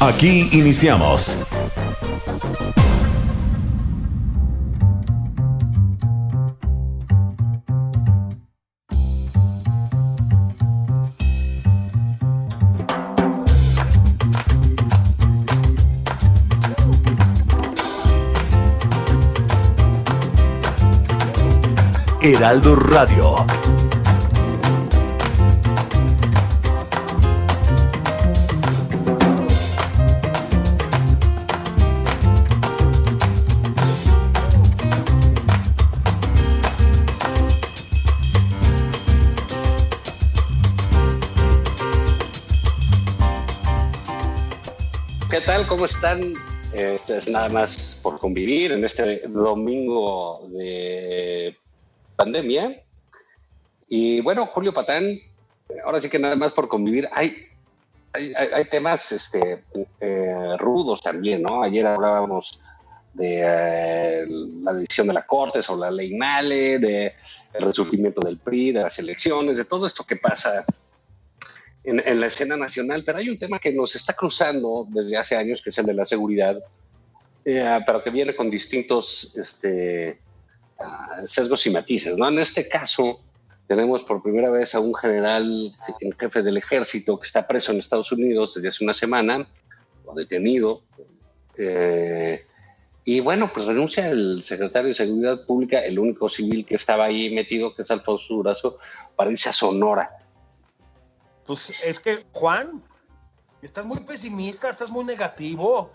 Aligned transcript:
Aquí 0.00 0.48
iniciamos. 0.52 1.36
Heraldo 22.22 22.74
Radio. 22.74 23.89
¿Cómo 45.80 45.86
están? 45.86 46.34
Este 46.74 47.16
es 47.16 47.30
nada 47.30 47.48
más 47.48 47.98
por 48.02 48.18
convivir 48.18 48.72
en 48.72 48.84
este 48.84 49.26
domingo 49.28 50.46
de 50.52 51.56
pandemia. 52.16 52.84
Y 53.88 54.20
bueno, 54.20 54.46
Julio 54.46 54.74
Patán, 54.74 55.18
ahora 55.82 56.02
sí 56.02 56.10
que 56.10 56.18
nada 56.18 56.36
más 56.36 56.52
por 56.52 56.68
convivir. 56.68 57.08
Hay, 57.12 57.32
hay, 58.12 58.64
temas 58.66 59.10
este, 59.10 59.64
eh, 60.02 60.56
rudos 60.58 61.00
también, 61.00 61.40
¿no? 61.40 61.62
Ayer 61.62 61.86
hablábamos 61.86 62.60
de 63.14 63.40
eh, 63.42 64.26
la 64.60 64.74
decisión 64.74 65.06
de 65.06 65.14
la 65.14 65.26
Corte 65.26 65.62
sobre 65.62 65.80
la 65.80 65.90
ley 65.92 66.14
Male, 66.14 66.78
de 66.78 67.14
resurgimiento 67.54 68.20
del 68.20 68.36
PRI, 68.36 68.72
de 68.72 68.82
las 68.82 68.98
elecciones, 68.98 69.56
de 69.56 69.64
todo 69.64 69.86
esto 69.86 70.04
que 70.04 70.16
pasa 70.16 70.62
en, 71.84 72.02
en, 72.04 72.20
la 72.20 72.26
escena 72.26 72.56
nacional, 72.56 73.02
pero 73.04 73.18
hay 73.18 73.28
un 73.28 73.38
tema 73.38 73.58
que 73.58 73.72
nos 73.72 73.94
está 73.96 74.14
cruzando 74.14 74.86
desde 74.90 75.16
hace 75.16 75.36
años, 75.36 75.62
que 75.62 75.70
es 75.70 75.78
el 75.78 75.86
de 75.86 75.94
la 75.94 76.04
seguridad, 76.04 76.62
eh, 77.44 77.80
pero 77.86 78.02
que 78.02 78.10
viene 78.10 78.34
con 78.34 78.50
distintos 78.50 79.34
este, 79.36 80.18
uh, 80.78 81.26
sesgos 81.26 81.66
y 81.66 81.70
matices. 81.70 82.16
¿no? 82.18 82.28
En 82.28 82.38
este 82.38 82.68
caso, 82.68 83.20
tenemos 83.66 84.04
por 84.04 84.22
primera 84.22 84.50
vez 84.50 84.74
a 84.74 84.80
un 84.80 84.94
general 84.94 85.72
en 86.00 86.12
jefe 86.12 86.42
del 86.42 86.58
ejército 86.58 87.18
que 87.18 87.26
está 87.26 87.46
preso 87.46 87.72
en 87.72 87.78
Estados 87.78 88.12
Unidos 88.12 88.54
desde 88.54 88.68
hace 88.68 88.84
una 88.84 88.94
semana, 88.94 89.48
o 90.04 90.14
detenido. 90.14 90.82
Eh, 91.56 92.44
y 93.04 93.20
bueno, 93.20 93.50
pues 93.52 93.66
renuncia 93.66 94.10
el 94.10 94.42
secretario 94.42 94.88
de 94.88 94.94
Seguridad 94.94 95.46
Pública, 95.46 95.78
el 95.78 95.98
único 95.98 96.28
civil 96.28 96.66
que 96.66 96.74
estaba 96.74 97.06
ahí 97.06 97.30
metido, 97.30 97.74
que 97.74 97.82
es 97.82 97.90
Alfonso 97.90 98.34
Durazo, 98.34 98.78
para 99.16 99.30
irse 99.30 99.48
a 99.48 99.52
Sonora. 99.52 100.19
Pues 101.50 101.82
es 101.82 101.98
que, 101.98 102.24
Juan, 102.30 102.80
estás 103.60 103.84
muy 103.84 103.98
pesimista, 103.98 104.68
estás 104.68 104.88
muy 104.88 105.04
negativo. 105.04 105.90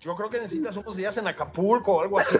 Yo 0.00 0.14
creo 0.16 0.28
que 0.28 0.38
necesitas 0.38 0.76
unos 0.76 0.96
días 0.96 1.16
en 1.16 1.26
Acapulco 1.28 1.94
o 1.94 2.00
algo 2.02 2.18
así 2.18 2.36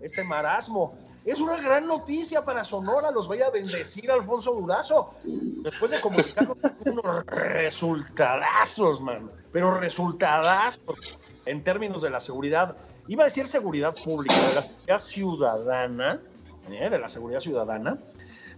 este 0.00 0.24
marasmo. 0.24 0.98
Es 1.24 1.38
una 1.40 1.58
gran 1.58 1.86
noticia 1.86 2.44
para 2.44 2.64
Sonora, 2.64 3.12
los 3.12 3.28
voy 3.28 3.40
a 3.40 3.50
bendecir 3.50 4.10
Alfonso 4.10 4.52
Durazo. 4.52 5.14
Después 5.22 5.92
de 5.92 6.00
comunicar 6.00 6.48
unos 6.84 7.26
resultadazos, 7.26 9.00
man, 9.00 9.30
pero 9.52 9.78
resultadazos 9.78 11.16
en 11.44 11.62
términos 11.62 12.02
de 12.02 12.10
la 12.10 12.18
seguridad. 12.18 12.76
Iba 13.06 13.22
a 13.22 13.26
decir 13.26 13.46
seguridad 13.46 13.94
pública, 14.04 14.34
de 14.34 14.54
la 14.56 14.62
seguridad 14.62 14.98
ciudadana, 14.98 16.20
¿eh? 16.68 16.90
de 16.90 16.98
la 16.98 17.06
seguridad 17.06 17.38
ciudadana. 17.38 17.96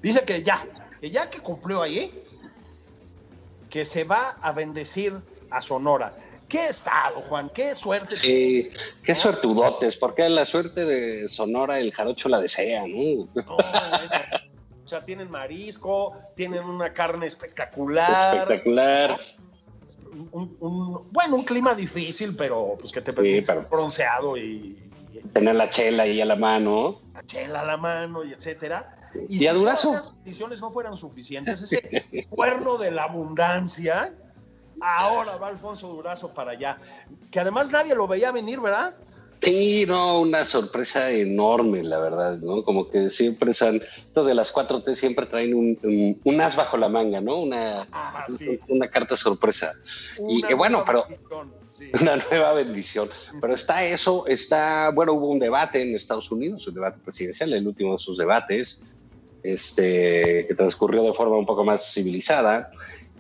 Dice 0.03 0.22
que 0.25 0.42
ya, 0.42 0.64
que 1.00 1.10
ya 1.10 1.28
que 1.28 1.38
cumplió 1.38 1.82
ahí, 1.82 2.25
que 3.69 3.84
se 3.84 4.04
va 4.04 4.31
a 4.41 4.53
bendecir 4.53 5.19
a 5.50 5.60
Sonora. 5.60 6.12
¿Qué 6.48 6.66
estado, 6.66 7.20
Juan? 7.20 7.50
¿Qué 7.50 7.75
suerte? 7.75 8.16
Sí, 8.16 8.70
qué 9.04 9.14
suertudotes, 9.14 9.97
porque 9.97 10.26
la 10.31 10.47
suerte 10.47 10.84
de 10.87 11.28
Sonora 11.28 11.78
el 11.78 11.92
jarocho 11.92 12.31
la 12.31 12.41
desea, 12.41 12.87
¿no? 12.87 13.28
no 13.34 13.56
o 13.56 14.91
sea, 14.91 15.04
tienen 15.04 15.31
marisco, 15.31 16.16
tienen 16.34 16.64
una 16.64 16.94
carne 16.94 17.26
espectacular. 17.26 18.38
Espectacular. 18.38 19.20
Un, 20.32 20.56
un, 20.60 21.12
bueno, 21.12 21.37
un 21.37 21.44
clima 21.44 21.75
difícil, 21.75 22.34
pero 22.34 22.78
pues 22.81 22.92
que 22.92 23.03
te 23.03 23.12
permite 23.12 23.44
sí, 23.44 23.53
pero... 23.53 23.69
bronceado 23.69 24.38
y, 24.38 24.78
y, 25.12 25.20
Tener 25.34 25.56
la 25.56 25.69
chela 25.69 26.04
ahí 26.04 26.22
a 26.22 26.25
la 26.25 26.37
mano. 26.37 27.03
La 27.12 27.22
chela 27.26 27.60
a 27.60 27.64
la 27.66 27.76
mano 27.76 28.25
y 28.25 28.32
etcétera. 28.32 28.97
Y, 29.28 29.36
y 29.36 29.38
si 29.38 29.46
a 29.46 29.52
Durazo. 29.52 29.92
las 29.92 30.08
condiciones 30.08 30.60
no 30.60 30.70
fueran 30.70 30.96
suficientes, 30.96 31.62
ese 31.62 32.26
cuerno 32.30 32.78
de 32.78 32.91
la 32.91 33.04
abundancia 33.04 34.14
ahora 34.80 35.36
va 35.36 35.48
Alfonso 35.48 35.88
Durazo 35.88 36.32
para 36.32 36.52
allá. 36.52 36.78
Que 37.30 37.41
además 37.41 37.70
nadie 37.70 37.94
lo 37.94 38.06
veía 38.06 38.30
venir, 38.32 38.60
¿verdad? 38.60 38.94
Sí, 39.41 39.84
no, 39.86 40.20
una 40.20 40.44
sorpresa 40.44 41.10
enorme, 41.12 41.84
la 41.84 42.00
verdad, 42.00 42.38
¿no? 42.38 42.64
Como 42.64 42.91
que 42.91 43.08
siempre 43.08 43.54
son, 43.54 43.76
estos 43.76 44.26
de 44.26 44.34
las 44.34 44.52
4T 44.52 44.94
siempre 44.96 45.26
traen 45.26 45.54
un, 45.54 45.78
un, 45.84 46.20
un, 46.25 46.40
as 46.40 46.56
bajo 46.56 46.76
la 46.76 46.88
manga, 46.88 47.20
¿no? 47.20 47.42
Una, 47.42 47.86
ah, 47.92 48.26
sí. 48.28 48.58
una 48.69 48.88
carta 48.88 49.16
sorpresa. 49.16 49.72
Una 50.19 50.32
y 50.32 50.42
que 50.42 50.54
bueno, 50.54 50.82
pero... 50.84 51.06
sí. 51.70 51.90
Una 52.00 52.16
nueva 52.16 52.54
bendición. 52.54 53.08
Pero 53.40 53.54
está 53.54 53.84
eso, 53.84 54.26
está, 54.26 54.90
bueno, 54.90 55.12
hubo 55.12 55.28
un 55.28 55.38
debate 55.38 55.82
en 55.82 55.94
Estados 55.94 56.32
Unidos, 56.32 56.66
un 56.66 56.75
debate 56.75 56.98
presidencial, 57.04 57.52
el 57.52 57.69
último 57.69 57.92
de 57.92 57.98
sus 58.00 58.19
debates, 58.19 58.82
este, 59.43 60.47
que 60.47 60.54
transcurrió 60.54 61.03
de 61.03 61.12
forma 61.12 61.37
un 61.37 61.47
poco 61.47 61.65
más 61.65 61.93
civilizada. 61.93 62.71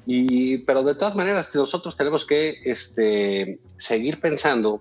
Y, 0.06 0.58
pero 0.58 0.82
de 0.82 0.94
todas 0.94 1.14
maneras, 1.14 1.54
nosotros 1.54 1.96
tenemos 1.96 2.24
que 2.24 2.60
este, 2.64 3.58
seguir 3.76 4.20
pensando 4.20 4.80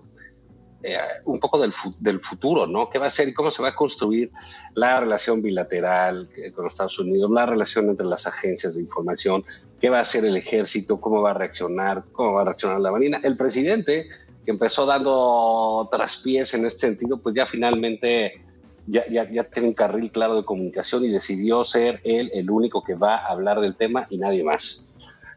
eh, 0.82 0.96
un 1.24 1.40
poco 1.40 1.58
del, 1.58 1.72
del, 2.00 2.20
futuro, 2.20 2.66
¿no? 2.66 2.88
¿Qué 2.88 2.98
va 2.98 3.08
a 3.08 3.10
ser 3.10 3.28
y 3.28 3.34
cómo 3.34 3.50
se 3.50 3.60
va 3.60 3.70
a 3.70 3.74
construir 3.74 4.30
la 4.74 5.00
relación 5.00 5.42
bilateral 5.42 6.30
con 6.54 6.64
los 6.64 6.74
Estados 6.74 6.98
Unidos, 7.00 7.30
la 7.30 7.46
relación 7.46 7.88
entre 7.88 8.06
las 8.06 8.26
agencias 8.26 8.74
de 8.74 8.82
información, 8.82 9.44
qué 9.80 9.90
va 9.90 9.98
a 9.98 10.02
hacer 10.02 10.24
el 10.24 10.36
ejército, 10.36 11.00
cómo 11.00 11.20
va 11.20 11.32
a 11.32 11.34
reaccionar, 11.34 12.04
cómo 12.12 12.34
va 12.34 12.42
a 12.42 12.44
reaccionar 12.44 12.80
la 12.80 12.92
Marina? 12.92 13.20
El 13.24 13.36
presidente, 13.36 14.08
que 14.44 14.52
empezó 14.52 14.86
dando 14.86 15.88
traspiés 15.90 16.54
en 16.54 16.64
este 16.64 16.86
sentido, 16.86 17.20
pues 17.20 17.34
ya 17.34 17.44
finalmente 17.44 18.40
ya, 18.88 19.06
ya, 19.08 19.30
ya 19.30 19.44
tiene 19.44 19.68
un 19.68 19.74
carril 19.74 20.10
claro 20.10 20.36
de 20.36 20.44
comunicación 20.44 21.04
y 21.04 21.08
decidió 21.08 21.64
ser 21.64 22.00
él 22.04 22.30
el 22.32 22.50
único 22.50 22.82
que 22.82 22.94
va 22.94 23.16
a 23.16 23.26
hablar 23.26 23.60
del 23.60 23.76
tema 23.76 24.06
y 24.10 24.18
nadie 24.18 24.42
más. 24.42 24.90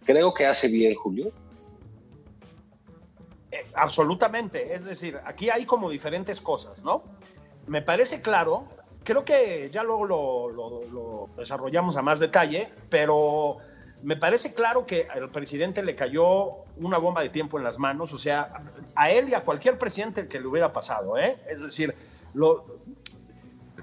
Creo 0.05 0.33
que 0.33 0.45
hace 0.45 0.67
bien, 0.67 0.95
Julio. 0.95 1.31
Eh, 3.51 3.65
absolutamente, 3.75 4.73
es 4.73 4.85
decir, 4.85 5.19
aquí 5.25 5.49
hay 5.49 5.65
como 5.65 5.89
diferentes 5.89 6.39
cosas, 6.39 6.83
¿no? 6.85 7.03
Me 7.67 7.81
parece 7.81 8.21
claro, 8.21 8.67
creo 9.03 9.25
que 9.25 9.69
ya 9.71 9.83
luego 9.83 10.05
lo, 10.05 10.49
lo, 10.49 10.85
lo, 10.85 11.29
desarrollamos 11.37 11.97
a 11.97 12.01
más 12.01 12.19
detalle, 12.19 12.69
pero 12.89 13.57
me 14.03 14.15
parece 14.15 14.53
claro 14.53 14.85
que 14.85 15.07
al 15.09 15.29
presidente 15.29 15.83
le 15.83 15.95
cayó 15.95 16.63
una 16.77 16.97
bomba 16.97 17.21
de 17.21 17.29
tiempo 17.29 17.57
en 17.57 17.65
las 17.65 17.77
manos, 17.77 18.13
o 18.13 18.17
sea, 18.17 18.51
a 18.95 19.11
él 19.11 19.29
y 19.29 19.33
a 19.33 19.41
cualquier 19.41 19.77
presidente 19.77 20.27
que 20.29 20.39
le 20.39 20.47
hubiera 20.47 20.71
pasado, 20.71 21.17
¿eh? 21.17 21.37
Es 21.49 21.61
decir, 21.61 21.93
lo, 22.33 22.65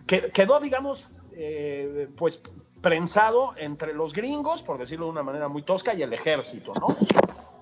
quedó, 0.09 0.59
digamos, 0.59 1.11
eh, 1.33 2.09
pues 2.17 2.43
prensado 2.81 3.53
entre 3.59 3.93
los 3.93 4.13
gringos, 4.13 4.63
por 4.63 4.79
decirlo 4.79 5.07
de 5.07 5.13
una 5.13 5.23
manera 5.23 5.49
muy 5.49 5.63
tosca, 5.63 5.95
y 5.95 6.03
el 6.03 6.13
ejército, 6.13 6.75
¿no? 6.75 6.87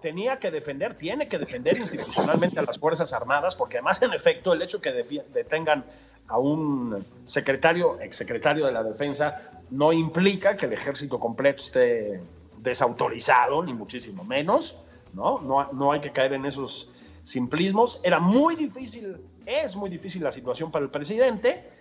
Tenía 0.01 0.39
que 0.39 0.51
defender, 0.51 0.95
tiene 0.95 1.27
que 1.27 1.39
defender 1.39 1.77
institucionalmente 1.77 2.61
a 2.61 2.63
las 2.63 2.79
Fuerzas 2.79 3.13
Armadas, 3.13 3.55
porque 3.55 3.79
además, 3.79 4.01
en 4.03 4.13
efecto, 4.13 4.53
el 4.53 4.63
hecho 4.63 4.81
que 4.81 4.93
detengan 4.93 5.85
a 6.29 6.39
un 6.39 7.05
secretario, 7.25 7.99
exsecretario 8.01 8.67
de 8.67 8.73
la 8.73 8.83
Defensa, 8.83 9.51
no 9.71 9.93
implica 9.93 10.57
que 10.57 10.67
el 10.67 10.73
ejército 10.73 11.19
completo 11.19 11.63
esté 11.63 12.21
desautorizado, 12.59 13.63
ni 13.63 13.75
muchísimo 13.75 14.23
menos, 14.25 14.79
¿no? 15.15 15.41
No, 15.41 15.73
no 15.73 15.93
hay 15.93 16.01
que 16.01 16.13
caer 16.13 16.35
en 16.35 16.45
esos 16.45 16.91
simplismos. 17.23 18.01
Era 18.05 18.21
muy 18.21 18.55
difícil, 18.55 19.17
es 19.47 19.77
muy 19.77 19.91
difícil 19.91 20.23
la 20.23 20.31
situación 20.31 20.71
para 20.71 20.85
el 20.85 20.91
presidente, 20.91 21.76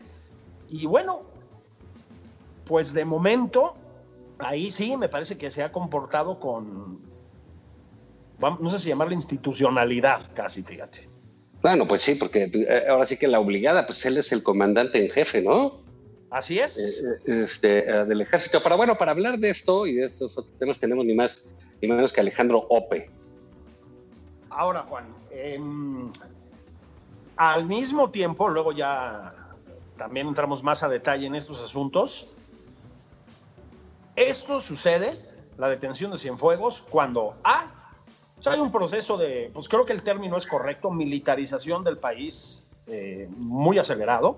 y 0.69 0.85
bueno, 0.85 1.23
pues 2.65 2.94
de 2.94 3.06
momento, 3.06 3.75
ahí 4.39 4.71
sí 4.71 4.97
me 4.97 5.09
parece 5.09 5.38
que 5.38 5.51
se 5.51 5.63
ha 5.63 5.71
comportado 5.71 6.39
con, 6.39 7.00
no 8.39 8.69
sé 8.69 8.79
si 8.79 8.89
llamarle 8.89 9.13
institucionalidad 9.13 10.21
casi, 10.33 10.63
fíjate. 10.63 11.07
Bueno, 11.62 11.88
pues 11.88 12.01
sí, 12.01 12.15
porque 12.15 12.51
eh, 12.53 12.83
ahora 12.89 13.06
sí 13.06 13.17
que 13.17 13.27
la 13.27 13.39
obligada, 13.39 13.85
pues 13.85 14.06
él 14.06 14.17
es 14.17 14.31
el 14.31 14.44
comandante 14.44 15.03
en 15.03 15.09
jefe, 15.09 15.41
¿no? 15.41 15.79
Así 16.29 16.59
es. 16.59 16.77
Eh, 16.77 17.31
eh, 17.31 17.44
este, 17.44 17.81
del 18.06 18.21
ejército. 18.21 18.62
Pero 18.62 18.77
bueno, 18.77 18.97
para 18.97 19.12
hablar 19.12 19.39
de 19.39 19.50
esto 19.50 19.88
y 19.88 19.95
de 19.95 20.06
estos 20.06 20.38
otros 20.38 20.57
temas 20.59 20.79
tenemos 20.79 21.06
ni 21.06 21.15
más 21.15 21.44
ni 21.81 21.88
menos 21.88 22.13
que 22.13 22.21
Alejandro 22.21 22.67
Ope. 22.69 23.09
Ahora, 24.50 24.83
Juan, 24.83 25.06
em, 25.31 26.12
al 27.35 27.65
mismo 27.65 28.12
tiempo, 28.12 28.47
luego 28.47 28.71
ya 28.71 29.33
también 29.97 30.27
entramos 30.27 30.63
más 30.63 30.83
a 30.83 30.89
detalle 30.89 31.27
en 31.27 31.36
estos 31.36 31.63
asuntos, 31.63 32.30
esto 34.15 34.62
sucede, 34.62 35.13
la 35.57 35.68
detención 35.68 36.12
de 36.12 36.18
Cienfuegos, 36.18 36.81
cuando 36.89 37.36
A, 37.44 37.71
hay 38.45 38.59
un 38.59 38.71
proceso 38.71 39.18
de, 39.18 39.50
pues 39.53 39.68
creo 39.68 39.86
que 39.86 39.94
el 39.94 40.03
término 40.03 40.38
es 40.38 40.45
correcto, 40.45 40.92
militarización 40.92 41.83
del 41.83 41.97
país 41.97 42.68
eh, 42.88 43.27
muy 43.38 43.77
acelerado. 43.77 44.38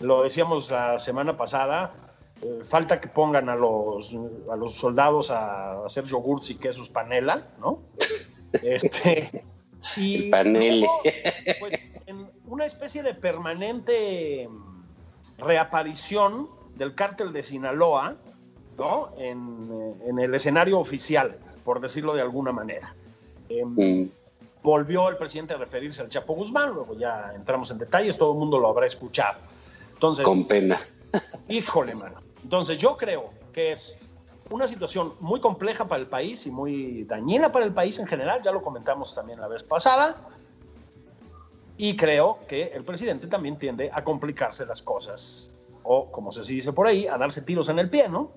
Lo 0.00 0.22
decíamos 0.22 0.70
la 0.70 0.98
semana 0.98 1.36
pasada, 1.36 1.94
eh, 2.42 2.60
falta 2.64 3.00
que 3.00 3.08
pongan 3.08 3.48
a 3.48 3.54
los, 3.54 4.16
a 4.50 4.56
los 4.56 4.74
soldados 4.74 5.30
a 5.30 5.84
hacer 5.84 6.04
yogurts 6.04 6.50
y 6.50 6.56
quesos 6.56 6.88
panela, 6.88 7.46
¿no? 7.58 7.80
Este, 8.62 9.44
y 9.96 10.30
panele. 10.30 10.86
pues, 11.58 11.82
una 12.46 12.64
especie 12.64 13.02
de 13.02 13.14
permanente 13.14 14.48
reaparición 15.38 16.48
del 16.76 16.94
cártel 16.94 17.32
de 17.32 17.42
Sinaloa, 17.42 18.16
¿no? 18.76 19.10
En, 19.16 19.68
eh, 19.72 20.08
en, 20.08 20.18
el 20.18 20.34
escenario 20.34 20.78
oficial, 20.78 21.38
por 21.64 21.80
decirlo 21.80 22.14
de 22.14 22.20
alguna 22.20 22.52
manera. 22.52 22.94
Eh, 23.48 23.64
mm. 23.64 24.10
Volvió 24.62 25.08
el 25.10 25.16
presidente 25.16 25.54
a 25.54 25.58
referirse 25.58 26.00
al 26.02 26.08
Chapo 26.08 26.34
Guzmán, 26.34 26.74
luego 26.74 26.94
ya 26.94 27.32
entramos 27.34 27.70
en 27.70 27.78
detalles, 27.78 28.16
todo 28.16 28.32
el 28.32 28.38
mundo 28.38 28.58
lo 28.58 28.68
habrá 28.68 28.86
escuchado. 28.86 29.38
Entonces, 29.92 30.24
Con 30.24 30.46
pena. 30.46 30.78
Híjole, 31.48 31.94
mano. 31.94 32.20
Entonces 32.42 32.78
yo 32.78 32.96
creo 32.96 33.30
que 33.52 33.72
es 33.72 33.98
una 34.50 34.66
situación 34.66 35.14
muy 35.20 35.40
compleja 35.40 35.86
para 35.86 36.00
el 36.00 36.08
país 36.08 36.46
y 36.46 36.50
muy 36.50 37.04
dañina 37.04 37.52
para 37.52 37.64
el 37.64 37.72
país 37.72 37.98
en 37.98 38.06
general, 38.06 38.40
ya 38.42 38.52
lo 38.52 38.62
comentamos 38.62 39.14
también 39.14 39.40
la 39.40 39.48
vez 39.48 39.62
pasada, 39.62 40.16
y 41.76 41.96
creo 41.96 42.38
que 42.46 42.70
el 42.74 42.84
presidente 42.84 43.26
también 43.26 43.58
tiende 43.58 43.90
a 43.92 44.04
complicarse 44.04 44.64
las 44.66 44.82
cosas, 44.82 45.56
o 45.82 46.10
como 46.10 46.30
se 46.32 46.42
dice 46.42 46.72
por 46.72 46.86
ahí, 46.86 47.06
a 47.06 47.18
darse 47.18 47.42
tiros 47.42 47.68
en 47.68 47.78
el 47.78 47.90
pie, 47.90 48.08
¿no? 48.08 48.32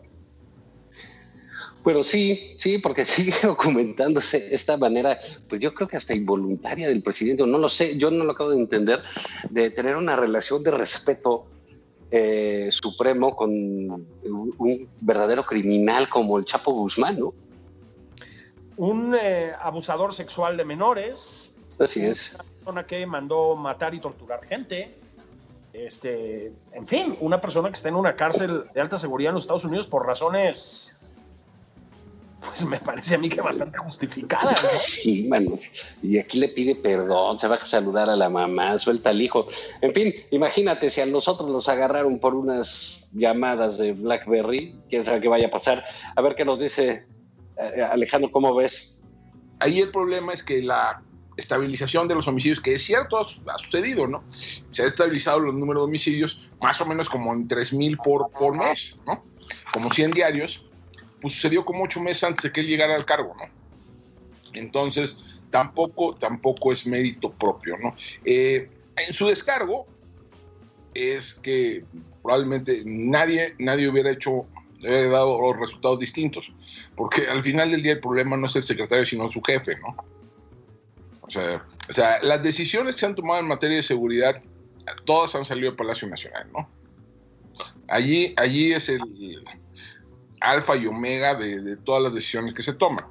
Bueno, 1.84 2.04
sí, 2.04 2.54
sí, 2.58 2.80
porque 2.80 3.06
sigue 3.06 3.34
documentándose 3.44 4.54
esta 4.54 4.76
manera, 4.78 5.18
pues 5.48 5.62
yo 5.62 5.74
creo 5.74 5.88
que 5.88 5.98
hasta 5.98 6.14
involuntaria 6.14 6.88
del 6.88 7.02
presidente, 7.04 7.46
no 7.46 7.58
lo 7.58 7.70
sé, 7.70 7.98
yo 7.98 8.12
no 8.12 8.24
lo 8.24 8.32
acabo 8.34 8.50
de 8.50 8.58
entender, 8.58 9.02
de 9.50 9.70
tener 9.70 9.96
una 9.96 10.16
relación 10.16 10.64
de 10.64 10.72
respeto 10.72 11.46
eh, 12.10 12.70
supremo 12.72 13.36
con 13.36 13.52
un 13.52 14.90
verdadero 15.02 15.46
criminal 15.46 16.08
como 16.10 16.38
el 16.38 16.46
Chapo 16.46 16.72
Guzmán, 16.72 17.20
¿no? 17.20 17.34
Un 18.78 19.16
eh, 19.20 19.52
abusador 19.60 20.14
sexual 20.14 20.56
de 20.56 20.66
menores. 20.66 21.56
Así 21.80 22.02
es. 22.02 22.36
Una 22.36 22.44
persona 22.68 22.86
que 22.86 23.06
mandó 23.06 23.56
matar 23.56 23.96
y 23.96 24.02
torturar 24.02 24.44
gente. 24.44 24.94
Este, 25.72 26.52
en 26.74 26.86
fin, 26.86 27.16
una 27.22 27.40
persona 27.40 27.70
que 27.70 27.76
está 27.76 27.88
en 27.88 27.96
una 27.96 28.14
cárcel 28.14 28.66
de 28.74 28.82
alta 28.82 28.98
seguridad 28.98 29.30
en 29.30 29.36
los 29.36 29.44
Estados 29.44 29.64
Unidos 29.64 29.88
por 29.88 30.06
razones 30.06 31.16
pues 32.42 32.66
me 32.66 32.78
parece 32.80 33.16
a 33.16 33.18
mí 33.18 33.30
que 33.30 33.40
bastante 33.40 33.78
justificada. 33.78 34.54
Sí, 34.78 35.28
mano. 35.30 35.58
Y 36.04 36.20
aquí 36.20 36.40
le 36.40 36.50
pide 36.50 36.76
perdón, 36.76 37.40
se 37.40 37.48
va 37.48 37.56
a 37.56 37.60
saludar 37.60 38.10
a 38.10 38.18
la 38.18 38.30
mamá, 38.30 38.78
suelta 38.80 39.12
al 39.12 39.22
hijo. 39.22 39.48
En 39.80 39.94
fin, 39.94 40.14
imagínate 40.32 40.90
si 40.90 41.00
a 41.00 41.06
nosotros 41.06 41.50
nos 41.50 41.70
agarraron 41.70 42.20
por 42.20 42.36
unas 42.36 43.06
llamadas 43.14 43.78
de 43.78 43.94
BlackBerry, 43.94 44.76
quién 44.90 45.06
sabe 45.06 45.22
qué 45.22 45.30
vaya 45.30 45.48
a 45.48 45.52
pasar. 45.52 45.86
A 46.18 46.22
ver 46.22 46.36
qué 46.36 46.44
nos 46.44 46.60
dice 46.60 47.08
eh, 47.58 47.82
Alejandro, 47.82 48.30
¿cómo 48.30 48.54
ves? 48.54 49.06
Ahí 49.60 49.80
el 49.80 49.92
problema 49.92 50.34
es 50.34 50.44
que 50.44 50.62
la 50.62 51.02
estabilización 51.38 52.08
de 52.08 52.16
los 52.16 52.28
homicidios, 52.28 52.60
que 52.60 52.76
es 52.76 52.84
cierto, 52.84 53.18
ha 53.20 53.58
sucedido, 53.58 54.08
¿no? 54.08 54.24
Se 54.70 54.84
ha 54.84 54.88
estabilizado 54.88 55.40
los 55.40 55.54
números 55.54 55.82
de 55.82 55.86
homicidios 55.86 56.50
más 56.62 56.82
o 56.82 56.86
menos 56.86 57.08
como 57.10 57.34
en 57.34 57.48
3.000 57.48 57.98
por, 58.04 58.30
por 58.32 58.58
mes, 58.58 58.98
¿no? 59.06 59.24
Como 59.72 59.90
100 59.90 60.12
diarios 60.12 60.64
pues 61.22 61.34
sucedió 61.34 61.66
como 61.66 61.84
ocho 61.84 62.02
meses 62.02 62.24
antes 62.24 62.44
de 62.44 62.52
que 62.52 62.62
él 62.62 62.68
llegara 62.68 62.96
al 62.96 63.06
cargo, 63.06 63.36
¿no? 63.36 63.50
Entonces, 64.54 65.18
tampoco, 65.50 66.16
tampoco 66.16 66.72
es 66.72 66.86
mérito 66.86 67.32
propio, 67.32 67.78
¿no? 67.82 67.96
Eh, 68.26 68.70
en 68.96 69.14
su 69.14 69.28
descargo 69.28 69.86
es 70.94 71.36
que 71.36 71.84
probablemente 72.22 72.82
nadie, 72.86 73.56
nadie 73.60 73.88
hubiera 73.90 74.12
hecho, 74.12 74.46
hubiera 74.80 75.10
dado 75.10 75.40
los 75.42 75.58
resultados 75.58 76.00
distintos, 76.00 76.52
porque 76.96 77.28
al 77.28 77.44
final 77.44 77.72
del 77.72 77.84
día 77.84 77.94
el 77.94 78.00
problema 78.00 78.38
no 78.38 78.48
es 78.48 78.56
el 78.56 78.64
secretario, 78.64 79.06
sino 79.06 79.30
su 79.30 79.42
jefe, 79.42 79.76
¿no? 79.80 79.96
O 81.28 81.30
sea, 81.30 81.64
o 81.90 81.94
sea, 81.94 82.20
las 82.22 82.44
decisiones 82.44 82.96
que 82.96 83.00
se 83.00 83.06
han 83.06 83.16
tomado 83.16 83.40
en 83.40 83.48
materia 83.48 83.78
de 83.78 83.84
seguridad, 83.84 84.42
todas 85.06 85.36
han 85.36 85.46
salido 85.46 85.70
del 85.70 85.78
Palacio 85.78 86.08
Nacional, 86.08 86.48
¿no? 86.52 86.70
Allí, 87.88 88.34
allí 88.38 88.74
es 88.74 88.90
el, 88.90 89.02
alfa 90.42 90.76
y 90.76 90.88
omega 90.88 91.36
de, 91.36 91.78
todas 91.78 92.04
las 92.04 92.14
decisiones 92.14 92.54
que 92.54 92.64
se 92.64 92.74
toman. 92.74 93.06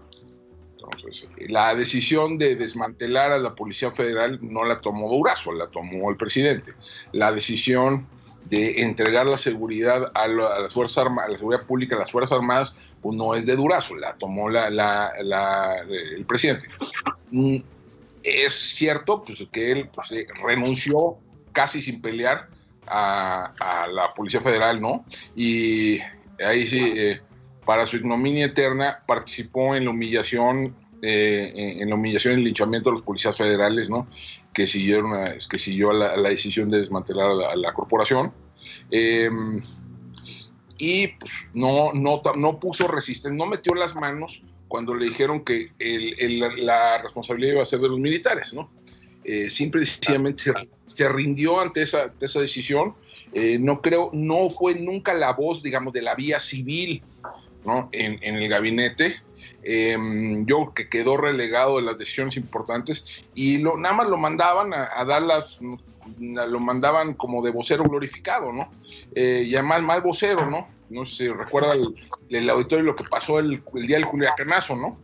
Entonces, 0.73 1.27
la 1.49 1.75
decisión 1.75 2.39
de 2.39 2.55
desmantelar 2.55 3.33
a 3.33 3.39
la 3.39 3.55
Policía 3.55 3.91
Federal 3.91 4.39
no 4.43 4.65
la 4.65 4.79
tomó 4.79 5.11
Durazo, 5.11 5.53
la 5.53 5.69
tomó 5.69 6.11
el 6.11 6.17
presidente. 6.17 6.73
La 7.13 7.33
decisión 7.33 8.07
de 8.45 8.83
entregar 8.83 9.27
la 9.27 9.39
seguridad 9.39 10.13
a, 10.15 10.29
las 10.29 10.73
Fuerzas 10.73 10.99
Armadas, 10.99 11.29
a 11.29 11.33
la 11.33 11.37
seguridad 11.37 11.67
pública 11.67 11.97
a 11.97 12.01
las 12.01 12.13
Fuerzas 12.13 12.39
Armadas, 12.39 12.77
pues 13.03 13.17
no 13.17 13.35
es 13.35 13.45
de 13.45 13.57
Durazo, 13.57 13.97
la 13.97 14.15
tomó 14.15 14.49
la, 14.49 14.69
el 15.89 16.25
presidente. 16.27 16.69
Es 18.27 18.55
cierto 18.75 19.23
pues, 19.23 19.47
que 19.53 19.71
él 19.71 19.89
pues, 19.95 20.13
renunció 20.45 21.17
casi 21.53 21.81
sin 21.81 22.03
pelear 22.03 22.49
a, 22.89 23.53
a, 23.61 23.87
la 23.87 24.13
Policía 24.15 24.41
Federal, 24.41 24.81
¿no? 24.81 25.05
Y 25.37 26.01
ahí 26.45 26.67
sí, 26.67 26.93
eh, 26.97 27.21
para 27.65 27.87
su 27.87 27.97
ignominia 27.99 28.47
eterna, 28.47 28.99
participó 29.07 29.77
en 29.77 29.85
la 29.85 29.91
humillación, 29.91 30.75
eh, 31.03 31.77
en 31.79 31.89
la 31.89 31.95
humillación 31.95 32.35
y 32.35 32.37
el 32.39 32.45
linchamiento 32.45 32.91
de 32.91 32.95
los 32.97 33.03
policías 33.03 33.37
federales, 33.37 33.89
¿no? 33.89 34.09
Que 34.53 34.67
siguieron, 34.67 35.13
que 35.49 35.59
siguió 35.61 35.93
la, 35.93 36.17
la 36.17 36.29
decisión 36.29 36.69
de 36.69 36.81
desmantelar 36.81 37.31
a 37.31 37.55
la, 37.55 37.73
corporación. 37.75 38.33
Em, 38.91 39.63
y 40.79 41.07
pues, 41.09 41.33
no, 41.55 41.93
no, 41.93 42.21
no 42.37 42.59
puso 42.59 42.89
resistencia, 42.89 43.39
no 43.39 43.47
metió 43.47 43.73
las 43.75 43.95
manos 43.95 44.43
cuando 44.77 44.95
le 44.95 45.07
dijeron 45.07 45.43
que 45.43 45.71
la 46.59 46.99
responsabilidad 46.99 47.55
iba 47.55 47.63
a 47.63 47.67
ser 47.67 47.81
de 47.81 47.89
los 47.89 47.99
militares, 47.99 48.53
¿no? 48.53 48.69
Eh, 49.25 49.49
simple 49.49 49.85
y 49.85 49.87
sencillamente 49.87 50.53
se, 50.95 51.09
rindió 51.09 51.59
ante 51.59 51.81
esa, 51.81 52.13
esa 52.21 52.41
decisión 52.41 52.95
eh, 53.33 53.59
no 53.59 53.81
creo, 53.81 54.11
no 54.13 54.51
fue 54.51 54.75
nunca 54.75 55.15
la 55.15 55.33
voz, 55.33 55.63
digamos, 55.63 55.95
de 55.95 56.03
la 56.03 56.15
vía 56.15 56.39
civil 56.41 57.03
¿no? 57.65 57.89
en, 57.93 58.23
el 58.23 58.49
gabinete. 58.51 59.17
Em, 59.63 60.45
yo 60.45 60.75
que 60.75 60.91
quedó 60.91 61.17
relegado 61.17 61.77
de 61.77 61.85
las 61.85 61.97
decisiones 61.97 62.37
importantes 62.37 63.25
y 63.35 63.57
nada 63.57 63.95
más 63.95 64.09
lo 64.09 64.19
mandaban 64.19 64.75
a, 64.75 65.05
dar 65.07 65.23
las, 65.23 65.59
lo 66.19 66.61
mandaban 66.61 67.15
como 67.15 67.43
de 67.43 67.51
vocero 67.51 67.83
glorificado, 67.83 68.53
¿no? 68.53 68.71
Eh, 69.15 69.45
y 69.47 69.55
además 69.55 69.83
mal 69.83 70.03
vocero, 70.03 70.51
¿no? 70.51 70.69
No 70.89 71.05
sé 71.05 71.25
si 71.25 71.29
recuerda 71.29 71.73
el, 72.29 72.51
auditorio 72.51 72.85
lo 72.85 72.97
que 72.97 73.05
pasó 73.05 73.39
el, 73.39 73.63
día 73.75 73.97
del 73.97 74.05
Juliacanazo, 74.05 74.77
¿no? 74.77 74.99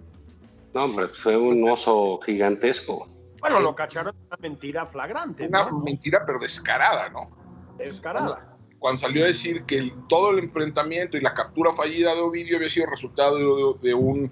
No, 0.74 0.84
hombre, 0.84 1.08
fue 1.08 1.36
un 1.36 1.68
oso 1.68 2.20
gigantesco. 2.24 3.08
Bueno, 3.40 3.60
lo 3.60 3.74
cacharon 3.74 4.14
una 4.28 4.36
mentira 4.40 4.86
flagrante. 4.86 5.46
Una 5.46 5.68
mentira, 5.70 6.22
pero 6.24 6.38
descarada, 6.38 7.08
¿no? 7.08 7.30
descarada. 7.76 8.56
cuando 8.78 9.00
salió 9.00 9.24
a 9.24 9.26
decir 9.26 9.64
que 9.64 9.78
el- 9.78 9.92
todo 10.08 10.30
el 10.30 10.38
enfrentamiento 10.38 11.16
y 11.16 11.20
la 11.20 11.34
captura 11.34 11.72
fallida 11.72 12.14
de 12.14 12.20
Ovidio 12.20 12.56
había 12.56 12.68
sido 12.68 12.86
resultado 12.86 13.36
de, 13.78 13.88
de 13.88 13.94
un 13.94 14.30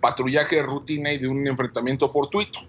patrullaje 0.00 0.56
de 0.56 0.62
rutina 0.62 1.12
y 1.12 1.18
de 1.18 1.28
un 1.28 1.46
enfrentamiento 1.46 2.10
fortuito. 2.10 2.60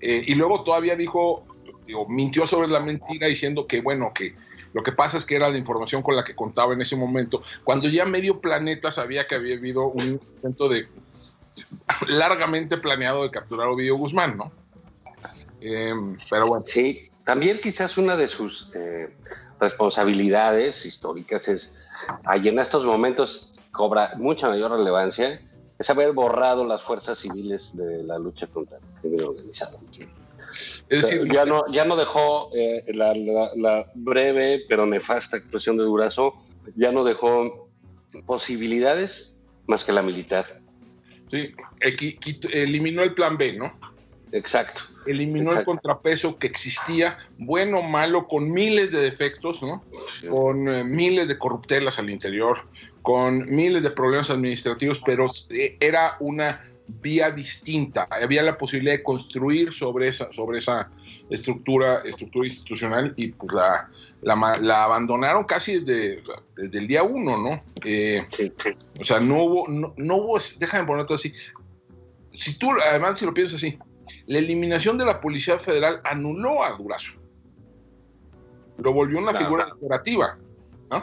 Eh, 0.00 0.22
y 0.26 0.34
luego 0.34 0.62
todavía 0.62 0.96
dijo, 0.96 1.44
digo, 1.84 2.06
mintió 2.08 2.46
sobre 2.46 2.68
la 2.68 2.80
mentira 2.80 3.28
diciendo 3.28 3.66
que, 3.66 3.80
bueno, 3.80 4.12
que 4.14 4.34
lo 4.76 4.82
que 4.82 4.92
pasa 4.92 5.16
es 5.16 5.24
que 5.24 5.36
era 5.36 5.48
la 5.48 5.56
información 5.56 6.02
con 6.02 6.14
la 6.14 6.22
que 6.22 6.36
contaba 6.36 6.74
en 6.74 6.82
ese 6.82 6.96
momento, 6.96 7.42
cuando 7.64 7.88
ya 7.88 8.04
medio 8.04 8.42
planeta 8.42 8.90
sabía 8.90 9.26
que 9.26 9.34
había 9.34 9.56
habido 9.56 9.86
un 9.86 10.02
intento 10.02 10.68
de 10.68 10.86
largamente 12.08 12.76
planeado 12.76 13.22
de 13.22 13.30
capturar 13.30 13.68
a 13.68 13.70
Ovidio 13.70 13.96
Guzmán, 13.96 14.36
¿no? 14.36 14.52
Eh, 15.62 15.94
pero 16.28 16.46
bueno, 16.48 16.64
Sí, 16.66 17.08
también 17.24 17.58
quizás 17.58 17.96
una 17.96 18.18
de 18.18 18.26
sus 18.26 18.70
eh, 18.74 19.16
responsabilidades 19.58 20.84
históricas 20.84 21.48
es, 21.48 21.74
ahí 22.26 22.46
en 22.46 22.58
estos 22.58 22.84
momentos 22.84 23.54
cobra 23.72 24.12
mucha 24.18 24.50
mayor 24.50 24.72
relevancia, 24.72 25.40
es 25.78 25.88
haber 25.88 26.12
borrado 26.12 26.66
las 26.66 26.82
fuerzas 26.82 27.16
civiles 27.20 27.74
de 27.74 28.02
la 28.02 28.18
lucha 28.18 28.46
contra 28.46 28.76
el 28.76 29.00
crimen 29.00 29.24
organizado. 29.26 29.78
Es 30.88 31.04
O 31.04 31.08
sea, 31.08 31.18
decir, 31.18 31.32
ya 31.34 31.44
no, 31.44 31.64
ya 31.72 31.84
no 31.84 31.96
dejó 31.96 32.50
eh, 32.54 32.84
la, 32.88 33.14
la- 33.14 33.50
la 33.56 33.90
breve 33.94 34.64
pero 34.68 34.86
nefasta 34.86 35.36
actuación 35.36 35.76
de 35.76 35.84
Durazo, 35.84 36.34
ya 36.76 36.92
no 36.92 37.04
dejó 37.04 37.68
posibilidades 38.26 39.36
más 39.66 39.84
que 39.84 39.92
la 39.92 40.02
militar. 40.02 40.60
sí, 41.30 41.50
eliminó 42.52 43.02
el 43.02 43.14
plan 43.14 43.36
B, 43.36 43.54
¿no? 43.54 43.72
Exacto. 44.32 44.82
eliminó 45.06 45.52
el 45.56 45.64
contrapeso 45.64 46.36
que 46.36 46.48
existía, 46.48 47.16
bueno 47.38 47.78
o 47.78 47.82
malo, 47.82 48.26
con 48.26 48.50
miles 48.52 48.90
de 48.90 49.00
defectos, 49.00 49.62
¿no? 49.62 49.84
con 50.28 50.68
eh, 50.68 50.82
miles 50.84 51.28
de 51.28 51.38
corruptelas 51.38 51.98
al 52.00 52.10
interior, 52.10 52.58
con 53.02 53.46
miles 53.46 53.82
de 53.84 53.90
problemas 53.90 54.30
administrativos, 54.30 55.00
pero 55.06 55.26
eh, 55.50 55.76
era 55.80 56.16
una 56.20 56.60
vía 56.88 57.30
distinta. 57.30 58.06
Había 58.10 58.42
la 58.42 58.56
posibilidad 58.56 58.94
de 58.94 59.02
construir 59.02 59.72
sobre 59.72 60.08
esa, 60.08 60.32
sobre 60.32 60.58
esa 60.58 60.90
estructura, 61.30 61.98
estructura 62.04 62.46
institucional 62.46 63.12
y 63.16 63.32
pues 63.32 63.52
la, 63.52 63.90
la, 64.22 64.58
la 64.62 64.84
abandonaron 64.84 65.44
casi 65.44 65.80
desde, 65.80 66.22
desde 66.56 66.78
el 66.78 66.86
día 66.86 67.02
uno, 67.02 67.36
¿no? 67.38 67.60
Eh, 67.84 68.24
Sí, 68.30 68.52
sí. 68.56 68.70
o 69.00 69.04
sea, 69.04 69.18
no 69.20 69.42
hubo, 69.44 69.68
no, 69.68 69.92
no 69.96 70.16
hubo, 70.16 70.38
déjame 70.58 70.86
ponerlo 70.86 71.14
así. 71.14 71.32
Si 72.32 72.58
tú, 72.58 72.70
además, 72.90 73.18
si 73.18 73.24
lo 73.26 73.34
piensas 73.34 73.56
así, 73.56 73.78
la 74.26 74.38
eliminación 74.38 74.98
de 74.98 75.04
la 75.06 75.20
Policía 75.20 75.58
Federal 75.58 76.00
anuló 76.04 76.62
a 76.64 76.76
Durazo. 76.76 77.12
Lo 78.78 78.92
volvió 78.92 79.18
una 79.18 79.30
Claro. 79.30 79.46
figura 79.46 79.64
decorativa. 79.66 80.38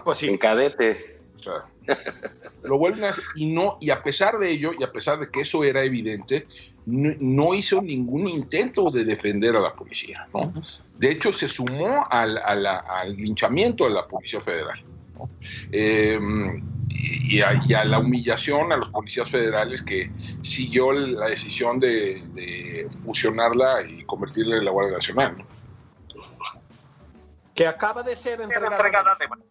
Pues 0.04 0.20
sí. 0.20 0.30
En 0.30 0.38
cadete. 0.38 1.13
O 1.48 1.64
sea, 1.86 1.98
lo 2.64 2.78
vuelven 2.78 3.04
a 3.06 3.10
hacer, 3.10 3.24
y 3.36 3.54
no, 3.54 3.78
y 3.82 3.90
a 3.90 4.02
pesar 4.02 4.38
de 4.40 4.50
ello, 4.52 4.72
y 4.80 4.84
a 4.84 4.92
pesar 4.92 5.20
de 5.20 5.30
que 5.30 5.42
eso 5.42 5.64
era 5.64 5.84
evidente, 5.84 6.48
no, 6.86 7.14
no 7.20 7.54
hizo 7.54 7.82
ningún 7.82 8.28
intento 8.28 8.90
de 8.92 9.04
defender 9.06 9.56
a 9.56 9.60
la 9.60 9.74
policía, 9.74 10.28
¿no? 10.34 10.52
De 10.98 11.12
hecho, 11.12 11.34
se 11.34 11.48
sumó 11.48 12.06
al, 12.10 12.38
a 12.38 12.56
la- 12.56 12.78
al 12.88 13.16
linchamiento 13.16 13.86
de 13.86 13.90
la 13.92 14.08
Policía 14.08 14.40
Federal, 14.40 14.82
¿no? 15.18 15.30
Eh, 15.72 16.20
y, 16.90 17.38
y 17.38 17.42
a, 17.42 17.60
y 17.68 17.74
a 17.74 17.84
la 17.84 18.00
humillación 18.00 18.72
a 18.72 18.78
los 18.78 18.90
policías 18.90 19.30
federales 19.30 19.82
que 19.82 20.12
siguió 20.44 20.92
la 20.94 21.28
decisión 21.28 21.80
de, 21.80 22.22
de 22.34 22.88
fusionarla 23.04 23.82
y 23.88 24.04
convertirla 24.04 24.58
en 24.58 24.66
la 24.66 24.72
Guardia 24.72 24.96
Nacional, 24.96 25.38
¿no? 25.40 25.46
que 27.56 27.68
acaba 27.68 28.02
de 28.04 28.16
ser 28.16 28.42
entregada, 28.42 29.16
de 29.20 29.28
manera 29.28 29.48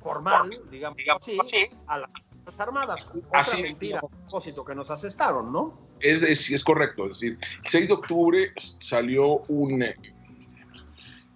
formal, 0.00 0.50
digamos, 0.70 0.98
así, 1.16 1.38
a 1.86 1.98
las 1.98 2.10
Fuerzas 2.44 2.60
Armadas. 2.60 3.06
Otra 3.08 3.40
Así, 3.40 3.62
mentira 3.62 3.98
a 3.98 4.08
propósito 4.08 4.64
que 4.64 4.74
nos 4.74 4.90
asestaron, 4.90 5.52
¿no? 5.52 5.78
Es, 6.00 6.22
es, 6.22 6.50
es 6.50 6.64
correcto, 6.64 7.04
es 7.04 7.20
decir, 7.20 7.38
el 7.64 7.70
6 7.70 7.88
de 7.88 7.92
octubre 7.92 8.52
salió 8.78 9.40
un, 9.48 9.82
eh, 9.82 9.96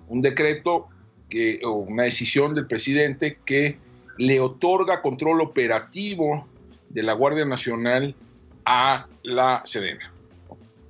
un 0.09 0.23
decreto, 0.23 0.89
que, 1.29 1.61
o 1.65 1.73
una 1.73 2.05
decisión 2.05 2.55
del 2.55 2.67
presidente 2.67 3.39
que 3.45 3.79
le 4.19 4.41
otorga 4.41 5.03
control 5.03 5.41
operativo 5.41 6.47
de 6.89 7.03
la 7.03 7.13
Guardia 7.13 7.45
Nacional 7.45 8.15
a 8.65 9.07
la 9.25 9.63
Sedena. 9.65 10.13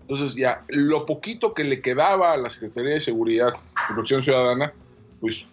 Entonces 0.03 0.35
ya 0.35 0.63
lo 0.69 1.07
poquito 1.07 1.55
que 1.55 1.65
le 1.65 1.81
quedaba 1.81 2.33
a 2.33 2.37
la 2.37 2.51
Secretaría 2.51 2.95
de 2.95 3.01
Seguridad 3.01 3.55
y 3.89 3.93
Protección 3.95 4.23
Ciudadana, 4.23 4.73
pues 5.21 5.49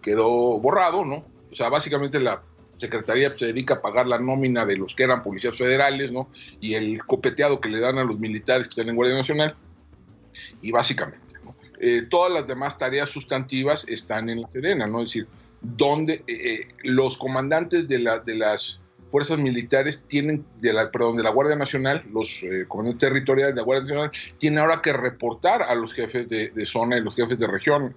quedó 0.00 0.60
borrado, 0.60 1.04
¿no? 1.04 1.24
Sea, 1.56 1.70
básicamente 1.70 2.20
la 2.20 2.42
Secretaría 2.76 3.34
se 3.34 3.46
dedica 3.46 3.74
a 3.74 3.80
pagar 3.80 4.06
la 4.06 4.18
nómina 4.18 4.66
de 4.66 4.76
los 4.76 4.94
que 4.94 5.04
eran 5.04 5.22
policías 5.22 5.56
federales, 5.56 6.12
¿no? 6.12 6.28
Y 6.60 6.74
el 6.74 6.98
copeteado 6.98 7.62
que 7.62 7.70
le 7.70 7.80
dan 7.80 7.96
a 7.96 8.04
los 8.04 8.18
militares 8.18 8.66
que 8.66 8.72
están 8.72 8.90
en 8.90 8.96
Guardia 8.96 9.16
Nacional. 9.16 9.56
Y 10.60 10.70
básicamente, 10.70 11.36
¿no? 11.42 11.56
Eh, 11.80 12.02
todas 12.10 12.30
las 12.30 12.46
demás 12.46 12.76
tareas 12.76 13.08
sustantivas 13.08 13.86
están 13.88 14.28
en 14.28 14.42
la 14.42 14.48
Sedena, 14.48 14.86
¿no? 14.86 15.00
Es 15.00 15.06
decir, 15.06 15.28
donde 15.62 16.22
eh, 16.26 16.68
los 16.82 17.16
comandantes 17.16 17.88
de, 17.88 18.00
la, 18.00 18.18
de 18.18 18.34
las 18.34 18.78
fuerzas 19.10 19.38
militares 19.38 20.02
tienen, 20.08 20.44
de 20.58 20.74
la, 20.74 20.90
perdón, 20.90 21.16
de 21.16 21.22
la 21.22 21.30
Guardia 21.30 21.56
Nacional, 21.56 22.04
los 22.12 22.42
eh, 22.42 22.66
comandantes 22.68 23.08
territoriales 23.08 23.54
de 23.54 23.62
la 23.62 23.64
Guardia 23.64 23.82
Nacional, 23.84 24.10
tienen 24.36 24.58
ahora 24.58 24.82
que 24.82 24.92
reportar 24.92 25.62
a 25.62 25.74
los 25.74 25.94
jefes 25.94 26.28
de, 26.28 26.50
de 26.50 26.66
zona 26.66 26.98
y 26.98 27.00
los 27.00 27.14
jefes 27.14 27.38
de 27.38 27.46
región 27.46 27.94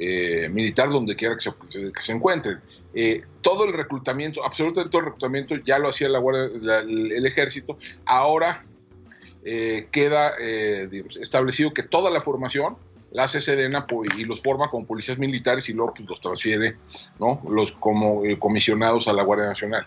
eh, 0.00 0.48
militar 0.48 0.88
donde 0.88 1.14
quiera 1.14 1.36
que 1.36 1.42
se, 2.02 2.12
encuentren. 2.12 2.58
Eh, 2.94 3.22
todo 3.42 3.66
el 3.66 3.72
reclutamiento, 3.72 4.44
absolutamente 4.44 4.90
todo 4.90 5.00
el 5.00 5.04
reclutamiento 5.06 5.56
ya 5.56 5.78
lo 5.78 5.90
hacía 5.90 6.08
la 6.08 6.18
Guardia, 6.18 6.48
la, 6.60 6.78
el 6.80 7.26
ejército. 7.26 7.78
Ahora 8.06 8.64
eh, 9.44 9.88
queda 9.92 10.32
eh, 10.40 10.88
establecido 11.20 11.72
que 11.72 11.82
toda 11.82 12.10
la 12.10 12.20
formación 12.20 12.76
la 13.12 13.24
hace 13.24 13.40
Sedena 13.40 13.86
y 14.16 14.24
los 14.24 14.40
forma 14.40 14.70
como 14.70 14.86
policías 14.86 15.18
militares 15.18 15.68
y 15.68 15.74
luego 15.74 15.92
pues, 15.94 16.08
los 16.08 16.20
transfiere 16.20 16.76
¿no? 17.18 17.42
los, 17.48 17.72
como 17.72 18.22
comisionados 18.38 19.06
a 19.06 19.12
la 19.12 19.22
Guardia 19.22 19.48
Nacional. 19.48 19.84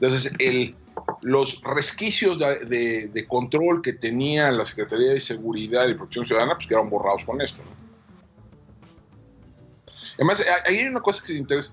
Entonces, 0.00 0.32
el, 0.38 0.74
los 1.22 1.60
resquicios 1.62 2.38
de, 2.38 3.26
control 3.28 3.82
que 3.82 3.92
tenía 3.92 4.50
la 4.50 4.64
Secretaría 4.64 5.10
de 5.10 5.20
Seguridad 5.20 5.88
y 5.88 5.94
Protección 5.94 6.26
Ciudadana 6.26 6.54
pues 6.54 6.66
quedaron 6.68 6.88
borrados 6.88 7.24
con 7.24 7.40
esto. 7.40 7.60
Además, 10.16 10.44
ahí 10.66 10.78
hay 10.78 10.86
una 10.86 11.00
cosa 11.00 11.22
que 11.22 11.28
se 11.28 11.38
interesa. 11.38 11.72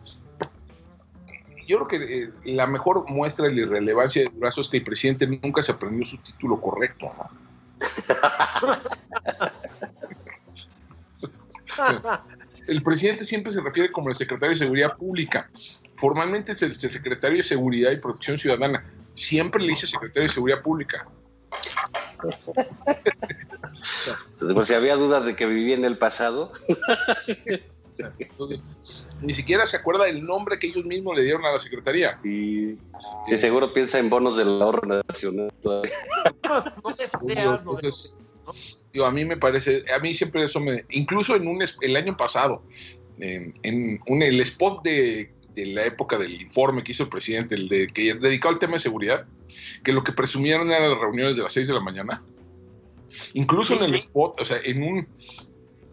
Yo 1.67 1.85
creo 1.85 1.87
que 1.87 2.23
eh, 2.23 2.31
la 2.45 2.67
mejor 2.67 3.09
muestra 3.09 3.47
de 3.47 3.53
la 3.53 3.61
irrelevancia 3.61 4.23
de 4.23 4.29
Durazo 4.29 4.61
es 4.61 4.69
que 4.69 4.77
el 4.77 4.83
presidente 4.83 5.27
nunca 5.27 5.63
se 5.63 5.71
aprendió 5.71 6.05
su 6.05 6.17
título 6.17 6.59
correcto. 6.59 7.11
¿no? 7.17 7.29
el 12.67 12.83
presidente 12.83 13.25
siempre 13.25 13.53
se 13.53 13.61
refiere 13.61 13.91
como 13.91 14.09
el 14.09 14.15
secretario 14.15 14.49
de 14.49 14.57
Seguridad 14.57 14.97
Pública. 14.97 15.49
Formalmente 15.95 16.51
es 16.53 16.61
el 16.61 16.75
secretario 16.75 17.37
de 17.37 17.43
Seguridad 17.43 17.91
y 17.91 17.97
Protección 17.97 18.37
Ciudadana. 18.37 18.83
Siempre 19.15 19.61
le 19.61 19.69
dice 19.69 19.87
secretario 19.87 20.23
de 20.23 20.33
Seguridad 20.33 20.61
Pública. 20.61 21.07
Entonces, 24.31 24.53
por 24.53 24.65
si 24.65 24.73
había 24.73 24.95
dudas 24.95 25.25
de 25.25 25.35
que 25.35 25.45
vivía 25.45 25.75
en 25.75 25.85
el 25.85 25.97
pasado. 25.97 26.51
Entonces, 28.19 29.07
ni 29.21 29.33
siquiera 29.33 29.65
se 29.65 29.77
acuerda 29.77 30.05
del 30.05 30.25
nombre 30.25 30.57
que 30.57 30.67
ellos 30.67 30.85
mismos 30.85 31.15
le 31.17 31.23
dieron 31.23 31.45
a 31.45 31.51
la 31.51 31.59
secretaría. 31.59 32.19
Y, 32.23 32.77
seguro 33.37 33.73
piensa 33.73 33.99
en 33.99 34.09
bonos 34.09 34.37
del 34.37 34.61
ahorro 34.61 35.01
nacional. 35.07 35.49
no 35.63 35.81
Entonces, 36.83 38.17
digo, 38.91 39.05
a 39.05 39.11
mí 39.11 39.25
me 39.25 39.37
parece, 39.37 39.83
a 39.93 39.99
mí 39.99 40.13
siempre 40.13 40.43
eso 40.43 40.59
me, 40.59 40.85
incluso 40.89 41.35
en 41.35 41.47
un 41.47 41.63
el 41.81 41.95
año 41.95 42.17
pasado, 42.17 42.63
en, 43.19 43.53
en 43.63 43.99
un, 44.07 44.21
el 44.21 44.39
spot 44.41 44.83
de, 44.83 45.31
de, 45.55 45.65
la 45.67 45.85
época 45.85 46.17
del 46.17 46.41
informe 46.41 46.83
que 46.83 46.91
hizo 46.91 47.03
el 47.03 47.09
presidente, 47.09 47.55
el 47.55 47.69
de 47.69 47.87
que 47.87 48.13
dedicado 48.15 48.53
al 48.53 48.59
tema 48.59 48.73
de 48.73 48.79
seguridad, 48.79 49.27
que 49.83 49.93
lo 49.93 50.03
que 50.03 50.11
presumieron 50.11 50.71
eran 50.71 50.89
las 50.89 50.99
reuniones 50.99 51.35
de 51.35 51.43
las 51.43 51.53
6 51.53 51.67
de 51.67 51.73
la 51.73 51.81
mañana. 51.81 52.23
Incluso 53.33 53.77
sí, 53.77 53.83
en 53.83 53.93
el 53.93 54.01
sí. 54.01 54.07
spot, 54.07 54.41
o 54.41 54.45
sea, 54.45 54.57
en 54.63 54.83
un, 54.83 55.07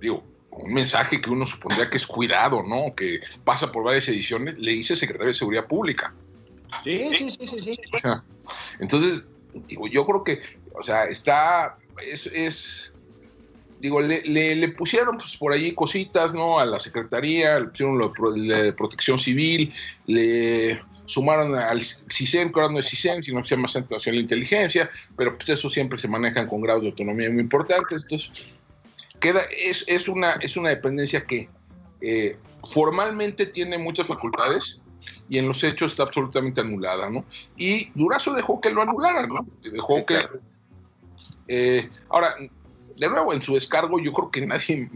digo, 0.01 0.25
un 0.51 0.73
mensaje 0.73 1.21
que 1.21 1.31
uno 1.31 1.47
supondría 1.47 1.89
que 1.89 1.97
es 1.97 2.07
cuidado, 2.07 2.63
¿no? 2.63 2.95
Que 2.95 3.21
pasa 3.45 3.71
por 3.71 3.85
varias 3.85 4.09
ediciones, 4.09 4.59
le 4.59 4.73
dice 4.73 4.97
secretario 4.97 5.29
de 5.29 5.39
Seguridad 5.39 5.67
Pública. 5.67 6.13
Sí, 6.83 7.11
sí, 7.15 7.31
sí, 7.31 7.47
sí. 7.47 7.75
sí. 7.75 7.81
Entonces, 8.81 9.23
digo, 9.69 9.87
yo 9.87 10.07
creo 10.07 10.25
que, 10.25 10.41
o 10.73 10.83
sea, 10.83 11.07
está, 11.07 11.77
es, 12.05 12.27
es 12.27 12.93
digo, 13.81 14.01
le, 14.01 14.23
le, 14.23 14.55
le, 14.57 14.69
pusieron 14.69 15.17
pues, 15.17 15.37
por 15.37 15.53
allí 15.53 15.75
cositas, 15.75 16.35
¿no? 16.35 16.59
A 16.59 16.67
la 16.67 16.79
Secretaría, 16.79 17.59
le 17.59 17.69
pusieron 17.69 18.13
de 18.49 18.73
Protección 18.73 19.19
Civil, 19.19 19.73
le 20.07 20.81
sumaron 21.07 21.57
al 21.57 21.81
CISEN, 21.81 22.53
que 22.53 22.61
ahora 22.61 22.73
no 22.73 22.79
es 22.79 22.89
CISEN, 22.89 23.23
sino 23.25 23.43
que 23.43 23.49
se 23.49 23.57
llama 23.57 23.67
Centro 23.67 23.97
Nacional 23.97 24.19
de 24.19 24.23
Inteligencia, 24.23 24.91
pero 25.17 25.37
pues 25.37 25.49
eso 25.49 25.69
siempre 25.69 25.99
se 25.99 26.07
manejan 26.07 26.47
con 26.47 26.61
grados 26.61 26.83
de 26.83 26.91
autonomía 26.91 27.29
muy 27.31 27.41
importantes, 27.41 28.03
entonces 28.03 28.55
queda, 29.21 29.41
es, 29.57 29.85
es, 29.87 30.09
una, 30.09 30.33
es 30.41 30.57
una 30.57 30.71
dependencia 30.71 31.25
que 31.25 31.49
eh, 32.01 32.37
formalmente 32.73 33.47
tiene 33.47 33.79
muchas 33.79 34.07
facultades 34.07 34.83
y 35.29 35.39
en 35.39 35.47
los 35.49 35.63
hechos 35.65 35.93
está 35.93 36.03
absolutamente 36.05 36.61
anulada, 36.61 37.09
¿no? 37.09 37.25
Y 37.57 37.91
Durazo 37.95 38.35
dejó 38.35 38.61
que 38.61 38.71
lo 38.71 38.83
anularan, 38.83 39.29
¿no? 39.29 39.47
Dejó 39.63 40.05
que... 40.05 40.17
eh, 41.49 41.89
ahora, 42.09 42.35
de 42.97 43.09
nuevo, 43.09 43.33
en 43.33 43.43
su 43.43 43.55
descargo 43.55 43.99
yo 44.01 44.13
creo 44.13 44.31
que 44.31 44.47
nadie, 44.47 44.91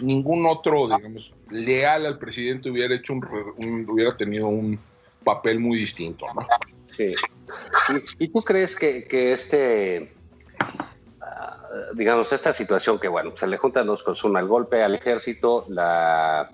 ningún 0.00 0.46
otro, 0.46 0.86
digamos, 0.88 1.34
leal 1.50 2.06
al 2.06 2.18
presidente 2.18 2.70
hubiera 2.70 2.94
hecho 2.94 3.12
un, 3.14 3.24
un- 3.58 3.88
hubiera 3.88 4.16
tenido 4.16 4.48
un 4.48 4.78
papel 5.24 5.60
muy 5.60 5.78
distinto, 5.78 6.26
¿no? 6.34 6.46
Sí. 6.88 7.12
¿Y, 8.18 8.24
y 8.24 8.28
tú 8.28 8.42
crees 8.42 8.76
que, 8.76 9.04
que 9.04 9.32
este, 9.32 10.12
digamos, 11.94 12.32
esta 12.32 12.52
situación 12.52 12.98
que, 12.98 13.08
bueno, 13.08 13.32
se 13.36 13.46
le 13.46 13.56
juntan 13.56 13.86
dos 13.86 14.02
cosas, 14.02 14.24
una, 14.24 14.40
el 14.40 14.46
golpe 14.46 14.82
al 14.82 14.94
ejército, 14.94 15.66
la 15.68 16.50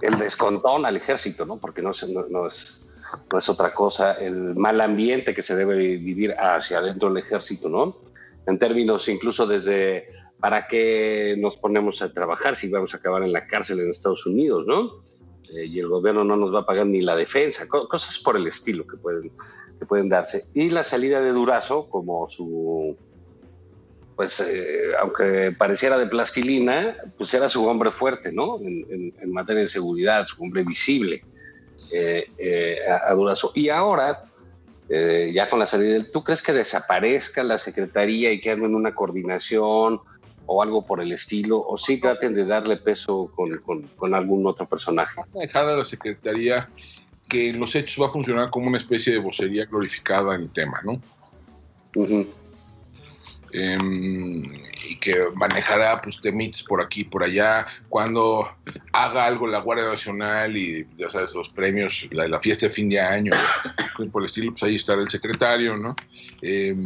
el 0.00 0.18
descontón 0.18 0.84
al 0.84 0.96
ejército, 0.96 1.46
¿no? 1.46 1.58
Porque 1.58 1.80
no, 1.80 1.92
no, 2.08 2.26
no 2.28 2.48
es, 2.48 2.84
no 3.30 3.38
es 3.38 3.48
otra 3.48 3.72
cosa, 3.72 4.14
el 4.14 4.56
mal 4.56 4.80
ambiente 4.80 5.34
que 5.34 5.42
se 5.42 5.54
debe 5.54 5.76
vivir 5.76 6.34
hacia 6.36 6.78
adentro 6.78 7.08
del 7.08 7.22
ejército, 7.22 7.68
¿no? 7.68 7.98
En 8.46 8.58
términos 8.58 9.08
incluso 9.08 9.46
desde 9.46 10.08
para 10.40 10.66
qué 10.66 11.36
nos 11.38 11.56
ponemos 11.56 12.02
a 12.02 12.12
trabajar 12.12 12.56
si 12.56 12.68
vamos 12.68 12.94
a 12.94 12.96
acabar 12.96 13.22
en 13.22 13.32
la 13.32 13.46
cárcel 13.46 13.78
en 13.78 13.90
Estados 13.90 14.26
Unidos, 14.26 14.66
¿no? 14.66 15.04
Eh, 15.54 15.66
y 15.66 15.78
el 15.80 15.88
gobierno 15.88 16.24
no 16.24 16.36
nos 16.36 16.54
va 16.54 16.60
a 16.60 16.66
pagar 16.66 16.86
ni 16.86 17.02
la 17.02 17.16
defensa, 17.16 17.68
co- 17.68 17.88
cosas 17.88 18.18
por 18.18 18.36
el 18.36 18.46
estilo 18.46 18.86
que 18.86 18.96
pueden, 18.96 19.30
que 19.78 19.86
pueden 19.86 20.08
darse. 20.08 20.44
Y 20.54 20.70
la 20.70 20.82
salida 20.82 21.20
de 21.20 21.30
Durazo 21.30 21.88
como 21.88 22.28
su, 22.28 22.96
pues 24.16 24.40
eh, 24.40 24.92
aunque 25.00 25.54
pareciera 25.56 25.98
de 25.98 26.06
plastilina, 26.06 26.96
pues 27.18 27.34
era 27.34 27.48
su 27.48 27.66
hombre 27.66 27.90
fuerte, 27.90 28.32
¿no? 28.32 28.58
En, 28.60 29.12
materia 29.32 29.62
de 29.62 29.68
seguridad, 29.68 30.26
su 30.26 30.42
hombre 30.42 30.62
visible 30.62 31.22
eh, 31.90 32.78
a, 33.06 33.12
Durazo. 33.14 33.50
Y 33.54 33.68
ahora, 33.70 34.18
ya 34.88 35.48
con 35.48 35.58
la 35.58 35.64
salida, 35.66 36.04
¿tú 36.12 36.22
crees 36.22 36.42
que 36.42 36.52
desaparezca 36.52 37.42
la 37.42 37.56
secretaría 37.56 38.30
y 38.30 38.40
que 38.40 38.50
hagan 38.50 38.74
una 38.74 38.94
coordinación 38.94 40.00
o 40.46 40.62
algo 40.62 40.84
por 40.84 41.00
el 41.00 41.12
estilo? 41.12 41.60
¿O 41.64 41.76
sí 41.78 42.00
traten 42.00 42.34
de 42.34 42.44
darle 42.44 42.76
peso 42.76 43.30
con, 43.34 43.56
con- 43.58 43.88
con 43.96 44.14
algún 44.14 44.46
otro 44.46 44.66
personaje? 44.66 45.20
Dejar 45.34 45.68
a 45.68 45.76
la 45.76 45.84
Secretaría 45.84 46.68
que 47.28 47.50
en 47.50 47.60
los 47.60 47.74
hechos 47.74 48.02
va 48.02 48.08
a 48.08 48.12
funcionar 48.12 48.50
como 48.50 48.66
una 48.68 48.78
especie 48.78 49.12
de 49.12 49.18
vocería 49.18 49.64
glorificada 49.64 50.34
en 50.34 50.42
el 50.42 50.50
tema, 50.50 50.80
¿no? 50.84 51.00
Em, 53.54 54.44
y 54.88 54.96
que 54.98 55.20
manejará 55.34 56.00
pues 56.00 56.20
temites 56.22 56.62
por 56.62 56.82
aquí 56.82 57.04
por 57.04 57.22
allá 57.22 57.66
cuando 57.90 58.48
haga 58.94 59.26
algo 59.26 59.46
la 59.46 59.58
Guardia 59.60 59.88
Nacional 59.90 60.56
y 60.56 60.88
ya 60.96 61.10
sabes 61.10 61.34
los 61.34 61.50
premios 61.50 62.06
la, 62.12 62.26
la 62.28 62.40
fiesta 62.40 62.66
de 62.68 62.72
fin 62.72 62.88
de 62.88 62.98
año 62.98 63.30
y 63.98 64.06
por 64.06 64.22
el 64.22 64.26
estilo 64.26 64.52
pues 64.52 64.62
ahí 64.62 64.76
estará 64.76 65.02
el 65.02 65.10
secretario 65.10 65.76
no 65.76 65.94
Em, 66.40 66.82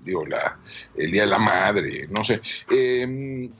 digo 0.00 0.26
la 0.26 0.58
el 0.96 1.10
día 1.10 1.22
de 1.22 1.28
la 1.28 1.38
madre 1.38 2.06
no 2.08 2.24
sé 2.24 2.40
Em, 2.70 3.50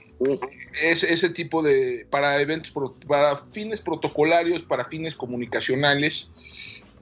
es 0.81 1.03
ese 1.03 1.29
tipo 1.29 1.61
de 1.61 2.05
para 2.09 2.39
eventos 2.41 2.73
para 3.07 3.37
fines 3.49 3.81
protocolarios 3.81 4.61
para 4.61 4.85
fines 4.85 5.15
comunicacionales 5.15 6.29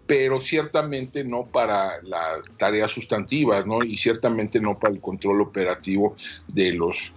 pero 0.08 0.40
ciertamente 0.40 1.24
no 1.24 1.46
para 1.46 2.02
las 2.02 2.42
tareas 2.58 2.90
sustantivas, 2.90 3.68
¿no? 3.68 3.84
Y 3.84 3.96
ciertamente 3.96 4.60
no 4.60 4.80
para 4.80 4.96
el 4.96 5.02
control 5.02 5.40
operativo 5.40 6.16
de 6.48 6.74
los 6.74 7.14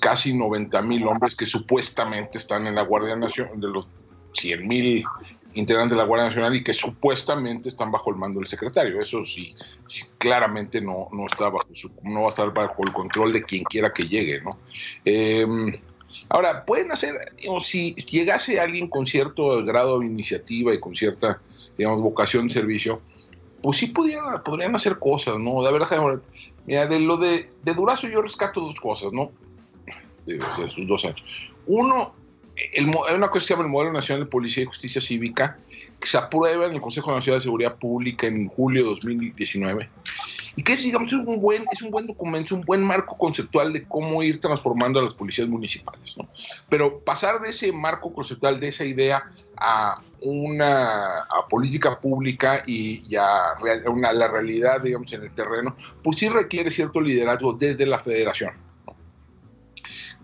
casi 0.00 0.32
90 0.32 0.80
mil 0.80 1.06
hombres 1.06 1.34
que 1.34 1.44
supuestamente 1.44 2.38
están 2.38 2.66
en 2.66 2.76
la 2.76 2.82
Guardia 2.82 3.14
Nacional, 3.14 3.60
de 3.60 3.68
los 3.68 3.86
100 4.32 4.66
mil 4.66 5.04
integrantes 5.54 5.90
de 5.92 5.96
la 5.96 6.04
Guardia 6.06 6.28
Nacional 6.28 6.54
y 6.54 6.62
que 6.62 6.72
supuestamente 6.72 7.68
están 7.68 7.90
bajo 7.90 8.10
el 8.10 8.16
mando 8.16 8.38
del 8.38 8.48
secretario. 8.48 9.00
Eso 9.00 9.24
sí, 9.24 9.54
claramente 10.18 10.80
no, 10.80 11.08
no, 11.12 11.26
está 11.26 11.48
bajo 11.48 11.66
su- 11.74 11.90
no 12.02 12.22
va 12.22 12.26
a 12.26 12.30
estar 12.30 12.52
bajo 12.52 12.84
el 12.84 12.92
control 12.92 13.32
de 13.32 13.42
quien 13.42 13.64
quiera 13.64 13.92
que 13.92 14.04
llegue, 14.04 14.40
¿no? 14.42 14.58
Em, 15.04 15.76
ahora, 16.28 16.64
pueden 16.64 16.92
hacer, 16.92 17.18
o 17.48 17.60
si 17.60 17.94
llegase 17.94 18.60
alguien 18.60 18.88
con 18.88 19.06
cierto 19.06 19.64
grado 19.64 19.98
de 20.00 20.06
iniciativa 20.06 20.72
y 20.74 20.80
con 20.80 20.94
cierta 20.94 21.40
digamos, 21.76 22.00
vocación 22.02 22.46
de 22.48 22.54
servicio, 22.54 23.00
pues 23.62 23.78
sí 23.78 23.86
pudieran, 23.88 24.42
podrían 24.42 24.74
hacer 24.74 24.98
cosas, 24.98 25.38
¿no? 25.38 25.62
De 25.62 25.72
verdad, 25.72 26.20
mira, 26.66 26.86
de 26.86 27.00
lo 27.00 27.16
de, 27.16 27.50
de 27.62 27.74
Durazo 27.74 28.06
yo 28.08 28.22
rescato 28.22 28.60
dos 28.60 28.78
cosas, 28.80 29.12
¿no? 29.12 29.32
De, 30.26 30.38
de 30.38 30.70
sus 30.70 30.86
dos 30.86 31.04
años. 31.04 31.24
Uno, 31.66 32.14
el, 32.72 32.86
hay 33.08 33.14
una 33.14 33.28
cosa 33.28 33.54
que 33.54 33.60
el 33.60 33.68
Modelo 33.68 33.92
Nacional 33.92 34.24
de 34.24 34.30
Policía 34.30 34.62
y 34.62 34.66
Justicia 34.66 35.00
Cívica, 35.00 35.58
que 36.00 36.08
se 36.08 36.16
aprueba 36.16 36.66
en 36.66 36.72
el 36.72 36.80
Consejo 36.80 37.12
Nacional 37.12 37.40
de 37.40 37.44
Seguridad 37.44 37.76
Pública 37.76 38.26
en 38.26 38.48
julio 38.48 38.82
de 38.82 38.88
2019, 38.90 39.88
y 40.56 40.62
que 40.62 40.72
es, 40.72 40.82
digamos, 40.82 41.12
un 41.12 41.40
buen, 41.40 41.64
es 41.70 41.82
un 41.82 41.90
buen 41.90 42.06
documento, 42.06 42.54
un 42.54 42.62
buen 42.62 42.82
marco 42.82 43.16
conceptual 43.18 43.72
de 43.72 43.84
cómo 43.84 44.22
ir 44.22 44.40
transformando 44.40 44.98
a 44.98 45.02
las 45.02 45.14
policías 45.14 45.48
municipales, 45.48 46.16
¿no? 46.16 46.28
Pero 46.68 47.00
pasar 47.00 47.40
de 47.42 47.50
ese 47.50 47.70
marco 47.72 48.12
conceptual, 48.12 48.58
de 48.58 48.68
esa 48.68 48.84
idea, 48.84 49.30
a 49.56 50.00
una 50.22 51.20
a 51.20 51.46
política 51.48 51.98
pública 52.00 52.62
y, 52.66 53.02
y 53.08 53.16
a, 53.16 53.54
una, 53.86 54.12
la 54.12 54.28
realidad, 54.28 54.80
digamos, 54.80 55.12
en 55.12 55.22
el 55.22 55.30
terreno, 55.32 55.76
pues 56.02 56.18
sí 56.18 56.28
requiere 56.28 56.70
cierto 56.70 57.00
liderazgo 57.00 57.54
desde 57.54 57.86
la 57.86 57.98
federación. 57.98 58.52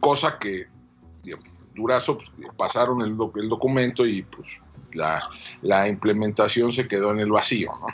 Cosa 0.01 0.39
que, 0.39 0.67
digamos, 1.23 1.56
Durazo, 1.77 2.19
pues, 2.19 2.33
pasaron 2.57 3.01
el, 3.03 3.17
el 3.41 3.49
documento 3.49 4.07
y 4.07 4.23
pues 4.23 4.61
la, 5.63 5.89
implementación 5.89 6.73
se 6.73 6.89
quedó 6.89 7.13
en 7.13 7.21
el 7.21 7.31
vacío. 7.31 7.71
¿no? 7.81 7.87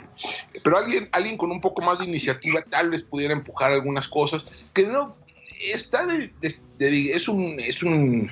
Pero 0.63 0.77
alguien, 0.77 1.09
alguien 1.11 1.37
con 1.37 1.51
un 1.51 1.61
poco 1.61 1.81
más 1.81 1.99
de 1.99 2.05
iniciativa 2.05 2.61
tal 2.61 2.89
vez 2.89 3.03
pudiera 3.03 3.33
empujar 3.33 3.71
algunas 3.71 4.07
cosas 4.07 4.45
que 4.73 4.85
no 4.85 5.15
está 5.59 6.05
de- 6.05 6.33
es 6.79 7.27
un 7.27 7.55
es 7.59 7.81
un 7.83 8.29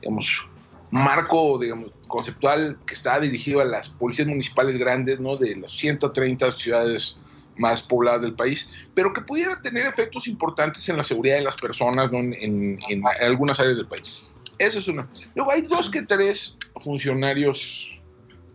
digamos 0.00 0.42
marco 0.90 1.58
digamos 1.58 1.90
conceptual 2.06 2.78
que 2.86 2.94
está 2.94 3.18
dirigido 3.18 3.60
a 3.60 3.64
las 3.64 3.88
policías 3.90 4.28
municipales 4.28 4.78
grandes 4.78 5.18
no 5.18 5.36
de 5.36 5.56
las 5.56 5.72
130 5.72 6.52
ciudades 6.52 7.16
más 7.56 7.82
pobladas 7.82 8.22
del 8.22 8.34
país, 8.34 8.68
pero 8.94 9.12
que 9.12 9.20
pudiera 9.20 9.60
tener 9.60 9.84
efectos 9.86 10.28
importantes 10.28 10.88
en 10.88 10.96
la 10.96 11.02
seguridad 11.02 11.38
de 11.38 11.42
las 11.42 11.56
personas 11.56 12.08
en 12.12 12.78
algunas 13.20 13.58
áreas 13.58 13.76
del 13.76 13.88
país. 13.88 14.30
Eso 14.58 14.78
es 14.80 14.88
una. 14.88 15.08
Luego 15.34 15.50
hay 15.52 15.62
dos 15.62 15.90
que 15.90 16.02
tres 16.02 16.56
funcionarios 16.76 17.90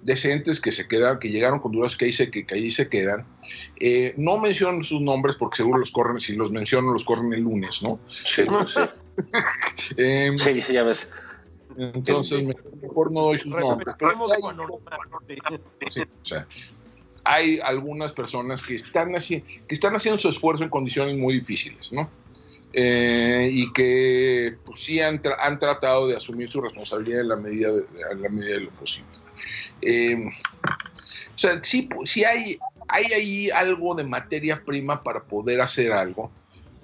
decentes 0.02 0.60
que 0.60 0.72
se 0.74 0.86
quedan, 0.88 1.18
que 1.18 1.30
llegaron 1.30 1.60
con 1.60 1.72
dudas 1.72 1.96
que 1.96 2.06
ahí 2.06 2.12
se, 2.14 2.30
que, 2.30 2.46
que 2.46 2.56
ahí 2.56 2.70
se 2.72 2.90
quedan. 2.90 3.26
Eh, 3.80 4.14
no 4.18 4.38
menciono 4.38 4.84
sus 4.84 5.00
nombres 5.02 5.38
porque 5.38 5.58
seguro 5.58 5.80
los 5.80 5.92
corren, 5.92 6.20
si 6.20 6.36
los 6.36 6.52
menciono 6.52 6.92
los 6.92 7.06
corren 7.06 7.32
el 7.34 7.42
lunes, 7.42 7.82
¿no? 7.82 8.00
Sí, 8.26 8.44
sí, 9.78 9.94
Eh, 9.98 10.34
sí, 10.38 10.64
ya 10.74 10.84
ves. 10.84 11.12
entonces 11.78 12.44
mejor 12.82 13.12
no 13.12 13.22
doy 13.22 13.38
sus 13.38 13.52
nombres. 13.54 13.96
Pero 13.98 14.12
hay- 14.12 14.40
su 14.42 14.50
anonimato. 14.50 14.98
sí, 15.90 16.02
o 16.02 16.26
sea, 16.26 16.48
hay 17.24 17.60
algunas 17.62 18.12
personas 18.12 18.62
que 18.62 18.76
están, 18.76 19.12
haci- 19.12 19.44
que 19.68 19.74
están 19.74 19.96
haciendo 19.96 20.18
su 20.18 20.28
esfuerzo 20.30 20.64
en 20.66 20.70
condiciones 20.70 21.16
muy 21.16 21.36
difíciles, 21.36 21.92
¿no? 21.94 22.10
Eh, 22.76 23.50
y 23.52 23.72
que 23.72 24.58
pues, 24.66 24.80
sí 24.80 25.00
han, 25.00 25.22
han 25.40 25.60
tratado 25.60 26.08
de 26.08 26.16
asumir 26.16 26.50
su 26.50 26.60
responsabilidad 26.60 27.22
en 27.22 27.28
la 27.30 27.36
medida 27.36 27.72
de, 27.72 27.86
en 28.12 28.22
la 28.22 28.30
medida 28.30 28.56
de 28.56 28.62
lo 28.62 28.72
posible. 28.72 29.10
Eh, 29.82 30.26
o 31.36 31.38
sea, 31.38 31.64
sí, 31.64 31.88
sí 32.04 32.24
hay, 32.24 32.58
hay 32.88 33.06
ahí 33.14 33.50
algo 33.52 33.94
de 33.94 34.04
materia 34.04 34.64
prima 34.64 35.04
para 35.04 35.24
poder 35.24 35.62
hacer 35.62 35.92
algo 35.92 36.32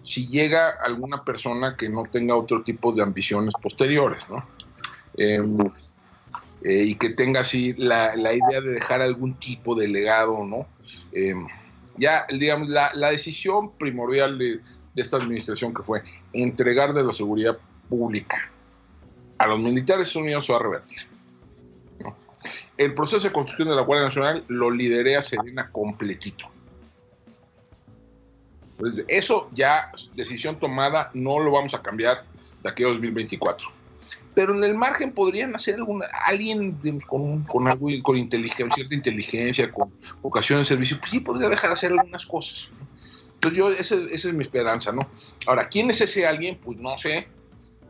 si 0.04 0.28
llega 0.28 0.70
alguna 0.84 1.24
persona 1.24 1.76
que 1.78 1.90
no 1.90 2.04
tenga 2.04 2.36
otro 2.36 2.64
tipo 2.64 2.92
de 2.92 3.04
ambiciones 3.04 3.54
posteriores, 3.62 4.28
¿no? 4.30 4.44
Eh, 5.18 5.40
eh, 6.64 6.84
y 6.84 6.96
que 6.96 7.10
tenga 7.10 7.42
así 7.42 7.74
la, 7.74 8.16
la 8.16 8.34
idea 8.34 8.62
de 8.62 8.72
dejar 8.72 9.02
algún 9.02 9.36
tipo 9.36 9.76
de 9.76 9.88
legado, 9.88 10.44
¿no? 10.44 10.68
Eh, 11.12 11.36
ya, 11.98 12.26
digamos, 12.30 12.70
la, 12.70 12.92
la 12.96 13.12
decisión 13.12 13.72
primordial 13.78 14.40
de, 14.40 14.60
de 14.94 15.02
esta 15.02 15.18
administración 15.18 15.74
que 15.74 15.84
fue 15.84 16.04
entregar 16.34 16.94
de 16.94 17.04
la 17.04 17.14
seguridad 17.14 17.58
pública 17.88 18.50
a 19.38 19.48
los 19.48 19.60
militares 19.60 20.16
unidos 20.16 20.50
a 20.50 20.60
revertir. 20.60 21.00
El 22.78 22.94
proceso 22.94 23.28
de 23.28 23.34
construcción 23.34 23.70
de 23.70 23.76
la 23.76 23.82
Guardia 23.82 24.06
Nacional 24.06 24.44
lo 24.48 24.72
liderea 24.72 25.22
Serena 25.22 25.70
completito. 25.72 26.46
Eso 29.08 29.50
ya, 29.54 29.92
decisión 30.16 30.58
tomada, 30.58 31.12
no 31.14 31.40
lo 31.40 31.52
vamos 31.52 31.74
a 31.74 31.82
cambiar 31.82 32.24
de 32.64 32.70
aquí 32.70 32.84
a 32.84 32.88
2024 32.88 33.80
pero 34.40 34.56
en 34.56 34.64
el 34.64 34.74
margen 34.74 35.12
podrían 35.12 35.54
hacer 35.54 35.76
alguna, 35.76 36.06
alguien 36.26 36.78
con, 37.08 37.44
con 37.44 37.68
algo, 37.68 37.90
con 38.02 38.16
inteligencia, 38.16 38.74
cierta 38.74 38.96
inteligencia, 38.96 39.70
con 39.70 39.92
vocación 40.22 40.60
de 40.60 40.66
servicio, 40.66 40.98
pues 40.98 41.12
sí 41.12 41.20
podría 41.20 41.50
dejar 41.50 41.74
hacer 41.74 41.92
algunas 41.92 42.26
cosas. 42.26 42.70
Entonces 43.42 43.58
yo, 43.58 43.70
esa, 43.70 43.96
esa 44.12 44.28
es 44.30 44.34
mi 44.34 44.44
esperanza, 44.44 44.92
¿no? 44.92 45.10
Ahora, 45.48 45.70
¿quién 45.70 45.90
es 45.90 46.02
ese 46.02 46.28
alguien? 46.28 46.60
Pues 46.62 46.78
no 46.78 46.98
sé, 46.98 47.26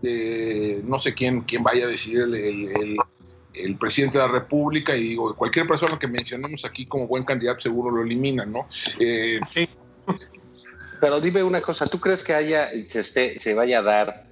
de 0.01 0.81
no 0.85 0.99
sé 0.99 1.13
quién, 1.15 1.41
quién 1.41 1.63
vaya 1.63 1.85
a 1.85 1.87
decir 1.89 2.19
el, 2.19 2.35
el- 2.35 2.67
el- 2.69 2.97
el 3.55 3.75
presidente 3.77 4.19
de 4.19 4.25
la 4.27 4.31
República 4.31 4.95
y 4.95 5.01
digo, 5.01 5.35
cualquier 5.35 5.67
persona 5.67 5.97
que 5.97 6.07
mencionemos 6.07 6.63
aquí 6.65 6.85
como 6.85 7.07
buen 7.07 7.23
candidato 7.25 7.61
seguro 7.61 7.89
lo 7.89 8.03
eliminan, 8.03 8.51
¿no? 8.51 8.69
Eh, 8.99 9.39
Pero 11.01 11.19
dime 11.19 11.41
una 11.43 11.59
cosa, 11.61 11.87
¿tú 11.87 11.99
crees 11.99 12.21
que 12.23 12.33
haya, 12.33 12.69
se, 12.87 12.99
esté- 12.99 13.39
se 13.39 13.53
vaya 13.55 13.79
a 13.79 13.81
dar 13.81 14.27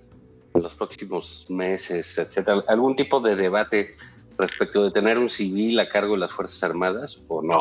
en 0.54 0.62
los 0.62 0.76
próximos 0.76 1.48
meses, 1.50 2.16
etcétera, 2.18 2.64
algún 2.68 2.96
tipo 2.96 3.20
de 3.20 3.36
debate 3.36 3.96
respecto 4.38 4.84
de 4.84 4.92
tener 4.92 5.18
un 5.18 5.30
civil 5.30 5.80
a 5.80 5.90
cargo 5.90 6.14
de 6.14 6.20
las 6.20 6.32
Fuerzas 6.32 6.64
Armadas 6.64 7.24
o 7.28 7.42
no? 7.42 7.60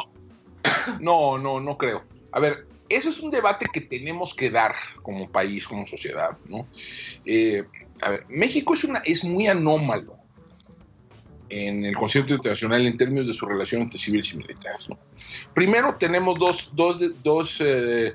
No, 1.01 1.39
no, 1.39 1.59
no 1.59 1.79
creo. 1.79 2.03
A 2.33 2.39
ver, 2.41 2.67
ese 2.89 3.11
es 3.11 3.21
un 3.21 3.31
debate 3.31 3.67
que 3.73 3.81
tenemos 3.81 4.35
que 4.35 4.51
dar 4.51 4.75
como 5.03 5.31
país, 5.31 5.67
como 5.67 5.87
sociedad, 5.87 6.37
¿no? 6.47 6.67
Eh, 7.25 7.65
a 8.03 8.11
ver, 8.11 8.27
México 8.29 8.75
es, 8.75 8.85
una, 8.85 8.99
es 9.01 9.25
muy 9.25 9.47
anómalo 9.47 10.17
en 11.49 11.85
el 11.85 11.95
concierto 11.97 12.35
internacional 12.35 12.87
en 12.87 12.97
términos 12.97 13.27
de 13.27 13.33
su 13.33 13.47
relación 13.47 13.83
entre 13.83 13.99
civiles 13.99 14.33
y 14.33 14.39
militares. 14.39 14.89
¿no? 14.89 14.99
Primero 15.55 15.95
tenemos 15.95 16.39
dos, 16.39 16.71
dos, 16.75 16.99
dos 17.23 17.61
eh, 17.61 18.15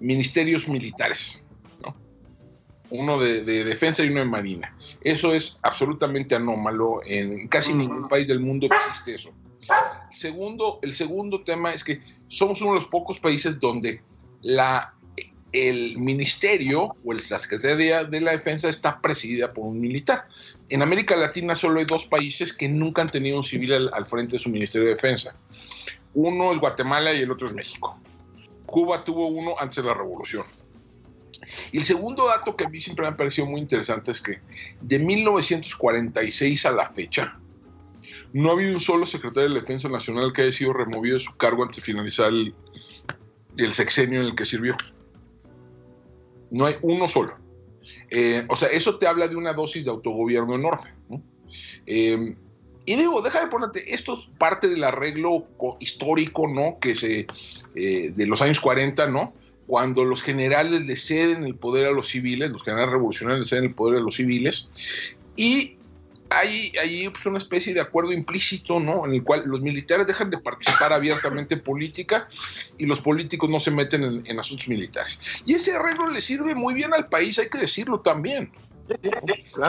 ministerios 0.00 0.66
militares, 0.68 1.42
¿no? 1.82 1.94
uno 2.90 3.20
de, 3.20 3.42
de 3.42 3.64
defensa 3.64 4.02
y 4.02 4.08
uno 4.08 4.20
de 4.20 4.26
marina. 4.26 4.76
Eso 5.02 5.32
es 5.34 5.58
absolutamente 5.62 6.34
anómalo, 6.34 7.00
en 7.04 7.46
casi 7.48 7.74
ningún 7.74 8.08
país 8.08 8.26
del 8.26 8.40
mundo 8.40 8.66
existe 8.66 9.14
eso. 9.14 9.32
Segundo, 10.10 10.78
el 10.82 10.92
segundo 10.92 11.42
tema 11.42 11.72
es 11.72 11.84
que 11.84 12.00
somos 12.28 12.60
uno 12.62 12.74
de 12.74 12.80
los 12.80 12.88
pocos 12.88 13.18
países 13.18 13.58
donde 13.60 14.02
la, 14.42 14.94
el 15.52 15.98
ministerio 15.98 16.92
o 17.04 17.12
la 17.12 17.38
Secretaría 17.38 18.04
de 18.04 18.20
la 18.20 18.32
Defensa 18.32 18.68
está 18.68 19.00
presidida 19.00 19.52
por 19.52 19.66
un 19.66 19.80
militar. 19.80 20.26
En 20.68 20.82
América 20.82 21.16
Latina 21.16 21.54
solo 21.54 21.80
hay 21.80 21.86
dos 21.86 22.06
países 22.06 22.52
que 22.52 22.68
nunca 22.68 23.02
han 23.02 23.08
tenido 23.08 23.36
un 23.36 23.44
civil 23.44 23.72
al, 23.72 23.90
al 23.94 24.06
frente 24.06 24.36
de 24.36 24.42
su 24.42 24.50
Ministerio 24.50 24.88
de 24.88 24.94
Defensa. 24.94 25.34
Uno 26.14 26.52
es 26.52 26.58
Guatemala 26.58 27.14
y 27.14 27.20
el 27.20 27.30
otro 27.30 27.46
es 27.46 27.54
México. 27.54 27.98
Cuba 28.66 29.04
tuvo 29.04 29.28
uno 29.28 29.54
antes 29.58 29.76
de 29.76 29.84
la 29.84 29.94
revolución. 29.94 30.44
Y 31.72 31.78
el 31.78 31.84
segundo 31.84 32.26
dato 32.26 32.54
que 32.54 32.64
a 32.64 32.68
mí 32.68 32.80
siempre 32.80 33.04
me 33.04 33.08
ha 33.08 33.16
parecido 33.16 33.46
muy 33.46 33.60
interesante 33.60 34.10
es 34.10 34.20
que 34.20 34.40
de 34.80 34.98
1946 34.98 36.66
a 36.66 36.72
la 36.72 36.90
fecha, 36.90 37.39
no 38.32 38.50
ha 38.50 38.52
habido 38.52 38.72
un 38.74 38.80
solo 38.80 39.06
secretario 39.06 39.48
de 39.50 39.60
Defensa 39.60 39.88
Nacional 39.88 40.32
que 40.32 40.42
haya 40.42 40.52
sido 40.52 40.72
removido 40.72 41.14
de 41.14 41.20
su 41.20 41.36
cargo 41.36 41.62
antes 41.62 41.76
de 41.76 41.82
finalizar 41.82 42.28
el, 42.28 42.54
el 43.58 43.72
sexenio 43.72 44.20
en 44.20 44.26
el 44.26 44.34
que 44.34 44.44
sirvió. 44.44 44.76
No 46.50 46.66
hay 46.66 46.76
uno 46.82 47.08
solo. 47.08 47.36
Eh, 48.10 48.44
o 48.48 48.56
sea, 48.56 48.68
eso 48.68 48.98
te 48.98 49.06
habla 49.06 49.28
de 49.28 49.36
una 49.36 49.52
dosis 49.52 49.84
de 49.84 49.90
autogobierno 49.90 50.54
enorme. 50.54 50.90
¿no? 51.08 51.22
Eh, 51.86 52.34
y 52.86 52.96
digo, 52.96 53.22
déjame 53.22 53.50
ponerte, 53.50 53.92
esto 53.92 54.14
es 54.14 54.28
parte 54.38 54.68
del 54.68 54.82
arreglo 54.84 55.46
co- 55.56 55.76
histórico, 55.80 56.48
¿no? 56.48 56.78
Que 56.80 56.96
se, 56.96 57.26
eh, 57.74 58.12
de 58.14 58.26
los 58.26 58.40
años 58.42 58.58
40, 58.58 59.06
¿no? 59.08 59.34
Cuando 59.66 60.04
los 60.04 60.22
generales 60.22 60.86
le 60.86 60.96
ceden 60.96 61.44
el 61.44 61.54
poder 61.54 61.86
a 61.86 61.92
los 61.92 62.08
civiles, 62.08 62.50
los 62.50 62.64
generales 62.64 62.90
revolucionarios 62.92 63.44
le 63.44 63.48
ceden 63.48 63.64
el 63.64 63.74
poder 63.74 63.98
a 63.98 64.02
los 64.02 64.16
civiles, 64.16 64.68
y 65.36 65.76
hay, 66.30 66.72
hay 66.80 67.08
pues, 67.08 67.26
una 67.26 67.38
especie 67.38 67.74
de 67.74 67.80
acuerdo 67.80 68.12
implícito, 68.12 68.78
¿no? 68.80 69.04
En 69.04 69.14
el 69.14 69.22
cual 69.24 69.42
los 69.46 69.60
militares 69.60 70.06
dejan 70.06 70.30
de 70.30 70.38
participar 70.38 70.92
abiertamente 70.92 71.54
en 71.54 71.62
política 71.62 72.28
y 72.78 72.86
los 72.86 73.00
políticos 73.00 73.50
no 73.50 73.60
se 73.60 73.70
meten 73.70 74.04
en, 74.04 74.26
en 74.26 74.38
asuntos 74.38 74.68
militares. 74.68 75.18
Y 75.44 75.54
ese 75.54 75.74
arreglo 75.74 76.08
le 76.08 76.20
sirve 76.20 76.54
muy 76.54 76.74
bien 76.74 76.94
al 76.94 77.08
país, 77.08 77.38
hay 77.38 77.48
que 77.48 77.58
decirlo 77.58 78.00
también. 78.00 78.52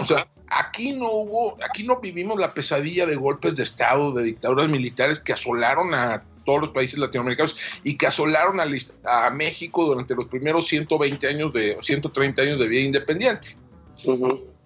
O 0.01 0.05
sea, 0.05 0.27
aquí 0.47 0.93
no 0.93 1.09
hubo, 1.11 1.57
aquí 1.63 1.83
no 1.83 1.99
vivimos 1.99 2.39
la 2.39 2.53
pesadilla 2.53 3.05
de 3.05 3.15
golpes 3.15 3.55
de 3.55 3.63
Estado, 3.63 4.11
de 4.13 4.23
dictaduras 4.23 4.67
militares 4.69 5.19
que 5.19 5.33
asolaron 5.33 5.93
a 5.93 6.23
todos 6.45 6.61
los 6.61 6.69
países 6.71 6.97
latinoamericanos 6.97 7.55
y 7.83 7.97
que 7.97 8.07
asolaron 8.07 8.59
a, 8.59 8.65
a 9.05 9.29
México 9.29 9.85
durante 9.85 10.15
los 10.15 10.25
primeros 10.27 10.67
120 10.67 11.27
años 11.27 11.53
de, 11.53 11.77
130 11.79 12.41
años 12.41 12.59
de 12.59 12.67
vida 12.67 12.81
independiente. 12.81 13.55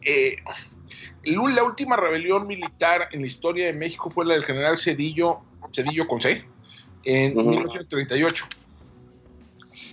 Eh, 0.01 0.35
el- 0.45 0.74
la 1.25 1.63
última 1.63 1.95
rebelión 1.95 2.45
militar 2.47 3.07
en 3.11 3.21
la 3.21 3.27
historia 3.27 3.65
de 3.67 3.73
México 3.73 4.09
fue 4.09 4.25
la 4.25 4.33
del 4.35 4.43
general 4.45 4.77
Cedillo, 4.77 5.39
Cedillo 5.73 6.07
con 6.07 6.21
C, 6.21 6.45
en 7.03 7.37
Ujú. 7.37 7.49
1938. 7.49 8.45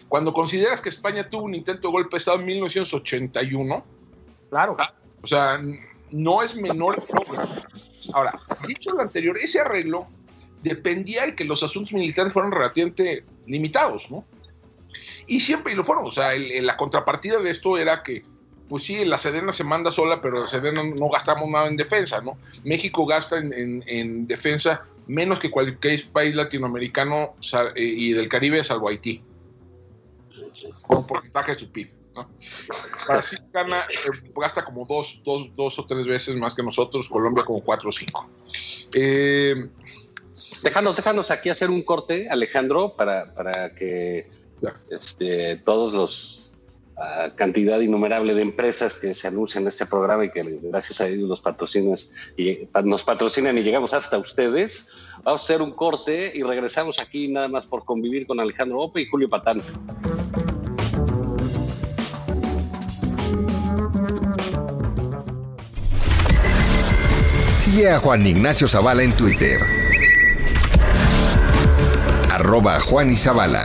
Cuando 0.09 0.33
consideras 0.33 0.81
que 0.81 0.89
España 0.91 1.29
tuvo 1.29 1.45
un 1.45 1.55
intento 1.55 1.89
de 1.89 1.93
golpe 1.93 2.11
de 2.17 2.19
Estado 2.19 2.39
en 2.41 2.45
1981, 2.47 3.85
Claro. 4.51 4.77
o 5.23 5.27
sea, 5.27 5.59
no 6.11 6.43
es 6.43 6.55
menor. 6.55 7.03
Ahora, 8.13 8.39
dicho 8.67 8.91
lo 8.91 9.01
anterior, 9.01 9.37
ese 9.39 9.61
arreglo 9.61 10.07
dependía 10.63 11.25
de 11.27 11.35
que 11.35 11.45
los 11.45 11.63
asuntos 11.63 11.93
militares 11.95 12.33
fueran 12.33 12.53
relativamente 12.53 13.25
limitados, 13.47 14.11
¿no? 14.11 14.25
Y 15.27 15.41
siempre 15.41 15.73
y 15.73 15.77
lo 15.77 15.83
fueron. 15.85 16.07
O 16.07 16.11
sea, 16.11 16.35
el- 16.35 16.53
el- 16.53 16.67
la 16.67 16.77
contrapartida 16.77 17.39
de 17.39 17.51
esto 17.51 17.79
era 17.79 18.03
que, 18.03 18.23
pues 18.73 18.85
sí, 18.85 19.05
la 19.05 19.19
Sedena 19.19 19.53
se 19.53 19.65
manda 19.65 19.93
sola, 19.93 20.23
pero 20.23 20.41
la 20.41 20.47
Sedena 20.47 20.83
no 20.83 21.11
gastamos 21.11 21.47
nada 21.51 21.67
en 21.69 21.77
defensa, 21.77 22.23
¿no? 22.23 22.39
México 22.65 23.05
gasta 23.05 23.37
en, 23.37 23.53
en- 23.53 23.85
en 23.87 24.27
defensa 24.27 24.83
menos 25.07 25.39
que 25.39 25.51
cualquier 25.51 26.09
país 26.11 26.35
latinoamericano 26.35 27.35
eh, 27.77 27.85
y 27.85 28.15
del 28.15 28.31
Caribe, 28.31 28.65
salvo 28.65 28.89
Haití, 28.89 29.21
con 30.87 31.07
porcentaje 31.07 31.53
de 31.53 31.59
su 31.59 31.71
PIB. 31.71 31.91
¿no? 32.15 32.29
Brasil 33.09 33.41
gana, 33.53 33.77
eh, 33.81 34.31
gasta 34.35 34.65
como 34.65 34.87
dos, 34.87 35.21
dos, 35.23 35.55
dos 35.55 35.79
o 35.79 35.85
tres 35.85 36.07
veces 36.07 36.35
más 36.37 36.55
que 36.55 36.63
nosotros, 36.63 37.11
Colombia 37.11 37.45
como 37.45 37.63
cuatro 37.63 37.91
o 37.91 37.93
cinco. 37.93 38.27
Eh, 38.95 39.69
Déjanos, 40.63 40.97
déjanos 40.97 41.31
aquí 41.31 41.51
hacer 41.51 41.69
un 41.69 41.83
corte, 41.83 42.29
Alejandro, 42.31 42.95
para, 42.97 43.35
para 43.35 43.75
que 43.75 44.31
este, 44.91 45.57
todos 45.57 45.93
los 45.93 46.52
cantidad 47.37 47.81
innumerable 47.81 48.35
de 48.35 48.43
empresas 48.43 48.95
que 48.95 49.15
se 49.15 49.29
anuncian 49.29 49.63
en 49.63 49.69
este 49.69 49.87
programa 49.87 50.25
y 50.25 50.31
que 50.31 50.43
gracias 50.63 51.01
a 51.01 51.09
ellos 51.09 51.29
nos 51.29 51.41
patrocinan 53.03 53.59
y 53.59 53.63
llegamos 53.63 53.95
hasta 53.95 54.19
ustedes. 54.19 55.07
Vamos 55.23 55.43
a 55.43 55.45
hacer 55.45 55.63
un 55.63 55.73
corte 55.73 56.33
y 56.35 56.43
regresamos 56.43 56.99
aquí 57.01 57.29
nada 57.29 57.49
más 57.49 57.67
por 57.67 57.85
convivir 57.85 58.27
con 58.27 58.41
Alejandro 58.41 58.81
Ope 58.81 59.03
y 59.03 59.07
Julio 59.07 59.29
Patán. 59.29 59.63
Sigue 67.59 67.89
a 67.91 67.99
Juan 68.01 68.27
Ignacio 68.27 68.69
Zavala 68.69 69.03
en 69.03 69.13
Twitter. 69.13 69.61
Arroba 72.31 72.81
Juan 72.81 73.13
y 73.13 73.17
Zavala. 73.17 73.65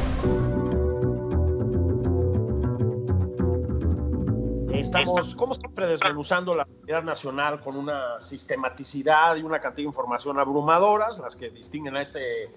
Estamos, 5.03 5.35
como 5.35 5.53
siempre, 5.55 5.87
desmenuzando 5.87 6.53
la 6.55 6.63
realidad 6.63 7.03
nacional 7.03 7.61
con 7.61 7.75
una 7.75 8.19
sistematicidad 8.19 9.35
y 9.35 9.43
una 9.43 9.59
cantidad 9.59 9.83
de 9.85 9.89
información 9.89 10.39
abrumadoras, 10.39 11.19
las 11.19 11.35
que 11.35 11.49
distinguen 11.49 11.95
a 11.95 12.01
este, 12.01 12.49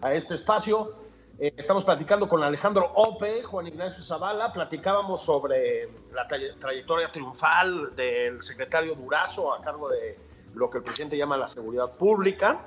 a 0.00 0.12
este 0.14 0.34
espacio. 0.34 0.94
Eh, 1.38 1.52
estamos 1.56 1.84
platicando 1.84 2.28
con 2.28 2.42
Alejandro 2.42 2.92
Ope, 2.94 3.42
Juan 3.42 3.66
Ignacio 3.66 4.02
Zavala, 4.02 4.52
platicábamos 4.52 5.22
sobre 5.22 5.88
la 6.12 6.26
tra- 6.28 6.58
trayectoria 6.58 7.10
triunfal 7.10 7.94
del 7.96 8.42
secretario 8.42 8.94
Durazo 8.94 9.52
a 9.54 9.60
cargo 9.62 9.88
de 9.88 10.18
lo 10.54 10.68
que 10.68 10.78
el 10.78 10.84
presidente 10.84 11.16
llama 11.16 11.36
la 11.36 11.48
seguridad 11.48 11.90
pública. 11.92 12.60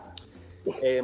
De- 0.65 1.03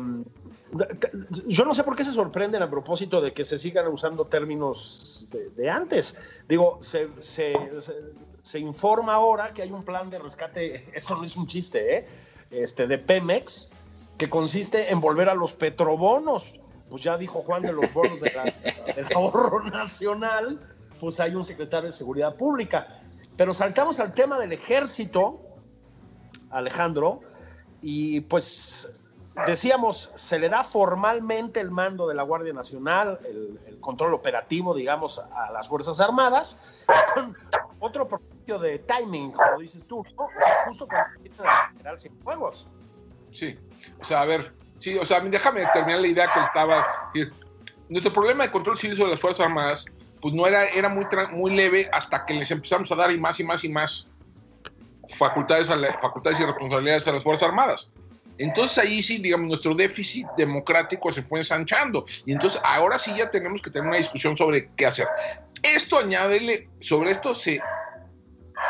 yo 1.48 1.66
no 1.66 1.74
sé 1.74 1.84
por 1.84 1.96
qué 1.96 2.04
se 2.04 2.12
sorprenden 2.12 2.62
a 2.62 2.70
propósito 2.70 3.22
de 3.22 3.34
que 3.34 3.44
se 3.46 3.58
sigan 3.58 3.88
usando 3.88 4.26
términos 4.26 5.28
de, 5.32 5.50
de 5.50 5.70
antes. 5.70 6.18
Digo, 6.48 6.78
se, 6.82 7.10
se- 7.20 7.82
se- 7.82 7.96
se 8.42 8.60
informa 8.60 9.16
ahora 9.16 9.54
que 9.54 9.62
hay 9.62 9.72
un 9.72 9.84
plan 9.84 10.10
de 10.10 10.20
rescate, 10.20 10.86
eso 10.94 11.16
no 11.16 11.24
es 11.24 11.36
un 11.38 11.48
chiste, 11.48 11.98
¿eh? 11.98 12.08
este, 12.52 12.88
de 12.88 12.98
Pemex, 12.98 13.72
que 14.18 14.30
consiste 14.30 14.92
en 14.92 15.02
volver 15.02 15.30
a 15.30 15.34
los 15.36 15.54
petrobonos. 15.54 16.60
Pues 16.90 17.04
ya 17.04 17.18
dijo 17.18 17.42
Juan 17.42 17.62
de 17.62 17.72
los 17.74 17.92
bonos 17.94 18.20
de 18.22 18.32
la- 18.32 18.44
del 18.96 19.06
ahorro 19.16 19.64
nacional, 19.66 20.60
pues 21.00 21.20
hay 21.20 21.36
un 21.36 21.44
secretario 21.44 21.88
de 21.88 21.92
Seguridad 21.94 22.36
Pública. 22.36 23.00
Pero 23.38 23.54
saltamos 23.54 24.00
al 24.00 24.14
tema 24.14 24.38
del 24.40 24.52
ejército, 24.52 25.42
Alejandro, 26.50 27.22
y 27.82 28.22
pues 28.22 29.04
decíamos, 29.46 30.12
se 30.16 30.40
le 30.40 30.50
da 30.50 30.64
formalmente 30.64 31.60
el 31.60 31.72
mando 31.72 32.08
de 32.08 32.16
la 32.16 32.24
Guardia 32.24 32.54
Nacional, 32.54 33.20
el, 33.26 33.60
control 33.80 34.14
operativo, 34.14 34.76
digamos, 34.76 35.20
a 35.20 35.52
las 35.52 35.70
Fuerzas 35.70 36.02
Armadas, 36.02 36.62
con 37.14 37.36
otro 37.80 38.08
propósito 38.08 38.60
de 38.60 38.80
timing, 38.80 39.32
como 39.32 39.60
dices 39.60 39.86
tú, 39.88 40.04
¿no? 40.18 40.26
O 40.26 40.30
sea, 40.44 40.54
justo 40.66 40.86
cuando 40.86 41.22
tiene 41.22 41.38
la 41.38 41.70
general 41.72 42.00
Cienfuegos. 42.00 42.70
Sí, 43.32 43.58
o 44.02 44.04
sea, 44.04 44.22
a 44.22 44.26
ver, 44.26 44.54
sí, 44.80 44.98
o 44.98 45.06
sea, 45.06 45.22
déjame 45.22 45.66
terminar 45.74 46.02
la 46.02 46.08
idea 46.08 46.32
que 46.34 46.42
estaba. 46.42 46.86
Nuestro 47.88 48.14
problema 48.14 48.44
de 48.44 48.52
control 48.52 48.78
civil 48.78 48.98
sobre 48.98 49.12
las 49.12 49.20
Fuerzas 49.20 49.46
Armadas, 49.46 49.86
pues 50.22 50.34
no 50.34 50.46
era, 50.46 50.66
era 50.66 50.90
muy, 50.90 51.06
muy 51.32 51.56
leve 51.56 51.90
hasta 51.94 52.26
que 52.26 52.34
les 52.34 52.52
empezamos 52.52 52.92
a 52.92 52.96
dar 52.96 53.12
y 53.12 53.18
más 53.18 53.40
y 53.40 53.44
más 53.46 53.64
y 53.64 53.70
más 53.70 54.08
facultades, 55.18 55.70
a 55.70 55.76
la- 55.76 55.94
facultades 55.94 56.40
y 56.40 56.46
responsabilidades 56.46 57.08
a 57.08 57.14
las 57.14 57.24
Fuerzas 57.24 57.48
Armadas. 57.48 57.92
Entonces 58.40 58.78
ahí 58.80 59.04
sí, 59.04 59.18
digamos, 59.18 59.48
nuestro 59.48 59.76
déficit 59.76 60.26
democrático 60.38 61.12
se 61.12 61.22
fue 61.22 61.40
ensanchando. 61.40 62.06
Y 62.26 62.32
entonces 62.32 62.60
ahora 62.64 62.98
sí 62.98 63.12
ya 63.16 63.30
tenemos 63.30 63.62
que 63.62 63.70
tener 63.70 63.88
una 63.88 63.98
discusión 63.98 64.36
sobre 64.36 64.70
qué 64.76 64.88
hacer. 64.88 65.08
Esto 65.62 66.00
añádele, 66.00 66.70
sobre 66.80 67.12
esto 67.12 67.34
se 67.34 67.62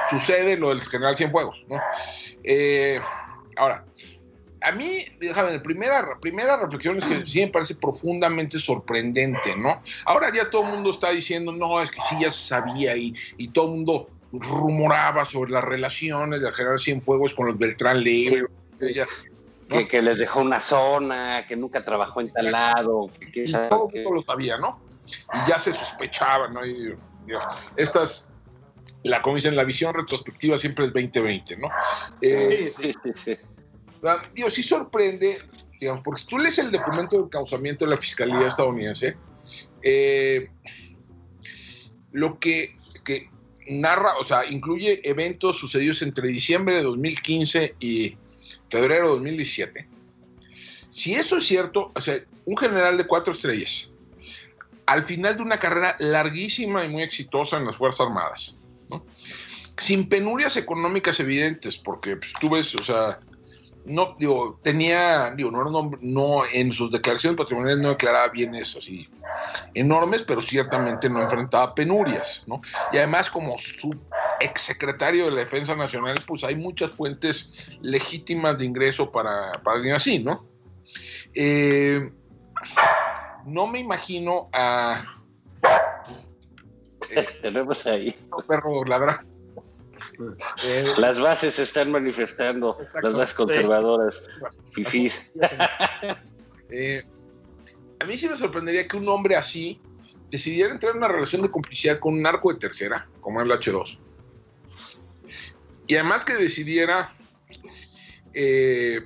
sucede 0.09 0.57
lo 0.57 0.69
del 0.69 0.81
general 0.81 1.15
Cienfuegos, 1.15 1.57
¿no? 1.67 1.79
Eh, 2.43 2.99
ahora, 3.57 3.85
a 4.61 4.71
mí, 4.71 5.05
déjame, 5.19 5.51
la 5.51 5.61
primera, 5.61 6.17
primera 6.19 6.57
reflexión 6.57 6.97
es 6.97 7.05
que 7.05 7.25
sí 7.25 7.39
me 7.41 7.47
parece 7.47 7.75
profundamente 7.75 8.57
sorprendente, 8.57 9.55
¿no? 9.55 9.81
Ahora 10.05 10.31
ya 10.33 10.49
todo 10.49 10.63
el 10.63 10.71
mundo 10.71 10.89
está 10.89 11.11
diciendo, 11.11 11.51
no, 11.51 11.81
es 11.81 11.91
que 11.91 12.01
sí 12.09 12.15
ya 12.19 12.31
se 12.31 12.47
sabía 12.47 12.97
y, 12.97 13.13
y 13.37 13.49
todo 13.49 13.65
el 13.65 13.71
mundo 13.71 14.09
rumoraba 14.31 15.25
sobre 15.25 15.51
las 15.51 15.63
relaciones 15.63 16.41
del 16.41 16.53
general 16.53 16.79
Cienfuegos 16.79 17.33
con 17.33 17.47
los 17.47 17.57
Beltrán 17.57 18.01
Leiva. 18.01 18.47
Que, 19.69 19.87
que 19.87 20.01
les 20.01 20.17
dejó 20.17 20.41
una 20.41 20.59
zona, 20.59 21.45
que 21.47 21.55
nunca 21.55 21.85
trabajó 21.85 22.21
en 22.21 22.33
tal 22.33 22.51
lado, 22.51 23.11
que, 23.31 23.43
y 23.43 23.51
todo 23.51 23.87
el 23.93 24.03
mundo 24.03 24.15
lo 24.15 24.21
sabía, 24.23 24.57
¿no? 24.57 24.81
Y 25.05 25.49
ya 25.49 25.59
se 25.59 25.73
sospechaba, 25.73 26.47
¿no? 26.47 26.65
Y, 26.65 26.95
estas, 27.75 28.31
la 29.03 29.21
como 29.21 29.35
dicen, 29.35 29.55
la 29.55 29.63
visión 29.63 29.93
retrospectiva 29.93 30.57
siempre 30.57 30.85
es 30.85 30.93
2020, 30.93 31.57
¿no? 31.57 31.69
Eh, 32.21 32.69
Sí, 32.71 32.93
sí, 32.93 33.11
sí. 33.15 33.37
Digo, 34.33 34.49
sí 34.49 34.63
sorprende, 34.63 35.37
digamos, 35.79 36.03
porque 36.03 36.21
si 36.21 36.27
tú 36.27 36.39
lees 36.39 36.57
el 36.57 36.71
documento 36.71 37.21
de 37.21 37.29
causamiento 37.29 37.85
de 37.85 37.91
la 37.91 37.97
Fiscalía 37.97 38.47
estadounidense, 38.47 39.17
eh, 39.83 40.49
lo 42.11 42.39
que, 42.39 42.73
que 43.03 43.29
narra, 43.67 44.17
o 44.19 44.23
sea, 44.23 44.45
incluye 44.45 45.01
eventos 45.07 45.57
sucedidos 45.57 46.01
entre 46.01 46.27
diciembre 46.29 46.77
de 46.77 46.83
2015 46.83 47.75
y 47.79 48.17
febrero 48.69 49.07
de 49.07 49.13
2017. 49.15 49.87
Si 50.89 51.13
eso 51.13 51.37
es 51.37 51.45
cierto, 51.45 51.91
o 51.93 52.01
sea, 52.01 52.19
un 52.45 52.57
general 52.57 52.97
de 52.97 53.05
cuatro 53.05 53.33
estrellas, 53.33 53.89
al 54.85 55.03
final 55.03 55.35
de 55.37 55.43
una 55.43 55.57
carrera 55.57 55.95
larguísima 55.99 56.83
y 56.83 56.89
muy 56.89 57.03
exitosa 57.03 57.57
en 57.57 57.65
las 57.65 57.75
Fuerzas 57.77 58.07
Armadas, 58.07 58.57
¿no? 58.89 59.05
sin 59.77 60.09
penurias 60.09 60.57
económicas 60.57 61.19
evidentes, 61.19 61.77
porque 61.77 62.17
pues, 62.17 62.33
tú 62.41 62.49
ves, 62.49 62.73
o 62.75 62.83
sea, 62.83 63.19
no, 63.85 64.15
digo, 64.19 64.59
tenía, 64.61 65.31
digo, 65.35 65.51
no, 65.51 65.59
hombre- 65.61 65.99
no 66.01 66.41
en 66.51 66.71
sus 66.73 66.91
declaraciones 66.91 67.37
patrimoniales 67.37 67.81
no 67.81 67.89
declaraba 67.89 68.27
bienes 68.27 68.75
así 68.75 69.07
enormes, 69.73 70.23
pero 70.23 70.41
ciertamente 70.41 71.09
no 71.09 71.21
enfrentaba 71.21 71.73
penurias, 71.73 72.43
¿no? 72.45 72.59
Y 72.91 72.97
además, 72.97 73.29
como 73.29 73.57
su 73.57 73.95
exsecretario 74.39 75.25
de 75.25 75.31
la 75.31 75.39
Defensa 75.39 75.75
Nacional, 75.75 76.23
pues 76.27 76.43
hay 76.43 76.55
muchas 76.55 76.91
fuentes 76.91 77.67
legítimas 77.81 78.57
de 78.57 78.65
ingreso 78.65 79.11
para, 79.11 79.51
para 79.63 79.77
alguien 79.77 79.95
así, 79.95 80.19
¿no? 80.19 80.45
Eh, 81.33 82.11
no 83.45 83.67
me 83.67 83.79
imagino 83.79 84.49
a 84.53 85.03
Tenemos 87.41 87.85
ahí. 87.87 88.15
perro 88.47 88.83
ladrar. 88.85 89.25
Eh, 90.65 90.85
Las 90.97 91.19
bases 91.19 91.55
se 91.55 91.63
están 91.63 91.91
manifestando, 91.91 92.77
las 93.01 93.13
bases 93.13 93.35
conservadoras, 93.35 94.27
fifís. 94.73 95.31
Eh, 96.71 97.03
a 97.99 98.05
mí 98.05 98.15
sí 98.15 98.29
me 98.29 98.37
sorprendería 98.37 98.87
que 98.87 98.95
un 98.95 99.09
hombre 99.09 99.35
así 99.35 99.81
decidiera 100.29 100.71
entrar 100.71 100.91
en 100.91 100.99
una 100.99 101.07
relación 101.07 101.41
de 101.41 101.49
complicidad 101.49 101.97
con 101.97 102.13
un 102.13 102.21
narco 102.21 102.53
de 102.53 102.59
tercera, 102.59 103.09
como 103.21 103.41
el 103.41 103.49
H2. 103.49 103.97
Y 105.89 105.95
además 105.95 106.23
que 106.23 106.35
decidiera 106.35 107.09
eh, 108.35 109.01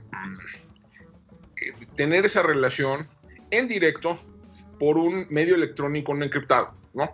tener 1.96 2.26
esa 2.26 2.44
relación 2.44 3.08
en 3.52 3.70
directo 3.70 4.20
por 4.80 4.98
un 4.98 5.26
medio 5.30 5.56
electrónico 5.56 6.14
no 6.14 6.26
encriptado, 6.26 6.76
¿no? 6.94 7.06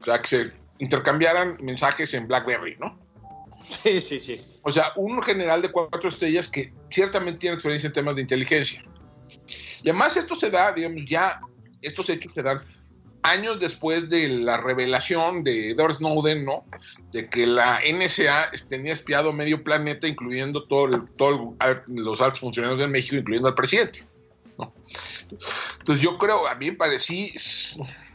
O 0.00 0.04
sea, 0.04 0.22
que 0.22 0.28
se 0.28 0.52
intercambiaran 0.78 1.58
mensajes 1.60 2.14
en 2.14 2.28
BlackBerry, 2.28 2.76
¿no? 2.78 3.00
Sí, 3.68 4.00
sí, 4.00 4.20
sí. 4.20 4.44
O 4.62 4.70
sea, 4.70 4.92
un 4.94 5.20
general 5.24 5.60
de 5.60 5.72
cuatro 5.72 6.08
estrellas 6.08 6.48
que 6.48 6.72
ciertamente 6.88 7.40
tiene 7.40 7.54
experiencia 7.54 7.88
en 7.88 7.94
temas 7.94 8.14
de 8.14 8.22
inteligencia. 8.22 8.84
Y 9.82 9.88
además 9.88 10.16
esto 10.16 10.36
se 10.36 10.50
da, 10.50 10.72
digamos, 10.72 11.04
ya 11.04 11.40
estos 11.82 12.08
hechos 12.10 12.32
se 12.32 12.44
dan 12.44 12.60
años 13.22 13.60
después 13.60 14.08
de 14.08 14.28
la 14.28 14.56
revelación 14.56 15.44
de 15.44 15.70
Edward 15.70 15.94
Snowden, 15.94 16.44
¿no? 16.44 16.64
De 17.12 17.28
que 17.28 17.46
la 17.46 17.80
NSA 17.84 18.50
tenía 18.68 18.92
espiado 18.92 19.32
medio 19.32 19.62
planeta, 19.62 20.08
incluyendo 20.08 20.64
todo 20.64 20.86
el- 20.86 21.08
todo 21.16 21.54
los 21.86 22.20
altos 22.20 22.40
funcionarios 22.40 22.80
de 22.80 22.88
México, 22.88 23.16
incluyendo 23.16 23.48
al 23.48 23.54
presidente, 23.54 24.06
¿no? 24.58 24.72
Entonces 25.78 26.02
yo 26.02 26.18
creo, 26.18 26.46
a 26.48 26.54
mí 26.54 26.70
me 26.70 26.76
parecí, 26.76 27.32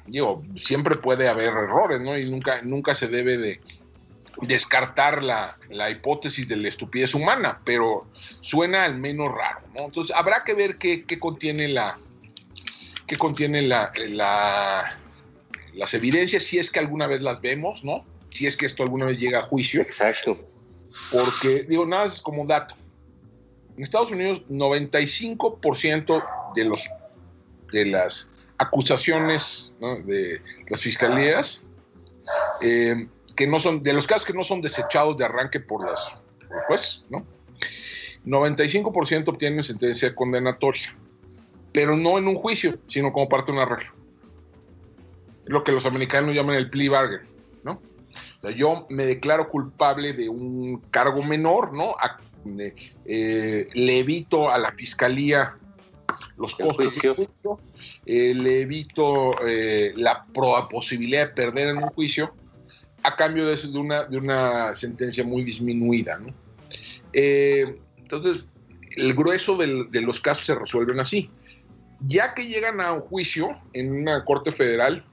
digo, 0.07 0.43
siempre 0.55 0.95
puede 0.97 1.27
haber 1.27 1.49
errores, 1.49 2.01
¿no? 2.01 2.17
Y 2.17 2.29
nunca, 2.29 2.61
nunca 2.63 2.95
se 2.95 3.07
debe 3.07 3.37
de 3.37 3.61
descartar 4.41 5.23
la, 5.23 5.57
la 5.69 5.89
hipótesis 5.89 6.47
de 6.47 6.57
la 6.57 6.67
estupidez 6.67 7.13
humana, 7.13 7.61
pero 7.63 8.07
suena 8.41 8.83
al 8.83 8.97
menos 8.97 9.31
raro, 9.33 9.61
¿no? 9.73 9.85
Entonces 9.85 10.15
habrá 10.15 10.43
que 10.43 10.53
ver 10.53 10.77
qué, 10.77 11.05
qué 11.05 11.19
contiene 11.19 11.67
la 11.69 11.95
qué 13.07 13.17
contiene 13.17 13.61
la, 13.61 13.91
la- 14.09 14.97
las 15.73 15.93
evidencias, 15.93 16.43
si 16.43 16.57
es 16.57 16.71
que 16.71 16.79
alguna 16.79 17.05
vez 17.07 17.21
las 17.21 17.41
vemos, 17.41 17.83
¿no? 17.83 18.05
Si 18.31 18.47
es 18.47 18.55
que 18.55 18.65
esto 18.65 18.83
alguna 18.83 19.05
vez 19.05 19.17
llega 19.19 19.39
a 19.39 19.43
juicio, 19.43 19.81
Exacto. 19.81 20.37
porque 21.11 21.63
digo, 21.63 21.85
nada 21.85 22.05
es 22.05 22.21
como 22.21 22.45
dato. 22.45 22.75
En 23.75 23.83
Estados 23.83 24.11
Unidos, 24.11 24.41
95% 24.49 26.23
de 26.55 26.63
los 26.65 26.85
de 27.73 27.85
las 27.85 28.29
acusaciones 28.57 29.73
¿no? 29.81 29.97
de 29.97 30.39
las 30.69 30.79
fiscalías 30.79 31.59
eh, 32.63 33.07
que 33.35 33.47
no 33.47 33.59
son, 33.59 33.83
de 33.83 33.91
los 33.91 34.07
casos 34.07 34.25
que 34.25 34.31
no 34.33 34.43
son 34.43 34.61
desechados 34.61 35.17
de 35.17 35.25
arranque 35.25 35.59
por 35.59 35.83
las 35.85 35.99
por 36.47 36.57
el 36.57 36.63
juez, 36.67 37.03
¿no? 37.09 37.25
95% 38.25 39.27
obtienen 39.27 39.63
sentencia 39.63 40.15
condenatoria, 40.15 40.95
pero 41.75 41.97
no 41.97 42.17
en 42.17 42.27
un 42.29 42.35
juicio, 42.35 42.79
sino 42.87 43.11
como 43.11 43.27
parte 43.27 43.51
de 43.51 43.57
un 43.57 43.63
arreglo. 43.63 43.91
Es 45.45 45.51
lo 45.51 45.61
que 45.63 45.73
los 45.73 45.85
americanos 45.85 46.33
llaman 46.33 46.55
el 46.55 46.69
plea 46.69 46.89
bargain, 46.89 47.21
¿no? 47.63 47.73
O 47.73 48.41
sea, 48.41 48.51
yo 48.51 48.87
me 48.89 49.05
declaro 49.05 49.49
culpable 49.49 50.13
de 50.13 50.29
un 50.29 50.79
cargo 50.89 51.21
menor, 51.23 51.73
¿no? 51.73 51.91
A- 51.99 52.17
eh, 52.59 52.73
eh, 53.05 53.67
le 53.73 53.99
evito 53.99 54.49
a 54.49 54.57
la 54.57 54.71
fiscalía 54.71 55.57
los 56.37 56.55
costos 56.55 56.77
juicio. 56.77 57.13
del 57.13 57.27
juicio, 57.27 57.59
eh, 58.05 58.33
le 58.33 58.61
evito 58.61 59.31
eh, 59.45 59.91
la 59.97 60.25
posibilidad 60.69 61.27
de 61.27 61.33
perder 61.33 61.67
en 61.69 61.77
un 61.79 61.87
juicio 61.87 62.33
a 63.03 63.15
cambio 63.17 63.45
de, 63.47 63.55
de 63.57 63.77
una, 63.77 64.05
de 64.05 64.17
una 64.17 64.73
sentencia 64.75 65.25
muy 65.25 65.43
disminuida. 65.43 66.17
¿no? 66.19 66.33
Eh, 67.11 67.79
entonces, 67.97 68.43
el 68.95 69.13
grueso 69.13 69.57
del- 69.57 69.91
de 69.91 70.01
los 70.01 70.21
casos 70.21 70.45
se 70.45 70.55
resuelven 70.55 71.01
así. 71.01 71.29
Ya 72.01 72.33
que 72.33 72.45
llegan 72.47 72.81
a 72.81 72.91
un 72.93 73.01
juicio 73.01 73.57
en 73.73 73.91
una 73.91 74.23
corte 74.23 74.51
federal, 74.51 75.03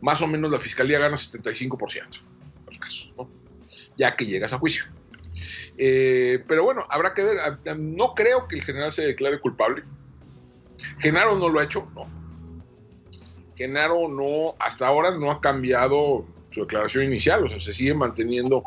más 0.00 0.20
o 0.20 0.26
menos 0.26 0.50
la 0.50 0.58
fiscalía 0.60 0.98
gana 0.98 1.16
75% 1.16 2.10
de 2.10 2.66
los 2.66 2.78
casos, 2.78 3.12
¿no? 3.16 3.28
ya 3.96 4.14
que 4.14 4.26
llegas 4.26 4.52
a 4.52 4.58
juicio. 4.58 4.84
Eh, 5.76 6.42
pero 6.48 6.64
bueno, 6.64 6.84
habrá 6.90 7.14
que 7.14 7.22
ver. 7.24 7.38
A- 7.38 7.58
a- 7.70 7.74
No 7.74 8.14
creo 8.14 8.46
que 8.48 8.56
el 8.56 8.64
general 8.64 8.92
se 8.92 9.06
declare 9.06 9.40
culpable. 9.40 9.82
Genaro 10.98 11.36
no 11.38 11.48
lo 11.48 11.60
ha 11.60 11.64
hecho, 11.64 11.88
no. 11.94 12.06
Genaro 13.56 14.08
no, 14.08 14.54
hasta 14.60 14.86
ahora 14.86 15.10
no 15.16 15.30
ha 15.30 15.40
cambiado 15.40 16.24
su 16.50 16.60
declaración 16.60 17.04
inicial, 17.04 17.44
o 17.44 17.48
sea, 17.48 17.60
se 17.60 17.74
sigue 17.74 17.94
manteniendo 17.94 18.62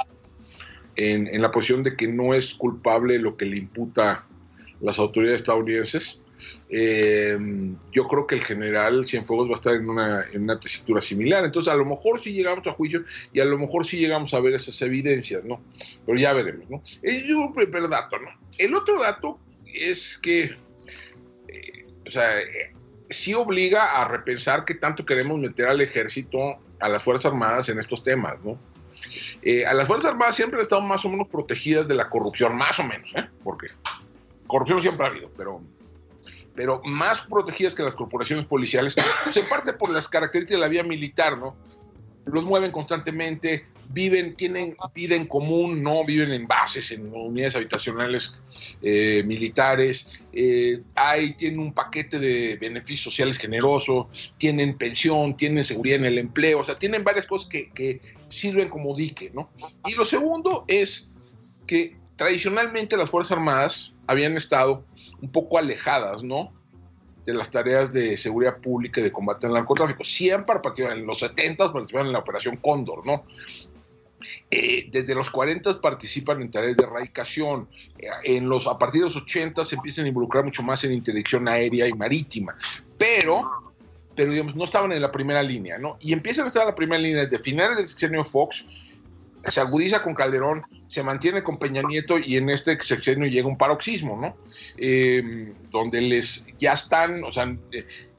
en, 0.95 1.27
en 1.27 1.41
la 1.41 1.51
posición 1.51 1.83
de 1.83 1.95
que 1.95 2.07
no 2.07 2.33
es 2.33 2.53
culpable 2.55 3.17
lo 3.19 3.37
que 3.37 3.45
le 3.45 3.57
imputa 3.57 4.25
las 4.81 4.99
autoridades 4.99 5.41
estadounidenses. 5.41 6.19
Eh, 6.69 7.37
yo 7.91 8.07
creo 8.07 8.25
que 8.27 8.35
el 8.35 8.43
general 8.43 9.05
Cienfuegos 9.07 9.49
va 9.49 9.53
a 9.53 9.57
estar 9.57 9.73
en 9.75 9.89
una, 9.89 10.25
en 10.31 10.43
una 10.43 10.59
tesitura 10.59 11.01
similar. 11.01 11.43
Entonces, 11.43 11.71
a 11.71 11.75
lo 11.75 11.85
mejor 11.85 12.19
sí 12.19 12.33
llegamos 12.33 12.65
a 12.67 12.71
juicio 12.71 13.03
y 13.33 13.39
a 13.39 13.45
lo 13.45 13.57
mejor 13.57 13.85
sí 13.85 13.97
llegamos 13.97 14.33
a 14.33 14.39
ver 14.39 14.53
esas 14.53 14.81
evidencias, 14.81 15.43
¿no? 15.43 15.61
Pero 16.05 16.17
ya 16.17 16.33
veremos, 16.33 16.69
¿no? 16.69 16.81
Es 17.01 17.29
un 17.29 17.53
primer 17.53 17.89
dato, 17.89 18.17
¿no? 18.19 18.29
El 18.57 18.73
otro 18.75 19.01
dato 19.01 19.39
es 19.73 20.17
que, 20.17 20.55
eh, 21.47 21.85
o 22.07 22.11
sea, 22.11 22.39
eh, 22.39 22.73
sí 23.09 23.33
obliga 23.33 24.01
a 24.01 24.07
repensar 24.07 24.65
qué 24.65 24.75
tanto 24.75 25.05
queremos 25.05 25.39
meter 25.39 25.67
al 25.67 25.81
ejército, 25.81 26.57
a 26.79 26.89
las 26.89 27.03
Fuerzas 27.03 27.31
Armadas 27.31 27.69
en 27.69 27.79
estos 27.79 28.03
temas, 28.03 28.35
¿no? 28.43 28.57
Eh, 29.41 29.65
a 29.65 29.73
las 29.73 29.87
Fuerzas 29.87 30.11
Armadas 30.11 30.35
siempre 30.35 30.57
han 30.57 30.63
estado 30.63 30.81
más 30.81 31.03
o 31.05 31.09
menos 31.09 31.27
protegidas 31.27 31.87
de 31.87 31.95
la 31.95 32.09
corrupción, 32.09 32.55
más 32.55 32.79
o 32.79 32.83
menos, 32.83 33.09
¿eh? 33.15 33.27
Porque 33.43 33.67
corrupción 34.47 34.81
siempre 34.81 35.05
ha 35.05 35.09
habido, 35.09 35.29
pero, 35.37 35.61
pero 36.55 36.81
más 36.83 37.21
protegidas 37.21 37.75
que 37.75 37.83
las 37.83 37.95
corporaciones 37.95 38.45
policiales, 38.45 38.95
en 39.35 39.45
parte 39.47 39.73
por 39.73 39.89
las 39.89 40.07
características 40.07 40.59
de 40.59 40.65
la 40.65 40.69
vía 40.69 40.83
militar, 40.83 41.37
¿no? 41.37 41.55
Los 42.25 42.45
mueven 42.45 42.71
constantemente, 42.71 43.65
viven, 43.89 44.35
tienen 44.35 44.75
vida 44.93 45.15
en 45.15 45.25
común, 45.25 45.81
no 45.81 46.05
viven 46.05 46.31
en 46.31 46.47
bases, 46.47 46.91
en 46.91 47.11
unidades 47.13 47.55
habitacionales 47.55 48.35
eh, 48.81 49.23
militares, 49.25 50.09
eh, 50.31 50.81
hay, 50.95 51.33
tienen 51.33 51.59
un 51.59 51.73
paquete 51.73 52.19
de 52.19 52.57
beneficios 52.57 53.05
sociales 53.05 53.37
generoso, 53.37 54.09
tienen 54.37 54.77
pensión, 54.77 55.35
tienen 55.35 55.65
seguridad 55.65 55.99
en 55.99 56.05
el 56.05 56.17
empleo, 56.19 56.59
o 56.59 56.63
sea, 56.63 56.77
tienen 56.77 57.03
varias 57.03 57.25
cosas 57.25 57.49
que 57.49 58.01
sirven 58.31 58.69
como 58.69 58.95
dique, 58.95 59.29
¿no? 59.33 59.49
Y 59.85 59.91
lo 59.91 60.05
segundo 60.05 60.65
es 60.67 61.09
que 61.67 61.95
tradicionalmente 62.15 62.97
las 62.97 63.09
Fuerzas 63.09 63.37
Armadas 63.37 63.90
habían 64.07 64.37
estado 64.37 64.83
un 65.21 65.31
poco 65.31 65.57
alejadas, 65.57 66.23
¿no? 66.23 66.51
De 67.25 67.33
las 67.33 67.51
tareas 67.51 67.91
de 67.91 68.17
seguridad 68.17 68.57
pública 68.57 68.99
y 68.99 69.03
de 69.03 69.11
combate 69.11 69.47
al 69.47 69.53
narcotráfico. 69.53 70.03
Siempre 70.03 70.59
participaron, 70.59 70.99
en 70.99 71.05
los 71.05 71.19
70 71.19 71.71
participaron 71.71 72.07
en 72.07 72.13
la 72.13 72.19
Operación 72.19 72.57
Cóndor, 72.57 73.05
¿no? 73.05 73.23
Eh, 74.49 74.87
desde 74.91 75.15
los 75.15 75.29
40 75.29 75.81
participan 75.81 76.41
en 76.41 76.51
tareas 76.51 76.77
de 76.77 76.83
erradicación. 76.83 77.67
Eh, 77.97 78.07
en 78.23 78.49
los, 78.49 78.67
a 78.67 78.77
partir 78.77 79.01
de 79.01 79.05
los 79.05 79.15
80 79.15 79.65
se 79.65 79.75
empiezan 79.75 80.05
a 80.05 80.07
involucrar 80.09 80.43
mucho 80.43 80.63
más 80.63 80.83
en 80.83 80.93
interdicción 80.93 81.47
aérea 81.47 81.87
y 81.87 81.93
marítima. 81.93 82.55
Pero, 82.97 83.49
pero 84.15 84.31
digamos, 84.31 84.55
no 84.55 84.63
estaban 84.63 84.91
en 84.91 85.01
la 85.01 85.11
primera 85.11 85.41
línea, 85.41 85.77
¿no? 85.77 85.97
Y 86.01 86.13
empiezan 86.13 86.45
a 86.45 86.47
estar 86.47 86.63
en 86.63 86.69
la 86.69 86.75
primera 86.75 87.01
línea 87.01 87.23
desde 87.23 87.39
finales 87.39 87.77
del 87.77 87.87
sexenio 87.87 88.23
Fox, 88.23 88.65
se 89.45 89.61
agudiza 89.61 90.03
con 90.03 90.13
Calderón, 90.13 90.61
se 90.87 91.03
mantiene 91.03 91.41
con 91.41 91.57
Peña 91.57 91.81
Nieto 91.81 92.17
y 92.19 92.37
en 92.37 92.49
este 92.49 92.79
sexenio 92.81 93.27
llega 93.27 93.47
un 93.47 93.57
paroxismo, 93.57 94.19
¿no? 94.19 94.35
Eh, 94.77 95.53
donde 95.71 96.01
les 96.01 96.45
ya 96.59 96.73
están, 96.73 97.23
o 97.23 97.31
sea, 97.31 97.51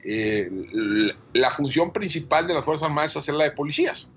eh, 0.03 0.49
la 1.33 1.51
función 1.51 1.91
principal 1.93 2.47
de 2.47 2.53
las 2.53 2.65
Fuerzas 2.65 2.87
Armadas 2.87 3.11
es 3.11 3.17
hacer 3.17 3.35
la 3.35 3.45
de 3.45 3.51
policías. 3.51 4.09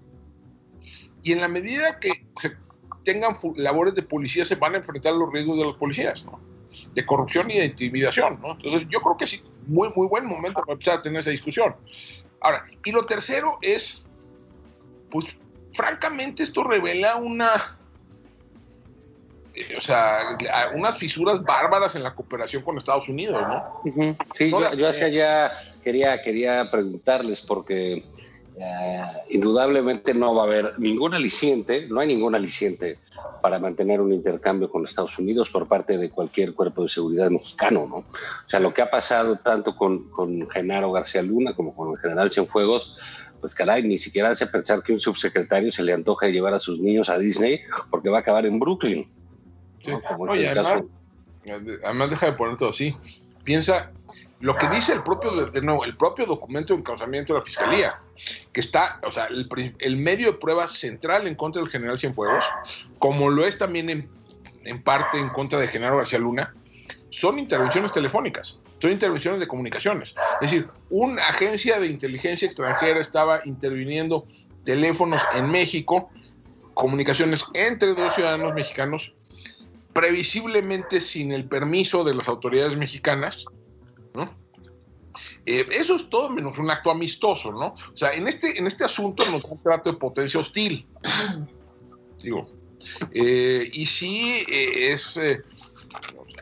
Y 1.23 1.33
en 1.33 1.40
la 1.40 1.49
medida 1.49 1.99
que 1.99 2.27
se 2.40 2.57
tengan 3.05 3.37
labores 3.57 3.95
de 3.95 4.03
policía, 4.03 4.45
se 4.45 4.57
van 4.57 4.75
a 4.75 4.79
enfrentar 4.79 5.14
los 5.14 5.33
riesgos 5.33 5.59
de 5.59 5.64
los 5.64 5.77
policías, 5.77 6.25
¿no? 6.25 6.40
De 6.92 7.07
corrupción 7.07 7.51
y 7.51 7.59
de 7.59 7.66
intimidación, 7.66 8.40
¿no? 8.42 8.53
Entonces, 8.53 8.87
yo 8.90 9.01
creo 9.01 9.16
que 9.16 9.27
sí, 9.27 9.42
muy, 9.66 9.88
muy 9.95 10.09
buen 10.09 10.27
momento 10.27 10.61
para 10.61 10.73
empezar 10.73 10.99
a 10.99 11.03
tener 11.03 11.21
esa 11.21 11.31
discusión. 11.31 11.75
Ahora, 12.40 12.66
y 12.85 12.90
lo 12.90 13.07
tercero 13.07 13.59
es, 13.62 14.05
pues, 15.11 15.37
francamente, 15.76 16.42
esto 16.42 16.64
revela 16.64 17.16
una, 17.16 17.48
eh, 19.54 19.76
o 19.76 19.80
sea, 19.80 20.36
unas 20.74 20.96
fisuras 20.96 21.42
bárbaras 21.42 21.94
en 21.94 22.02
la 22.02 22.14
cooperación 22.14 22.62
con 22.62 22.78
Estados 22.78 23.08
Unidos, 23.08 23.42
¿no? 23.46 23.82
Sí, 24.34 24.50
yo, 24.50 24.74
yo 24.74 24.88
hacia 24.88 25.06
allá 25.06 25.52
quería, 25.82 26.22
quería 26.22 26.70
preguntarles 26.70 27.42
porque 27.42 28.04
eh, 28.58 29.00
indudablemente 29.30 30.14
no 30.14 30.34
va 30.34 30.44
a 30.44 30.46
haber 30.46 30.78
ningún 30.78 31.12
aliciente, 31.12 31.86
no 31.90 32.00
hay 32.00 32.08
ningún 32.08 32.34
aliciente 32.34 32.98
para 33.42 33.58
mantener 33.58 34.00
un 34.00 34.14
intercambio 34.14 34.70
con 34.70 34.82
Estados 34.82 35.18
Unidos 35.18 35.50
por 35.50 35.68
parte 35.68 35.98
de 35.98 36.10
cualquier 36.10 36.54
cuerpo 36.54 36.82
de 36.82 36.88
seguridad 36.88 37.28
mexicano, 37.28 37.86
¿no? 37.86 37.96
O 37.96 38.48
sea, 38.48 38.58
lo 38.58 38.72
que 38.72 38.80
ha 38.80 38.90
pasado 38.90 39.36
tanto 39.36 39.76
con, 39.76 40.08
con 40.08 40.48
Genaro 40.48 40.90
García 40.90 41.22
Luna 41.22 41.54
como 41.54 41.76
con 41.76 41.92
el 41.92 41.98
general 41.98 42.32
Cienfuegos, 42.32 43.25
pues 43.40 43.55
caray, 43.55 43.83
ni 43.83 43.99
siquiera 43.99 44.31
hace 44.31 44.46
pensar 44.46 44.83
que 44.83 44.92
un 44.92 45.01
subsecretario 45.01 45.70
se 45.70 45.83
le 45.83 45.92
antoja 45.92 46.29
llevar 46.29 46.55
a 46.55 46.59
sus 46.59 46.81
niños 46.81 47.11
a 47.11 47.18
Disney 47.18 47.61
porque 47.90 48.09
va 48.09 48.18
a 48.18 48.20
acabar 48.20 48.46
en 48.46 48.59
Brooklyn. 48.59 49.09
Sí. 49.85 49.90
¿no? 49.90 50.03
Como 50.03 50.27
es 50.27 50.38
Oye, 50.38 50.51
el 50.51 50.59
además, 50.59 50.72
caso 50.72 50.88
además 51.85 52.11
deja 52.11 52.27
de 52.27 52.33
poner 52.33 52.57
todo 52.57 52.70
así. 52.70 52.96
Piensa 53.44 53.92
lo 54.40 54.57
que 54.57 54.68
dice 54.68 54.92
el 54.92 55.03
propio, 55.03 55.46
de 55.46 55.61
nuevo, 55.62 55.85
el 55.85 55.96
propio 55.96 56.27
documento 56.27 56.75
de 56.75 56.81
encauzamiento 56.81 57.33
de 57.33 57.38
la 57.38 57.44
fiscalía, 57.44 58.01
que 58.53 58.61
está, 58.61 59.01
o 59.03 59.11
sea, 59.11 59.29
el 59.29 59.96
medio 59.96 60.33
de 60.33 60.38
prueba 60.38 60.66
central 60.66 61.27
en 61.27 61.35
contra 61.35 61.62
del 61.62 61.70
general 61.70 61.99
Cienfuegos, 61.99 62.44
como 62.99 63.31
lo 63.31 63.46
es 63.46 63.57
también 63.57 63.88
en, 63.88 64.09
en 64.64 64.83
parte 64.83 65.18
en 65.18 65.31
contra 65.31 65.59
de 65.59 65.68
Genaro 65.68 65.99
García 65.99 66.18
Luna, 66.18 66.55
son 67.11 67.38
intervenciones 67.38 67.92
telefónicas, 67.92 68.59
son 68.87 68.92
intervenciones 68.92 69.40
de 69.40 69.48
comunicaciones. 69.48 70.15
Es 70.40 70.50
decir, 70.50 70.69
una 70.90 71.21
agencia 71.23 71.81
de 71.81 71.88
inteligencia 71.88 72.46
extranjera 72.46 73.00
estaba 73.00 73.40
interviniendo 73.44 74.25
teléfonos 74.65 75.21
en 75.35 75.50
México, 75.50 76.08
comunicaciones 76.75 77.44
entre 77.54 77.94
dos 77.94 78.15
ciudadanos 78.15 78.54
mexicanos, 78.54 79.15
previsiblemente 79.92 81.00
sin 81.00 81.33
el 81.33 81.48
permiso 81.48 82.04
de 82.04 82.15
las 82.15 82.29
autoridades 82.29 82.77
mexicanas, 82.77 83.44
¿no? 84.15 84.31
Eh, 85.46 85.67
eso 85.73 85.96
es 85.96 86.08
todo 86.08 86.29
menos 86.29 86.58
un 86.58 86.71
acto 86.71 86.90
amistoso, 86.90 87.50
¿no? 87.50 87.75
O 87.92 87.96
sea, 87.96 88.13
en 88.13 88.29
este, 88.29 88.56
en 88.58 88.69
este 88.69 88.85
asunto 88.85 89.25
no 89.33 89.40
se 89.40 89.56
trata 89.65 89.90
de 89.90 89.96
potencia 89.96 90.38
hostil. 90.38 90.87
Digo. 92.23 92.52
Eh, 93.13 93.69
y 93.73 93.87
sí 93.87 94.44
eh, 94.48 94.92
es. 94.92 95.19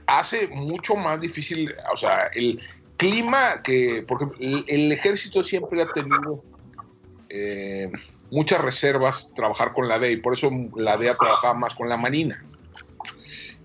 Hace 0.07 0.49
mucho 0.49 0.97
más 0.97 1.21
difícil, 1.21 1.75
o 1.93 1.97
sea, 1.97 2.27
el 2.35 2.61
clima 2.97 3.63
que. 3.63 4.05
Porque 4.07 4.27
el, 4.41 4.65
el 4.69 4.93
ejército 4.93 5.43
siempre 5.43 5.83
ha 5.83 5.87
tenido 5.87 6.43
eh, 7.29 7.91
muchas 8.31 8.61
reservas 8.61 9.33
trabajar 9.35 9.73
con 9.73 9.89
la 9.89 9.99
DEA 9.99 10.13
y 10.13 10.17
por 10.17 10.33
eso 10.35 10.51
la 10.77 10.97
DEA 10.97 11.17
trabajaba 11.17 11.55
más 11.55 11.75
con 11.75 11.89
la 11.89 11.97
Marina. 11.97 12.45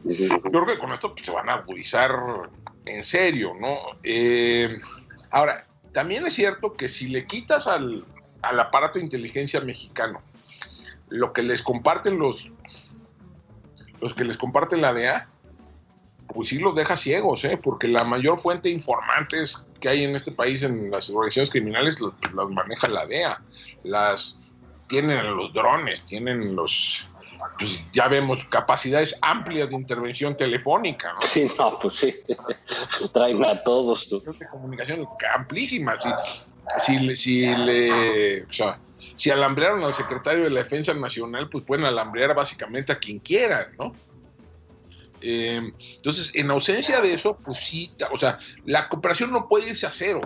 Yo 0.04 0.42
creo 0.42 0.66
que 0.66 0.78
con 0.78 0.92
esto 0.94 1.14
pues, 1.14 1.26
se 1.26 1.32
van 1.32 1.50
a 1.50 1.56
agudizar 1.56 2.12
en 2.86 3.04
serio, 3.04 3.54
¿no? 3.60 3.76
Eh, 4.04 4.80
ahora, 5.32 5.68
también 5.94 6.26
es 6.26 6.34
cierto 6.34 6.74
que 6.74 6.88
si 6.88 7.10
le 7.10 7.26
quitas 7.26 7.68
al, 7.68 8.06
al 8.42 8.60
aparato 8.60 8.98
de 8.98 9.06
inteligencia 9.06 9.60
mexicano 9.60 10.22
lo 11.10 11.34
que 11.34 11.42
les 11.42 11.62
comparten 11.62 12.20
los, 12.20 12.52
los 14.00 14.14
que 14.14 14.24
les 14.24 14.38
comparten 14.38 14.82
la 14.82 14.94
DEA, 14.94 15.28
pues 16.34 16.50
sí 16.50 16.60
los 16.60 16.76
deja 16.76 16.96
ciegos, 16.96 17.44
¿eh? 17.44 17.58
porque 17.62 17.88
la 17.88 18.04
mayor 18.04 18.38
fuente 18.40 18.70
de 18.70 18.76
informantes 18.76 19.66
que 19.80 19.90
hay 19.90 20.04
en 20.04 20.16
este 20.16 20.32
país 20.32 20.62
en 20.64 20.92
las 20.92 21.10
organizaciones 21.10 21.50
criminales 21.50 21.96
las, 22.00 22.14
las 22.34 22.50
maneja 22.50 22.88
la 22.88 23.06
DEA. 23.06 23.42
Las, 23.84 24.38
tienen 24.88 25.36
los 25.36 25.54
drones, 25.54 26.06
tienen 26.06 26.56
los, 26.56 27.08
pues 27.58 27.92
ya 27.94 28.08
vemos 28.08 28.44
capacidades 28.46 29.16
amplias 29.22 29.70
de 29.70 29.76
intervención 29.76 30.36
telefónica, 30.36 31.14
¿no? 31.14 31.22
Sí, 31.22 31.50
no, 31.58 31.80
pues 31.80 31.94
sí. 31.96 32.14
Traen 33.14 33.44
a 33.46 33.62
todos. 33.64 34.10
tú. 34.10 34.22
de 34.22 34.48
comunicación 34.48 35.08
amplísimas. 35.36 36.00
Si, 36.82 36.94
si, 36.94 37.00
le- 37.00 37.16
si 37.16 37.46
le, 37.56 38.44
o 38.44 38.54
sea, 38.54 38.80
si 39.16 39.32
alambrearon 39.32 39.84
al 39.84 39.94
secretario 39.94 40.44
de 40.44 40.50
la 40.50 40.64
Defensa 40.64 40.94
Nacional, 40.94 41.50
pues 41.50 41.64
pueden 41.66 41.86
alambrear 41.86 42.34
básicamente 42.36 42.92
a 42.92 43.00
quien 43.00 43.20
quieran, 43.20 43.68
¿no? 43.78 43.94
Eh, 45.22 45.72
entonces, 45.96 46.32
en 46.34 46.50
ausencia 46.52 47.02
de 47.02 47.14
eso, 47.14 47.38
pues 47.44 47.60
sí, 47.60 47.92
o 48.12 48.18
sea, 48.18 48.40
la 48.66 48.88
cooperación 48.90 49.32
no 49.32 49.48
puede 49.48 49.70
irse 49.70 49.86
a 49.86 49.92
cero. 49.92 50.22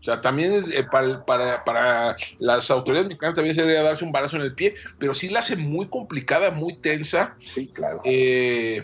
O 0.00 0.02
sea, 0.02 0.20
también 0.22 0.64
eh, 0.72 0.82
para, 0.90 1.24
para, 1.26 1.62
para 1.62 2.16
las 2.38 2.70
autoridades 2.70 3.08
mexicanas 3.08 3.34
también 3.34 3.54
se 3.54 3.60
debería 3.60 3.82
darse 3.82 4.04
un 4.04 4.12
balazo 4.12 4.36
en 4.36 4.42
el 4.42 4.54
pie, 4.54 4.74
pero 4.98 5.12
sí 5.12 5.28
la 5.28 5.40
hace 5.40 5.56
muy 5.56 5.88
complicada, 5.88 6.50
muy 6.50 6.74
tensa, 6.76 7.36
Sí, 7.38 7.68
claro. 7.68 8.00
eh, 8.04 8.82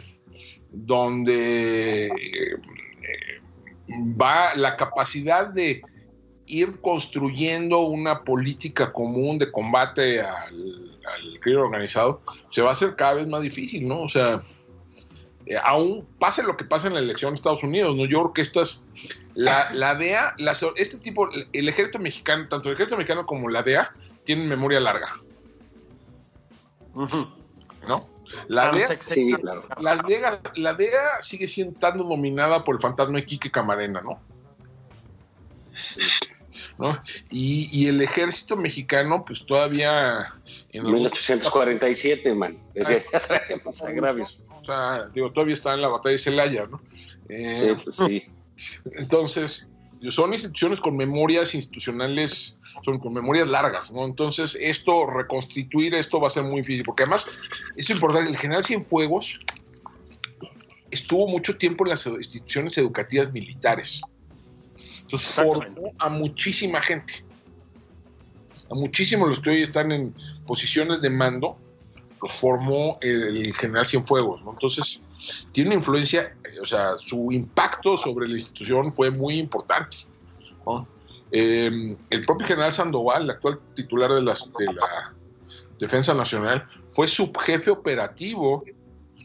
donde 0.71 2.11
va 4.21 4.55
la 4.57 4.77
capacidad 4.77 5.47
de 5.49 5.83
ir 6.47 6.81
construyendo 6.81 7.81
una 7.81 8.23
política 8.23 8.93
común 8.93 9.39
de 9.39 9.51
combate 9.51 10.21
al, 10.21 10.86
al 11.15 11.41
crimen 11.41 11.61
organizado 11.63 12.21
se 12.51 12.63
va 12.63 12.71
a 12.71 12.73
hacer 12.73 12.97
cada 12.97 13.15
vez 13.15 13.27
más 13.29 13.43
difícil, 13.43 13.87
¿no? 13.87 14.03
O 14.03 14.09
sea, 14.09 14.41
eh, 15.47 15.57
aún 15.63 16.07
pase 16.19 16.43
lo 16.43 16.57
que 16.57 16.65
pase 16.65 16.89
en 16.89 16.95
la 16.95 17.01
elección 17.01 17.33
de 17.33 17.37
Estados 17.37 17.63
Unidos, 17.63 17.95
¿no? 17.97 18.05
Yo 18.05 18.19
creo 18.23 18.33
que 18.33 18.43
estas, 18.43 18.81
la, 19.35 19.71
la 19.73 19.95
DEA, 19.95 20.35
las- 20.39 20.65
este 20.77 20.99
tipo, 20.99 21.29
el 21.53 21.69
ejército 21.69 21.99
mexicano, 21.99 22.49
tanto 22.49 22.69
el 22.69 22.75
ejército 22.75 22.97
mexicano 22.97 23.25
como 23.27 23.49
la 23.49 23.63
DEA, 23.63 23.95
tienen 24.25 24.49
memoria 24.49 24.81
larga, 24.81 25.15
¿no? 27.87 28.09
La 28.49 28.71
DEA, 28.71 28.89
Sí, 29.01 29.33
claro. 29.35 29.63
la 29.81 29.97
DEA, 29.97 30.41
la 30.57 30.75
DEA 30.75 31.23
sigue 31.23 31.47
siendo 31.47 31.79
dominada 31.93 32.65
por 32.65 32.75
el 32.75 32.81
fantasma 32.81 33.19
de 33.19 33.25
Quique 33.25 33.51
Camarena, 33.51 34.01
¿no? 34.01 34.21
¿No? 36.79 37.03
Y, 37.31 37.69
y 37.73 37.87
el 37.89 38.03
ejército 38.03 38.57
mexicano, 38.57 39.25
pues 39.25 39.47
todavía 39.47 40.35
en 40.73 40.81
algún- 40.81 40.95
1847, 41.01 42.35
man. 42.35 42.59
Ese, 42.75 43.05
más 43.65 43.83
agravios. 43.83 44.45
o 44.61 44.65
sea, 44.65 45.09
digo, 45.15 45.33
todavía 45.33 45.55
está 45.55 45.73
en 45.75 45.81
la 45.81 45.89
batalla 45.89 46.13
de 46.13 46.19
Celaya, 46.19 46.67
¿no? 46.67 46.81
Eh, 47.29 47.57
Sí, 47.77 47.83
pues 47.85 47.97
sí. 47.97 48.25
Entonces, 48.97 49.67
son 50.11 50.35
instituciones 50.35 50.81
con 50.81 50.97
memorias 50.97 51.55
institucionales, 51.55 52.59
son 52.85 52.99
con 52.99 53.15
memorias 53.15 53.49
largas, 53.49 53.91
¿no? 53.91 54.05
Entonces, 54.05 54.57
esto, 54.61 55.07
reconstituir 55.07 55.95
esto 55.95 56.21
va 56.21 56.29
a 56.29 56.31
ser 56.31 56.43
muy 56.43 56.61
difícil, 56.61 56.85
porque 56.85 57.05
además, 57.05 57.27
es 57.77 57.89
importante, 57.89 58.31
el 58.31 58.37
general 58.37 58.65
Cienfuegos 58.65 59.39
estuvo 60.91 61.27
mucho 61.27 61.57
tiempo 61.57 61.85
en 61.85 61.91
las 61.91 62.07
instituciones 62.07 62.77
educativas 62.79 63.33
militares. 63.33 64.01
Entonces, 65.07 65.35
formó 65.35 65.93
a 65.99 66.09
muchísima 66.09 66.81
gente. 66.83 67.25
A 68.71 68.75
muchísimos 68.75 69.29
los 69.29 69.41
que 69.41 69.51
hoy 69.51 69.63
están 69.63 69.93
en 69.93 70.13
posiciones 70.47 71.01
de 71.01 71.11
mando, 71.11 71.57
los 72.21 72.33
formó 72.33 72.99
el, 73.01 73.37
el 73.37 73.55
general 73.55 73.87
Cienfuegos, 73.87 74.43
¿no? 74.45 74.51
Entonces, 74.53 74.99
tiene 75.53 75.69
una 75.71 75.77
influencia, 75.77 76.35
eh, 76.45 76.61
o 76.61 76.67
sea, 76.67 76.99
su 76.99 77.31
impacto 77.31 77.97
sobre 77.97 78.27
la 78.29 78.39
institución 78.39 78.93
fue 78.95 79.11
muy 79.11 79.39
importante. 79.39 79.99
¿no? 80.67 80.89
Eh, 81.31 81.97
el 82.11 82.25
propio 82.25 82.47
general 82.47 82.73
Sandoval, 82.73 83.23
el 83.23 83.31
actual 83.31 83.61
titular 83.75 84.13
de, 84.13 84.23
las- 84.23 84.51
de 84.59 84.65
la 84.73 85.13
Defensa 85.79 86.15
Nacional, 86.15 86.67
fue 86.93 87.07
subjefe 87.07 87.71
operativo 87.71 88.65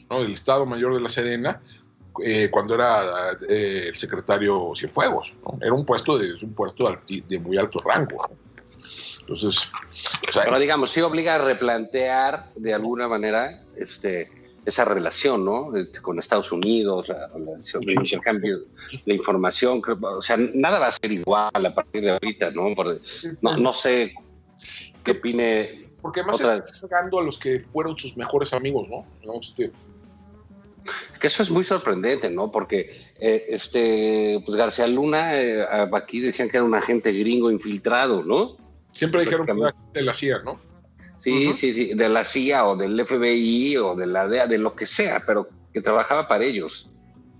¿no? 0.09 0.21
del 0.21 0.33
Estado 0.33 0.65
Mayor 0.67 0.93
de 0.93 1.01
la 1.01 1.09
Serena 1.09 1.61
eh, 2.23 2.49
cuando 2.51 2.75
era 2.75 3.31
eh, 3.49 3.85
el 3.89 3.95
secretario 3.95 4.71
Cienfuegos. 4.75 5.33
¿no? 5.43 5.57
Era 5.61 5.73
un 5.73 5.85
puesto 5.85 6.17
de, 6.17 6.33
un 6.43 6.53
puesto 6.53 6.87
de 7.07 7.39
muy 7.39 7.57
alto 7.57 7.79
rango. 7.79 8.17
¿no? 8.29 8.37
Entonces, 9.21 9.69
o 10.27 10.31
sea, 10.31 10.43
Pero 10.45 10.59
digamos, 10.59 10.89
sí 10.91 11.01
obliga 11.01 11.35
a 11.35 11.37
replantear 11.37 12.49
de 12.55 12.73
alguna 12.73 13.07
manera 13.07 13.61
este, 13.77 14.29
esa 14.65 14.83
relación, 14.83 15.45
¿no? 15.45 15.75
Este, 15.77 16.01
con 16.01 16.19
Estados 16.19 16.51
Unidos, 16.51 17.07
la, 17.07 17.27
la- 17.29 17.79
el 17.81 17.89
intercambio 17.91 18.59
de 19.05 19.13
información. 19.13 19.79
creo- 19.79 19.97
O 20.01 20.21
sea, 20.21 20.37
nada 20.37 20.79
va 20.79 20.87
a 20.87 20.91
ser 20.91 21.11
igual 21.11 21.49
a 21.65 21.73
partir 21.73 22.01
de 22.03 22.11
ahorita, 22.11 22.51
¿no? 22.51 22.73
Porque 22.75 22.99
no, 23.41 23.55
no 23.57 23.71
sé 23.73 24.13
qué 25.03 25.11
opine. 25.11 25.89
porque 26.01 26.19
además 26.21 26.41
otra- 26.41 26.55
está 26.57 26.87
pegando 26.87 27.19
a 27.19 27.23
los 27.23 27.37
que 27.37 27.59
fueron 27.71 27.97
sus 27.97 28.17
mejores 28.17 28.53
amigos, 28.53 28.87
¿no? 28.89 29.05
Digamos, 29.21 29.49
este, 29.49 29.71
Que 31.19 31.27
eso 31.27 31.43
es 31.43 31.51
muy 31.51 31.63
sorprendente, 31.63 32.29
¿no? 32.29 32.51
Porque 32.51 32.91
eh, 33.19 33.45
este, 33.49 34.41
pues 34.45 34.57
García 34.57 34.87
Luna, 34.87 35.39
eh, 35.39 35.65
aquí 35.93 36.19
decían 36.19 36.49
que 36.49 36.57
era 36.57 36.65
un 36.65 36.75
agente 36.75 37.11
gringo 37.11 37.51
infiltrado, 37.51 38.23
¿no? 38.23 38.57
siempre 38.93 39.21
dijeron 39.21 39.45
que 39.45 39.51
era 39.53 39.75
de 39.93 40.01
la 40.01 40.13
CIA, 40.13 40.39
¿no? 40.43 40.59
Sí, 41.19 41.53
sí, 41.55 41.71
sí, 41.71 41.93
de 41.93 42.09
la 42.09 42.23
CIA 42.23 42.65
o 42.65 42.75
del 42.75 43.05
FBI 43.05 43.77
o 43.77 43.95
de 43.95 44.07
la 44.07 44.27
DEA, 44.27 44.47
de 44.47 44.57
lo 44.57 44.75
que 44.75 44.87
sea, 44.87 45.21
pero 45.25 45.47
que 45.71 45.81
trabajaba 45.81 46.27
para 46.27 46.43
ellos. 46.43 46.89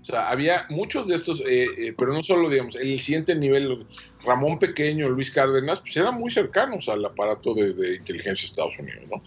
O 0.02 0.04
sea, 0.04 0.30
había 0.30 0.66
muchos 0.68 1.06
de 1.06 1.16
estos, 1.16 1.40
eh, 1.40 1.66
eh, 1.78 1.94
pero 1.96 2.12
no 2.12 2.22
solo, 2.22 2.48
digamos, 2.48 2.76
el 2.76 3.00
siguiente 3.00 3.34
nivel, 3.34 3.86
Ramón 4.24 4.58
Pequeño, 4.58 5.08
Luis 5.08 5.30
Cárdenas, 5.30 5.80
pues 5.80 5.96
eran 5.96 6.14
muy 6.16 6.30
cercanos 6.30 6.88
al 6.88 7.04
aparato 7.04 7.54
de, 7.54 7.72
de 7.72 7.96
inteligencia 7.96 8.46
de 8.46 8.50
Estados 8.50 8.78
Unidos, 8.78 9.02
¿no? 9.10 9.22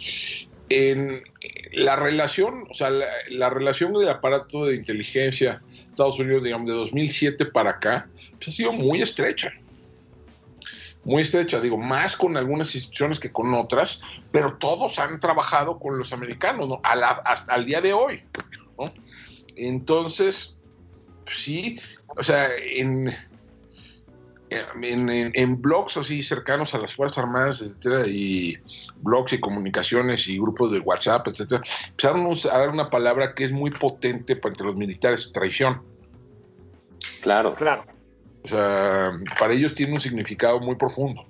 En 0.69 1.23
la 1.73 1.95
relación, 1.95 2.67
o 2.69 2.73
sea, 2.73 2.89
la, 2.89 3.05
la 3.29 3.49
relación 3.49 3.93
del 3.93 4.09
aparato 4.09 4.65
de 4.65 4.75
inteligencia 4.75 5.61
de 5.69 5.81
Estados 5.89 6.19
Unidos, 6.19 6.43
digamos, 6.43 6.67
de 6.67 6.73
2007 6.73 7.45
para 7.47 7.71
acá, 7.71 8.07
pues 8.37 8.49
ha 8.49 8.51
sido 8.51 8.73
muy 8.73 9.01
estrecha. 9.01 9.53
Muy 11.03 11.21
estrecha, 11.21 11.61
digo, 11.61 11.77
más 11.77 12.17
con 12.17 12.35
algunas 12.35 12.73
instituciones 12.73 13.19
que 13.19 13.31
con 13.31 13.53
otras, 13.53 14.01
pero 14.31 14.57
todos 14.57 14.97
han 14.97 15.19
trabajado 15.19 15.77
con 15.77 15.99
los 15.99 16.11
americanos, 16.11 16.67
¿no? 16.67 16.81
Al 16.83 17.65
día 17.65 17.79
de 17.79 17.93
hoy, 17.93 18.23
¿no? 18.79 18.91
Entonces, 19.55 20.55
sí, 21.27 21.79
o 22.07 22.23
sea, 22.23 22.47
en, 22.57 23.15
en, 24.81 25.09
en- 25.09 25.31
en 25.33 25.61
blogs 25.61 25.97
así 25.97 26.23
cercanos 26.23 26.73
a 26.73 26.77
las 26.79 26.93
Fuerzas 26.93 27.19
Armadas, 27.19 27.61
etcétera, 27.61 28.07
y 28.07 28.57
blogs 28.97 29.33
y 29.33 29.39
comunicaciones 29.39 30.27
y 30.27 30.37
grupos 30.37 30.71
de 30.71 30.79
WhatsApp, 30.79 31.27
etcétera, 31.27 31.61
empezaron 31.89 32.31
a 32.51 32.57
dar 32.57 32.69
una 32.69 32.89
palabra 32.89 33.33
que 33.33 33.45
es 33.45 33.51
muy 33.51 33.71
potente 33.71 34.35
para 34.35 34.53
entre 34.53 34.67
los 34.67 34.75
militares, 34.75 35.31
traición. 35.33 35.81
Claro. 37.21 37.53
Claro. 37.55 37.85
O 38.43 38.47
sea, 38.47 39.11
para 39.39 39.53
ellos 39.53 39.73
tiene 39.73 39.93
un 39.93 39.99
significado 39.99 40.59
muy 40.59 40.75
profundo. 40.75 41.25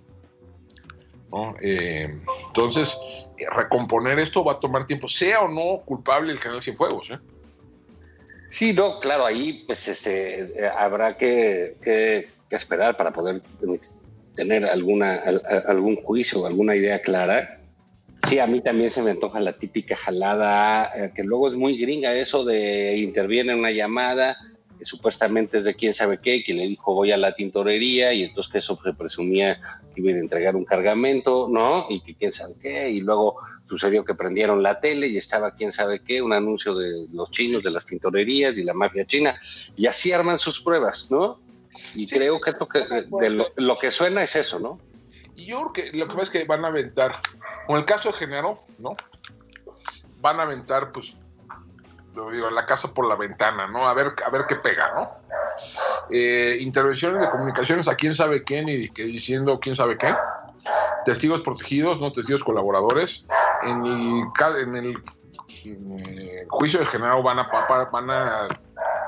¿no? 1.32 1.54
Eh, 1.62 2.18
entonces, 2.48 2.98
recomponer 3.56 4.20
esto 4.20 4.44
va 4.44 4.54
a 4.54 4.60
tomar 4.60 4.86
tiempo, 4.86 5.08
sea 5.08 5.42
o 5.42 5.48
no 5.50 5.82
culpable 5.86 6.32
el 6.32 6.40
general 6.40 6.62
Cienfuegos. 6.62 7.10
¿eh? 7.10 7.20
Sí, 8.50 8.74
no, 8.74 9.00
claro, 9.00 9.26
ahí 9.26 9.64
pues 9.66 9.88
este, 9.88 10.42
eh, 10.42 10.70
habrá 10.78 11.18
que, 11.18 11.76
que- 11.84 12.30
que 12.50 12.56
esperar 12.56 12.98
para 12.98 13.12
poder 13.12 13.42
eh, 13.62 13.80
tener 14.36 14.66
alguna, 14.66 15.20
algún 15.68 15.96
juicio 15.98 16.42
o 16.42 16.46
alguna 16.46 16.76
idea 16.76 17.02
clara. 17.02 17.62
Sí, 18.28 18.40
a 18.40 18.48
mí 18.48 18.60
también 18.60 18.90
se 18.90 19.04
me 19.04 19.12
antoja 19.12 19.40
la 19.40 19.54
típica 19.54 19.96
jalada, 19.96 20.90
eh, 20.96 21.12
que 21.14 21.24
luego 21.24 21.48
es 21.48 21.56
muy 21.56 21.78
gringa 21.78 22.14
eso 22.14 22.44
de 22.44 22.98
interviene 22.98 23.54
en 23.54 23.60
una 23.60 23.72
llamada, 23.72 24.36
que 24.80 24.86
supuestamente 24.86 25.60
es 25.60 25.64
de 25.66 25.76
quién 25.76 25.94
sabe 25.94 26.20
qué, 26.20 26.44
que 26.44 26.54
le 26.54 26.68
dijo 26.68 26.94
voy 26.94 27.12
a 27.12 27.18
la 27.18 27.34
tintorería 27.34 28.14
y 28.14 28.24
entonces 28.24 28.52
que 28.52 28.58
eso 28.58 28.80
se 28.84 28.94
presumía 28.94 29.62
que 29.94 30.02
iban 30.02 30.16
a 30.16 30.20
entregar 30.20 30.56
un 30.56 30.66
cargamento, 30.66 31.48
¿no? 31.52 31.86
Y 31.90 32.02
que 32.02 32.16
quién 32.16 32.32
sabe 32.32 32.56
qué, 32.60 32.90
y 32.90 33.02
luego 33.02 33.38
sucedió 33.70 34.04
que 34.04 34.16
prendieron 34.16 34.64
la 34.64 34.80
tele 34.80 35.08
y 35.08 35.18
estaba 35.18 35.54
quién 35.54 35.72
sabe 35.72 36.02
qué, 36.04 36.22
un 36.22 36.34
anuncio 36.34 36.74
de 36.74 37.08
los 37.14 37.30
chinos, 37.30 37.64
de 37.64 37.72
las 37.72 37.86
tintorerías 37.86 38.58
y 38.58 38.64
la 38.64 38.74
mafia 38.74 39.06
china, 39.06 39.40
y 39.76 39.86
así 39.86 40.12
arman 40.12 40.40
sus 40.40 40.62
pruebas, 40.62 41.10
¿no? 41.12 41.45
Y 41.94 42.08
creo 42.08 42.40
que, 42.40 42.50
esto 42.52 42.68
que 42.68 42.80
de 43.20 43.30
lo, 43.30 43.48
lo 43.56 43.78
que 43.78 43.92
suena 43.92 44.24
es 44.24 44.36
eso, 44.36 44.60
¿no? 44.60 44.80
Y 45.36 45.46
yo 45.48 45.72
creo 45.72 45.74
que 45.92 45.98
lo 45.98 46.08
que 46.08 46.14
pasa 46.16 46.24
es 46.24 46.30
que 46.30 46.44
van 46.46 46.64
a 46.66 46.70
aventar, 46.70 47.14
con 47.68 47.78
el 47.78 47.86
caso 47.86 48.10
de 48.12 48.18
Genaro, 48.18 48.60
¿no? 48.80 48.94
Van 50.22 50.40
a 50.40 50.44
aventar, 50.44 50.92
pues, 50.92 51.18
lo 52.16 52.30
digo, 52.32 52.50
la 52.50 52.66
casa 52.66 52.94
por 52.94 53.08
la 53.08 53.16
ventana, 53.16 53.68
¿no? 53.68 53.88
A 53.88 53.94
ver, 53.94 54.14
a 54.26 54.30
ver 54.30 54.46
qué 54.48 54.56
pega, 54.56 54.92
¿no? 54.94 55.10
Eh, 56.10 56.58
intervenciones 56.62 57.22
de 57.22 57.30
comunicaciones 57.30 57.88
a 57.88 57.96
quién 57.96 58.14
sabe 58.16 58.44
quién 58.44 58.68
y 58.70 58.88
que 58.90 59.04
diciendo 59.04 59.60
quién 59.60 59.76
sabe 59.76 59.98
qué. 59.98 60.14
Testigos 61.04 61.42
protegidos, 61.42 62.00
no 62.00 62.12
testigos 62.12 62.44
colaboradores. 62.44 63.26
En 63.64 63.86
el, 63.86 64.24
ca- 64.34 64.58
en 64.60 64.76
el 64.76 65.04
eh, 65.66 66.46
juicio 66.50 66.80
de 66.80 66.86
Genaro 66.86 67.22
van 67.22 67.40
a, 67.40 67.50
pa- 67.50 67.86
van 67.92 68.10
a 68.10 68.48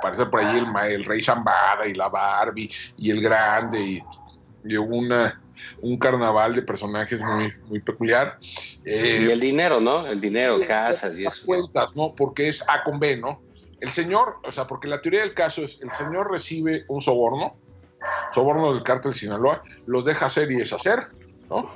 aparecer 0.07 0.29
por 0.29 0.39
ahí 0.39 0.57
el, 0.57 0.67
ma- 0.67 0.87
el 0.87 1.03
rey 1.05 1.21
Zambada 1.21 1.85
y 1.87 1.93
la 1.93 2.09
Barbie 2.09 2.69
y 2.97 3.11
el 3.11 3.21
grande 3.21 3.79
y, 3.79 4.03
y 4.65 4.77
una 4.77 5.41
un 5.81 5.97
carnaval 5.97 6.55
de 6.55 6.61
personajes 6.61 7.19
muy, 7.19 7.51
muy 7.67 7.79
peculiar. 7.79 8.37
Eh, 8.85 9.25
Y 9.27 9.31
el 9.31 9.39
dinero, 9.39 9.79
¿no? 9.79 10.05
El 10.05 10.21
dinero, 10.21 10.59
casas 10.67 11.17
y 11.17 11.25
eso. 11.25 11.45
cuentas, 11.45 11.95
¿no? 11.95 12.13
Porque 12.15 12.47
es 12.47 12.63
A 12.67 12.83
con 12.83 12.99
B, 12.99 13.17
¿no? 13.17 13.41
El 13.79 13.91
señor, 13.91 14.37
o 14.43 14.51
sea, 14.51 14.65
porque 14.65 14.87
la 14.87 15.01
teoría 15.01 15.21
del 15.21 15.33
caso 15.33 15.63
es, 15.63 15.79
el 15.81 15.91
señor 15.91 16.31
recibe 16.31 16.85
un 16.87 17.01
soborno, 17.01 17.55
soborno 18.33 18.73
del 18.73 18.83
cártel 18.83 19.13
Sinaloa, 19.13 19.61
los 19.87 20.05
deja 20.05 20.27
hacer 20.27 20.51
y 20.51 20.55
deshacer, 20.57 21.07
¿no? 21.49 21.69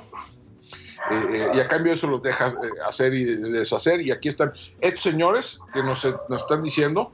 Eh, 1.10 1.26
eh, 1.32 1.50
y 1.54 1.60
a 1.60 1.66
cambio 1.66 1.92
eso 1.92 2.06
los 2.06 2.22
deja 2.22 2.48
eh, 2.48 2.52
hacer 2.86 3.12
y 3.14 3.24
deshacer, 3.24 4.00
y 4.00 4.12
aquí 4.12 4.28
están 4.28 4.52
estos 4.80 5.02
señores 5.02 5.58
que 5.72 5.82
nos, 5.82 6.04
nos 6.28 6.42
están 6.42 6.62
diciendo 6.62 7.12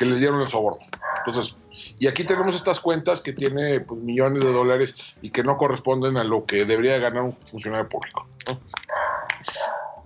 que 0.00 0.06
les 0.06 0.18
dieron 0.18 0.40
el 0.40 0.48
soborno. 0.48 0.80
Entonces, 1.18 1.54
y 1.98 2.06
aquí 2.06 2.24
tenemos 2.24 2.54
estas 2.54 2.80
cuentas 2.80 3.20
que 3.20 3.34
tiene 3.34 3.80
pues, 3.80 4.00
millones 4.00 4.42
de 4.42 4.50
dólares 4.50 4.94
y 5.20 5.28
que 5.28 5.42
no 5.44 5.58
corresponden 5.58 6.16
a 6.16 6.24
lo 6.24 6.46
que 6.46 6.64
debería 6.64 6.96
ganar 6.96 7.24
un 7.24 7.36
funcionario 7.50 7.86
público. 7.86 8.26
¿no? 8.48 8.58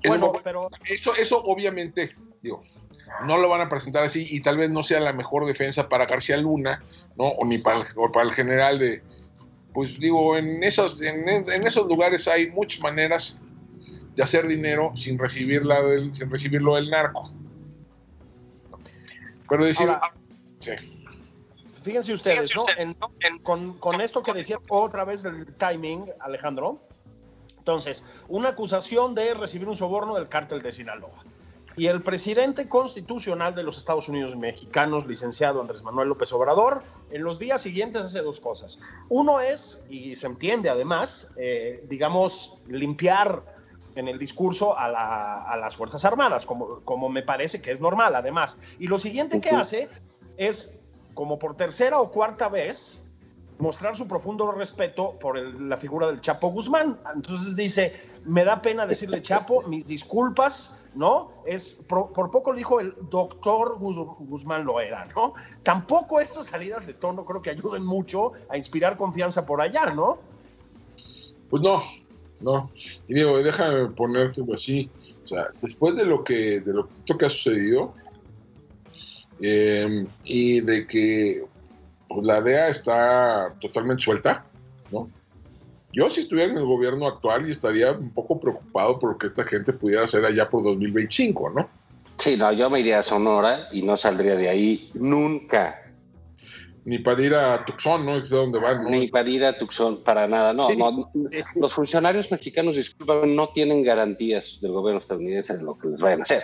Bueno, 0.09 0.27
como- 0.27 0.43
pero 0.43 0.69
eso, 0.89 1.15
eso 1.15 1.41
obviamente, 1.45 2.13
digo, 2.43 2.65
no 3.23 3.37
lo 3.37 3.49
van 3.49 3.61
a 3.61 3.69
presentar 3.69 4.03
así 4.03 4.27
y 4.29 4.41
tal 4.41 4.59
vez 4.59 4.69
no 4.69 4.83
sea 4.83 4.99
la 4.99 5.13
mejor 5.13 5.47
defensa 5.47 5.89
para 5.89 6.07
García 6.07 6.39
Luna, 6.39 6.73
¿no? 7.17 7.27
O 7.27 7.47
ni 7.47 7.59
para 7.59 7.79
el, 7.79 7.87
o 7.95 8.11
para 8.11 8.27
el 8.29 8.35
general 8.35 8.81
de, 8.81 9.01
pues 9.73 10.01
digo, 10.01 10.37
en, 10.37 10.65
esas, 10.65 11.01
en, 11.01 11.29
en 11.29 11.67
esos 11.69 11.87
lugares 11.87 12.27
hay 12.27 12.51
muchas 12.51 12.81
maneras 12.81 13.39
de 14.17 14.23
hacer 14.25 14.49
dinero 14.49 14.91
sin, 14.97 15.17
recibirla 15.21 15.81
del, 15.83 16.13
sin 16.13 16.29
recibirlo 16.29 16.75
del 16.75 16.91
narco. 16.91 17.31
Pero 19.49 19.65
decir, 19.65 19.89
Ahora- 19.89 20.13
sí. 20.61 20.73
fíjense 21.83 22.13
ustedes, 22.15 22.55
¿no? 22.55 22.65
En- 23.21 23.39
con, 23.43 23.79
con 23.79 24.01
esto 24.01 24.23
que 24.23 24.33
decía 24.33 24.59
otra 24.69 25.05
vez 25.05 25.23
del 25.23 25.55
timing, 25.57 26.11
Alejandro. 26.21 26.81
Entonces, 27.59 28.05
una 28.29 28.51
acusación 28.51 29.15
de 29.15 29.35
recibir 29.35 29.69
un 29.69 29.77
soborno 29.77 30.15
del 30.17 30.29
cártel 30.29 30.61
de 30.63 30.71
Sinaloa. 30.73 31.25
Y 31.77 31.87
el 31.89 32.03
presidente 32.03 32.69
constitucional 32.69 33.55
de 33.57 33.65
los 33.65 33.79
Estados 33.79 34.09
Unidos 34.09 34.37
mexicanos, 34.37 35.07
licenciado 35.07 35.61
Andrés 35.61 35.83
Manuel 35.83 36.09
López 36.09 36.33
Obrador, 36.33 36.83
en 37.11 37.25
los 37.25 37.41
días 37.41 37.63
siguientes 37.63 38.01
hace 38.03 38.23
dos 38.23 38.39
cosas. 38.39 38.81
Uno 39.09 39.41
es, 39.41 39.83
y 39.91 40.15
se 40.15 40.27
entiende 40.29 40.71
además, 40.71 41.33
eh, 41.37 41.85
digamos, 41.89 42.59
limpiar 42.69 43.43
en 43.95 44.09
el 44.09 44.19
discurso 44.19 44.77
a, 44.79 44.89
la- 44.89 45.39
a 45.43 45.57
las 45.57 45.77
Fuerzas 45.77 46.05
Armadas, 46.05 46.47
como, 46.47 46.81
como 46.81 47.09
me 47.09 47.23
parece 47.23 47.61
que 47.63 47.71
es 47.71 47.81
normal 47.81 48.15
además. 48.15 48.59
Y 48.79 48.89
lo 48.89 48.99
siguiente 48.99 49.41
que 49.41 49.51
hace 49.61 49.89
es, 50.37 50.81
como 51.15 51.39
por 51.39 51.57
tercera 51.57 52.01
o 52.01 52.11
cuarta 52.11 52.49
vez, 52.49 53.01
mostrar 53.59 53.97
su 53.97 54.09
profundo 54.09 54.51
respeto 54.51 55.13
por 55.21 55.39
el- 55.39 55.69
la 55.69 55.77
figura 55.77 56.09
del 56.09 56.21
Chapo 56.21 56.49
Guzmán. 56.49 56.99
Entonces 57.15 57.55
dice, 57.55 57.95
me 58.25 58.45
da 58.45 58.61
pena 58.61 58.85
decirle 58.85 59.23
Chapo, 59.23 59.63
mis 59.63 59.87
disculpas, 59.87 60.77
¿no? 60.97 61.31
Es, 61.47 61.75
por, 61.89 62.13
por 62.13 62.33
poco 62.33 62.51
lo 62.51 62.59
dijo 62.59 62.81
el 62.81 62.95
doctor 63.11 63.79
Guz- 63.79 64.17
Guzmán 64.19 64.65
lo 64.65 64.81
era, 64.81 65.05
¿no? 65.15 65.35
Tampoco 65.63 66.19
estas 66.19 66.47
salidas 66.47 66.87
de 66.89 66.95
tono 66.95 67.25
creo 67.25 67.41
que 67.43 67.51
ayuden 67.51 67.85
mucho 67.87 68.33
a 68.49 68.57
inspirar 68.57 68.97
confianza 68.97 69.47
por 69.47 69.61
allá, 69.61 69.87
¿no? 69.95 70.19
Pues 71.49 71.63
no, 71.63 71.81
no. 72.41 72.71
Y 73.09 73.15
digo, 73.15 73.43
déjame 73.43 73.87
ponerte 73.89 74.43
así. 74.55 74.91
O 75.25 75.29
sea, 75.29 75.49
después 75.63 75.97
de 75.97 76.05
lo 76.05 76.23
que, 76.23 76.61
de 76.61 76.73
lo 76.73 76.89
que 76.89 77.27
ha 77.27 77.31
sucedido, 77.31 77.95
eh, 79.41 80.07
y 80.25 80.61
de 80.61 80.87
que 80.87 81.45
pues, 82.09 82.27
la 82.27 82.41
DEA 82.41 82.69
está 82.69 83.55
totalmente 83.61 84.03
suelta, 84.03 84.45
¿no? 84.91 85.11
Yo 85.93 86.11
si 86.11 86.23
estuviera 86.23 86.51
en 86.51 86.59
el 86.59 86.65
gobierno 86.65 87.07
actual 87.07 87.49
y 87.49 87.53
estaría 87.53 87.93
un 87.93 88.11
poco 88.11 88.41
preocupado 88.41 88.99
por 88.99 89.13
lo 89.13 89.19
que 89.19 89.29
esta 89.29 89.45
gente 89.45 89.73
pudiera 89.73 90.05
hacer 90.05 90.25
allá 90.25 90.49
por 90.49 90.65
2025, 90.65 91.51
¿no? 91.51 91.69
Sí, 92.17 92.37
no, 92.37 92.53
yo 92.53 92.69
me 92.69 92.81
iría 92.81 92.99
a 92.99 93.03
Sonora 93.03 93.69
y 93.73 93.83
no 93.83 93.97
saldría 93.97 94.35
de 94.37 94.49
ahí 94.49 94.91
nunca. 94.95 95.84
Ni 96.87 96.99
para 96.99 97.23
ir 97.23 97.35
a 97.35 97.65
Tucson, 97.65 98.05
¿no? 98.05 98.19
Es 98.19 98.29
donde 98.29 98.59
van, 98.59 98.85
¿no? 98.85 98.91
Ni 98.91 99.09
para 99.09 99.29
ir 99.29 99.45
a 99.45 99.57
Tucson, 99.57 100.03
para 100.03 100.27
nada. 100.27 100.53
No, 100.53 100.69
Sí. 100.69 100.77
no, 100.77 101.11
los 101.57 101.73
funcionarios 101.73 102.31
mexicanos, 102.31 102.77
discúlpame, 102.77 103.27
no 103.29 103.49
tienen 103.49 103.83
garantías 103.83 104.59
del 104.61 104.73
gobierno 104.73 105.01
estadounidense 105.01 105.57
de 105.57 105.63
lo 105.63 105.79
que 105.79 105.89
les 105.89 106.01
vayan 106.01 106.21
a 106.21 106.23
hacer. 106.25 106.43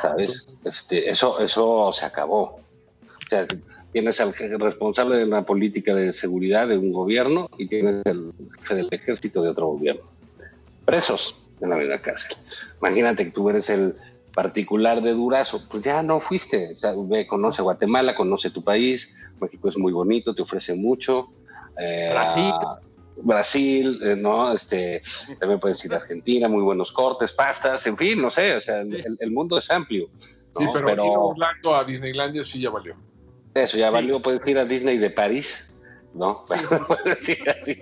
¿Sabes? 0.00 0.46
Este, 0.64 1.10
eso, 1.10 1.38
eso 1.40 1.92
se 1.92 2.06
acabó. 2.06 2.42
O 2.44 3.28
sea, 3.28 3.46
tienes 3.92 4.20
al 4.20 4.32
responsable 4.34 5.16
de 5.18 5.24
una 5.24 5.44
política 5.44 5.94
de 5.94 6.12
seguridad 6.12 6.68
de 6.68 6.78
un 6.78 6.92
gobierno 6.92 7.50
y 7.58 7.66
tienes 7.66 8.02
el 8.06 8.32
jefe 8.60 8.74
del 8.76 8.88
ejército 8.90 9.42
de 9.42 9.50
otro 9.50 9.66
gobierno. 9.68 10.02
Presos 10.84 11.38
en 11.60 11.70
la 11.70 11.76
misma 11.76 12.00
cárcel. 12.00 12.36
Imagínate 12.80 13.24
que 13.24 13.30
tú 13.32 13.50
eres 13.50 13.68
el 13.70 13.96
particular 14.36 15.00
de 15.00 15.14
Durazo, 15.14 15.58
pues 15.70 15.82
ya 15.82 16.02
no 16.02 16.20
fuiste. 16.20 16.72
O 16.72 16.74
sea, 16.74 16.92
ve, 16.96 17.26
conoce 17.26 17.62
Guatemala, 17.62 18.14
conoce 18.14 18.50
tu 18.50 18.62
país. 18.62 19.16
México 19.40 19.70
es 19.70 19.78
muy 19.78 19.92
bonito, 19.92 20.34
te 20.34 20.42
ofrece 20.42 20.74
mucho. 20.74 21.28
Eh, 21.78 22.10
Brasil. 22.12 22.52
Brasil, 23.16 23.98
eh, 24.04 24.14
¿no? 24.16 24.52
Este, 24.52 25.00
también 25.40 25.58
puedes 25.58 25.82
ir 25.86 25.94
a 25.94 25.96
Argentina, 25.96 26.48
muy 26.48 26.62
buenos 26.62 26.92
cortes, 26.92 27.32
pastas, 27.32 27.86
en 27.86 27.96
fin, 27.96 28.20
no 28.20 28.30
sé, 28.30 28.56
o 28.56 28.60
sea, 28.60 28.82
el, 28.82 28.94
el- 28.94 29.16
el 29.18 29.30
mundo 29.30 29.56
es 29.56 29.70
amplio. 29.70 30.06
¿no? 30.54 30.60
Sí, 30.60 30.66
pero, 30.72 30.90
ir 30.92 30.98
a 31.00 31.18
Orlando, 31.18 31.74
a 31.74 31.84
Disneylandia 31.84 32.44
sí 32.44 32.60
ya 32.60 32.68
valió. 32.70 32.94
eso 33.54 33.78
ya 33.78 33.88
Sí. 33.88 33.94
valió, 33.94 34.20
puedes 34.20 34.46
ir 34.46 34.58
a 34.58 34.66
Disney 34.66 34.98
de 34.98 35.08
París, 35.10 35.82
¿no? 36.12 36.44
puedes 36.88 37.26
ir 37.26 37.48
así 37.48 37.78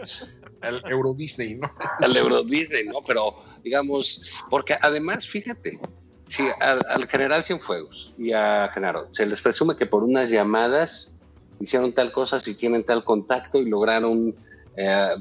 El 0.63 0.81
Euro 0.89 1.13
Disney, 1.15 1.55
¿no? 1.57 1.69
al 1.99 2.17
Euro 2.17 2.45
Disney, 2.45 2.85
¿no? 2.87 3.01
Pero, 3.05 3.35
digamos, 3.65 4.23
porque 4.49 4.77
además, 4.81 5.27
fíjate, 5.27 5.81
si 6.29 6.43
al, 6.61 6.81
al 6.89 7.07
general 7.09 7.45
Cienfuegos 7.45 8.13
y 8.19 8.33
a 8.33 8.69
Genaro 8.73 9.09
se 9.11 9.27
les 9.27 9.41
presume 9.41 9.77
que 9.77 9.87
por 9.87 10.03
unas 10.03 10.31
llamadas 10.31 11.15
hicieron 11.61 11.93
tal 11.93 12.13
cosa, 12.13 12.41
si 12.41 12.57
tienen 12.57 12.85
tal 12.85 13.05
contacto 13.05 13.59
y 13.59 13.69
lograron 13.69 14.35
eh, 14.77 15.15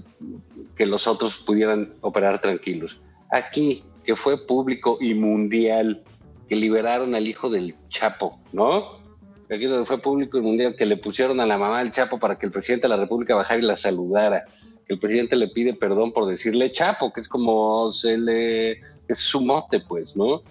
que 0.76 0.86
los 0.86 1.08
otros 1.08 1.38
pudieran 1.38 1.94
operar 2.02 2.42
tranquilos. 2.42 3.00
Aquí, 3.32 3.84
que 4.04 4.16
fue 4.16 4.46
público 4.46 4.98
y 5.00 5.14
mundial, 5.14 6.04
que 6.48 6.56
liberaron 6.56 7.16
al 7.16 7.28
hijo 7.28 7.50
del 7.50 7.76
Chapo, 7.90 8.40
¿no? 8.52 9.02
Aquí 9.50 9.66
donde 9.66 9.86
fue 9.86 10.00
público 10.00 10.38
y 10.38 10.42
mundial, 10.42 10.76
que 10.76 10.86
le 10.86 10.98
pusieron 10.98 11.40
a 11.40 11.46
la 11.46 11.58
mamá 11.58 11.80
del 11.80 11.92
Chapo 11.92 12.20
para 12.20 12.38
que 12.38 12.46
el 12.46 12.52
presidente 12.52 12.88
de 12.88 12.90
la 12.90 12.98
República 12.98 13.36
bajara 13.36 13.60
y 13.60 13.64
la 13.64 13.76
saludara 13.76 14.46
que 14.86 14.94
el 14.94 15.00
presidente 15.00 15.38
le 15.38 15.48
pide 15.48 15.74
perdón 15.74 16.12
por 16.12 16.26
decirle 16.26 16.72
Chapo, 16.72 17.14
que 17.14 17.22
es 17.22 17.30
como 17.30 17.94
se 17.94 18.18
le 18.18 18.72
es 19.08 19.18
su 19.18 19.42
mote, 19.42 19.80
pues, 19.80 20.18
¿no? 20.18 20.44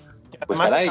Pues, 0.47 0.59
caray. 0.59 0.91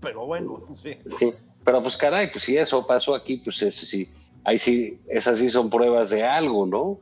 pero 0.00 0.26
bueno, 0.26 0.62
sí. 0.72 0.96
Sí. 1.18 1.32
Pero 1.64 1.80
pues 1.82 1.96
caray, 1.96 2.28
pues 2.30 2.44
si 2.44 2.56
eso 2.56 2.86
pasó 2.86 3.14
aquí, 3.14 3.36
pues 3.36 3.62
ese 3.62 3.86
sí, 3.86 4.10
ahí 4.44 4.58
sí, 4.58 4.98
esas 5.08 5.38
sí 5.38 5.48
son 5.48 5.70
pruebas 5.70 6.10
de 6.10 6.24
algo, 6.24 6.66
¿no? 6.66 6.98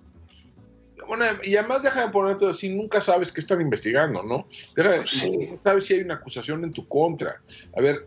Bueno, 1.09 1.25
y 1.43 1.57
además 1.57 1.83
deja 1.83 2.07
de 2.07 2.13
ponerte 2.13 2.47
así, 2.49 2.69
nunca 2.69 3.01
sabes 3.01 3.33
qué 3.33 3.41
están 3.41 3.61
investigando, 3.61 4.23
¿no? 4.23 4.47
Deja 4.77 4.91
de- 4.91 5.07
Sí. 5.07 5.31
no 5.53 5.63
sabes 5.63 5.87
si 5.87 5.95
hay 5.95 6.01
una 6.03 6.15
acusación 6.15 6.63
en 6.63 6.73
tu 6.73 6.87
contra. 6.87 7.41
A 7.77 7.81
ver, 7.81 8.07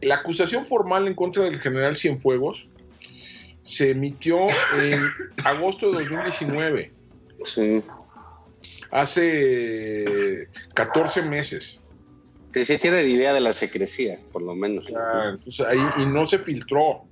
la 0.00 0.14
acusación 0.16 0.64
formal 0.64 1.06
en 1.08 1.14
contra 1.14 1.44
del 1.44 1.60
general 1.60 1.96
Cienfuegos 1.96 2.66
se 3.64 3.90
emitió 3.90 4.38
en 4.80 4.98
agosto 5.44 5.90
de 5.90 6.04
2019, 6.04 6.92
Sí. 7.44 7.82
hace 8.92 10.48
14 10.74 11.22
meses. 11.22 11.82
Sí, 12.52 12.64
sí 12.64 12.78
tienen 12.78 13.08
idea 13.08 13.32
de 13.32 13.40
la 13.40 13.52
secrecía, 13.52 14.18
por 14.32 14.42
lo 14.42 14.54
menos. 14.54 14.86
Ah, 14.96 15.30
entonces 15.34 15.66
ahí, 15.66 15.80
y 15.98 16.06
no 16.06 16.24
se 16.24 16.38
filtró, 16.38 17.02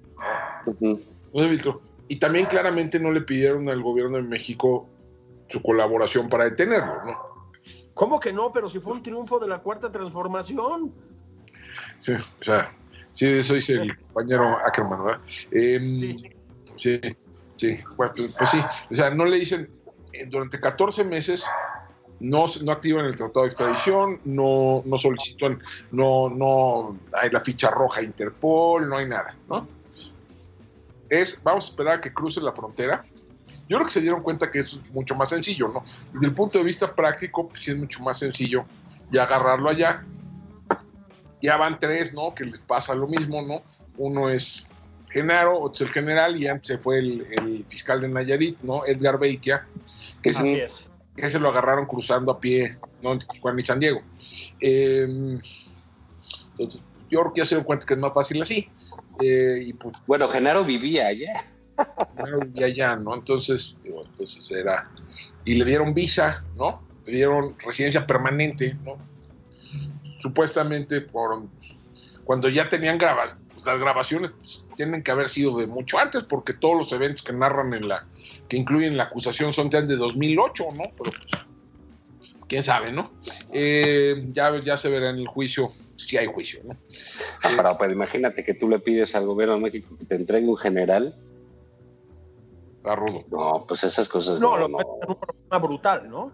no 0.83 1.43
se 1.43 1.49
filtró. 1.49 1.83
Y 2.09 2.19
también 2.19 2.47
claramente 2.47 2.99
no 2.99 3.13
le 3.13 3.21
pidieron 3.21 3.69
al 3.69 3.83
gobierno 3.83 4.17
de 4.17 4.23
México 4.23 4.89
su 5.49 5.61
colaboración 5.63 6.29
para 6.29 6.45
detenerlo, 6.45 7.05
¿no? 7.05 7.19
¿Cómo 7.95 8.21
que 8.21 8.33
no? 8.33 8.53
Pero 8.53 8.69
si 8.69 8.79
fue 8.79 8.93
un 8.95 9.03
triunfo 9.03 9.39
de 9.39 9.49
la 9.49 9.59
cuarta 9.59 9.91
transformación. 9.91 10.93
Sí, 11.99 12.13
o 12.13 12.45
sea, 12.45 12.71
sí, 13.15 13.27
eso 13.27 13.55
dice 13.55 13.75
el 13.75 13.97
compañero 13.97 14.59
Ackerman, 14.67 15.05
¿verdad? 15.05 15.21
Em, 15.51 15.97
Sí. 15.97 16.15
sí, 16.77 17.01
sí, 17.57 17.79
bueno, 17.97 18.13
pues, 18.15 18.37
pues 18.39 18.51
sí, 18.51 18.61
o 18.91 18.95
sea, 18.95 19.11
no 19.11 19.25
le 19.25 19.39
dicen, 19.39 19.69
eh, 20.13 20.27
durante 20.29 20.59
14 20.59 21.05
meses 21.05 21.45
no, 22.21 22.47
no 22.63 22.73
activan 22.73 23.05
el 23.05 23.17
tratado 23.17 23.43
de 23.43 23.49
extradición, 23.49 24.21
no, 24.25 24.83
no 24.85 24.99
solicitan, 24.99 25.61
no, 25.93 26.31
no 26.31 26.99
hay 27.13 27.31
la 27.31 27.41
ficha 27.41 27.71
roja 27.71 28.03
Interpol, 28.03 28.89
no 28.89 28.97
hay 28.97 29.09
nada, 29.09 29.35
¿no? 29.49 29.67
Es, 31.09 31.41
vamos 31.43 31.67
a 31.67 31.69
esperar 31.69 31.99
a 31.99 32.01
que 32.01 32.13
cruce 32.13 32.41
la 32.41 32.53
frontera. 32.53 33.05
Yo 33.69 33.77
creo 33.77 33.87
que 33.87 33.93
se 33.93 34.01
dieron 34.01 34.23
cuenta 34.23 34.51
que 34.51 34.61
es 34.61 34.77
mucho 34.93 35.15
más 35.15 35.29
sencillo, 35.29 35.69
¿no? 35.69 35.85
Desde 36.13 36.27
el 36.27 36.35
punto 36.35 36.59
de 36.59 36.65
vista 36.65 36.95
práctico, 36.95 37.49
pues 37.49 37.63
sí 37.63 37.71
es 37.71 37.77
mucho 37.77 38.03
más 38.03 38.19
sencillo 38.19 38.65
ya 39.11 39.25
agarrarlo 39.25 39.71
allá. 39.71 40.05
Ya 41.43 41.57
van 41.57 41.79
tres, 41.79 42.13
¿no? 42.13 42.35
Que 42.35 42.45
les 42.45 42.61
pasa 42.61 42.95
lo 42.95 43.07
mismo, 43.07 43.43
¿no? 43.43 43.63
Uno 43.99 44.31
es 44.31 44.67
Genaro, 45.11 45.61
otro 45.61 45.75
es 45.75 45.81
el 45.83 45.95
general, 45.95 46.41
y 46.41 46.49
antes 46.49 46.69
se 46.69 46.79
fue 46.79 46.99
el, 46.99 47.27
el 47.31 47.65
fiscal 47.67 48.01
de 48.01 48.09
Nayarit, 48.09 48.59
¿no? 48.63 48.85
Edgar 48.85 49.19
Beitia, 49.19 49.67
Que 50.23 50.31
Así 50.31 50.59
es. 50.59 50.91
Que 51.17 51.27
ese 51.27 51.39
lo 51.39 51.49
agarraron 51.49 51.87
cruzando 51.87 52.31
a 52.33 52.39
pie, 52.41 52.79
¿no? 53.03 53.13
Entre 53.13 53.27
Tijuana 53.27 53.61
y 53.61 53.67
San 53.67 53.81
Diego. 53.81 54.03
Eh, 54.61 55.39
entonces, 56.59 56.81
yo 57.11 57.21
creo 57.21 57.33
que 57.33 57.41
ya 57.41 57.47
se 57.47 57.55
dan 57.57 57.65
cuenta 57.65 57.87
que 57.87 57.95
es 57.95 58.01
más 58.01 58.13
fácil 58.13 58.43
así. 58.43 58.69
Eh, 59.23 59.63
y 59.67 59.73
pues 59.73 60.03
Bueno, 60.07 60.29
Genaro 60.29 60.65
vivía 60.65 61.09
allá. 61.09 61.33
ya 61.79 62.37
vivía 62.45 62.67
allá, 62.67 62.97
¿no? 62.97 63.15
Entonces, 63.15 63.77
digo, 63.83 64.05
entonces 64.05 64.51
era. 64.51 64.91
Y 65.45 65.55
le 65.55 65.65
dieron 65.65 65.95
visa, 65.95 66.45
¿no? 66.57 66.83
Le 67.07 67.17
dieron 67.17 67.57
residencia 67.59 68.07
permanente, 68.07 68.77
¿no? 68.85 68.97
Supuestamente 70.21 71.01
por 71.01 71.45
cuando 72.25 72.49
ya 72.49 72.69
tenían 72.69 72.99
grabas, 72.99 73.37
las 73.67 73.79
grabaciones 73.81 74.31
pues, 74.33 74.67
tienen 74.77 75.03
que 75.03 75.11
haber 75.11 75.29
sido 75.29 75.59
de 75.59 75.67
mucho 75.67 75.99
antes, 75.99 76.25
porque 76.25 76.55
todos 76.55 76.77
los 76.77 76.93
eventos 76.93 77.23
que 77.23 77.33
narran 77.33 77.75
en 77.75 77.89
la, 77.89 78.07
que 78.49 78.57
incluyen 78.57 78.97
la 78.97 79.05
acusación 79.05 79.53
son 79.53 79.71
de 79.71 79.97
2008, 79.97 80.65
¿no? 80.75 80.83
Pero 80.97 81.11
pues, 81.11 81.45
quién 82.49 82.65
sabe, 82.65 82.93
¿no? 82.93 83.11
Eh, 83.53 84.25
ya, 84.33 84.61
ya 84.63 84.77
se 84.77 84.89
verá 84.89 85.11
en 85.11 85.17
el 85.17 85.29
juicio, 85.29 85.69
si 85.97 86.17
hay 86.17 86.27
juicio, 86.27 86.61
¿no? 86.65 86.77
Ah, 87.43 87.51
Pero, 87.57 87.77
pero 87.79 87.93
imagínate 87.93 88.45
que 88.45 88.55
tú 88.55 88.69
le 88.69 88.79
pides 88.79 89.15
al 89.15 89.27
gobierno 89.27 89.55
de 89.55 89.61
México 89.61 89.97
que 89.99 90.05
te 90.05 90.15
entregue 90.15 90.47
un 90.47 90.57
general. 90.57 91.15
Está 92.79 92.95
rudo. 92.95 93.25
No, 93.31 93.65
pues 93.67 93.83
esas 93.85 94.09
cosas 94.09 94.41
No, 94.41 94.57
no, 94.57 94.69
lo 94.69 94.69
no. 94.69 94.81
en 94.81 95.11
un 95.11 95.17
problema 95.17 95.59
brutal, 95.59 96.09
¿no? 96.09 96.33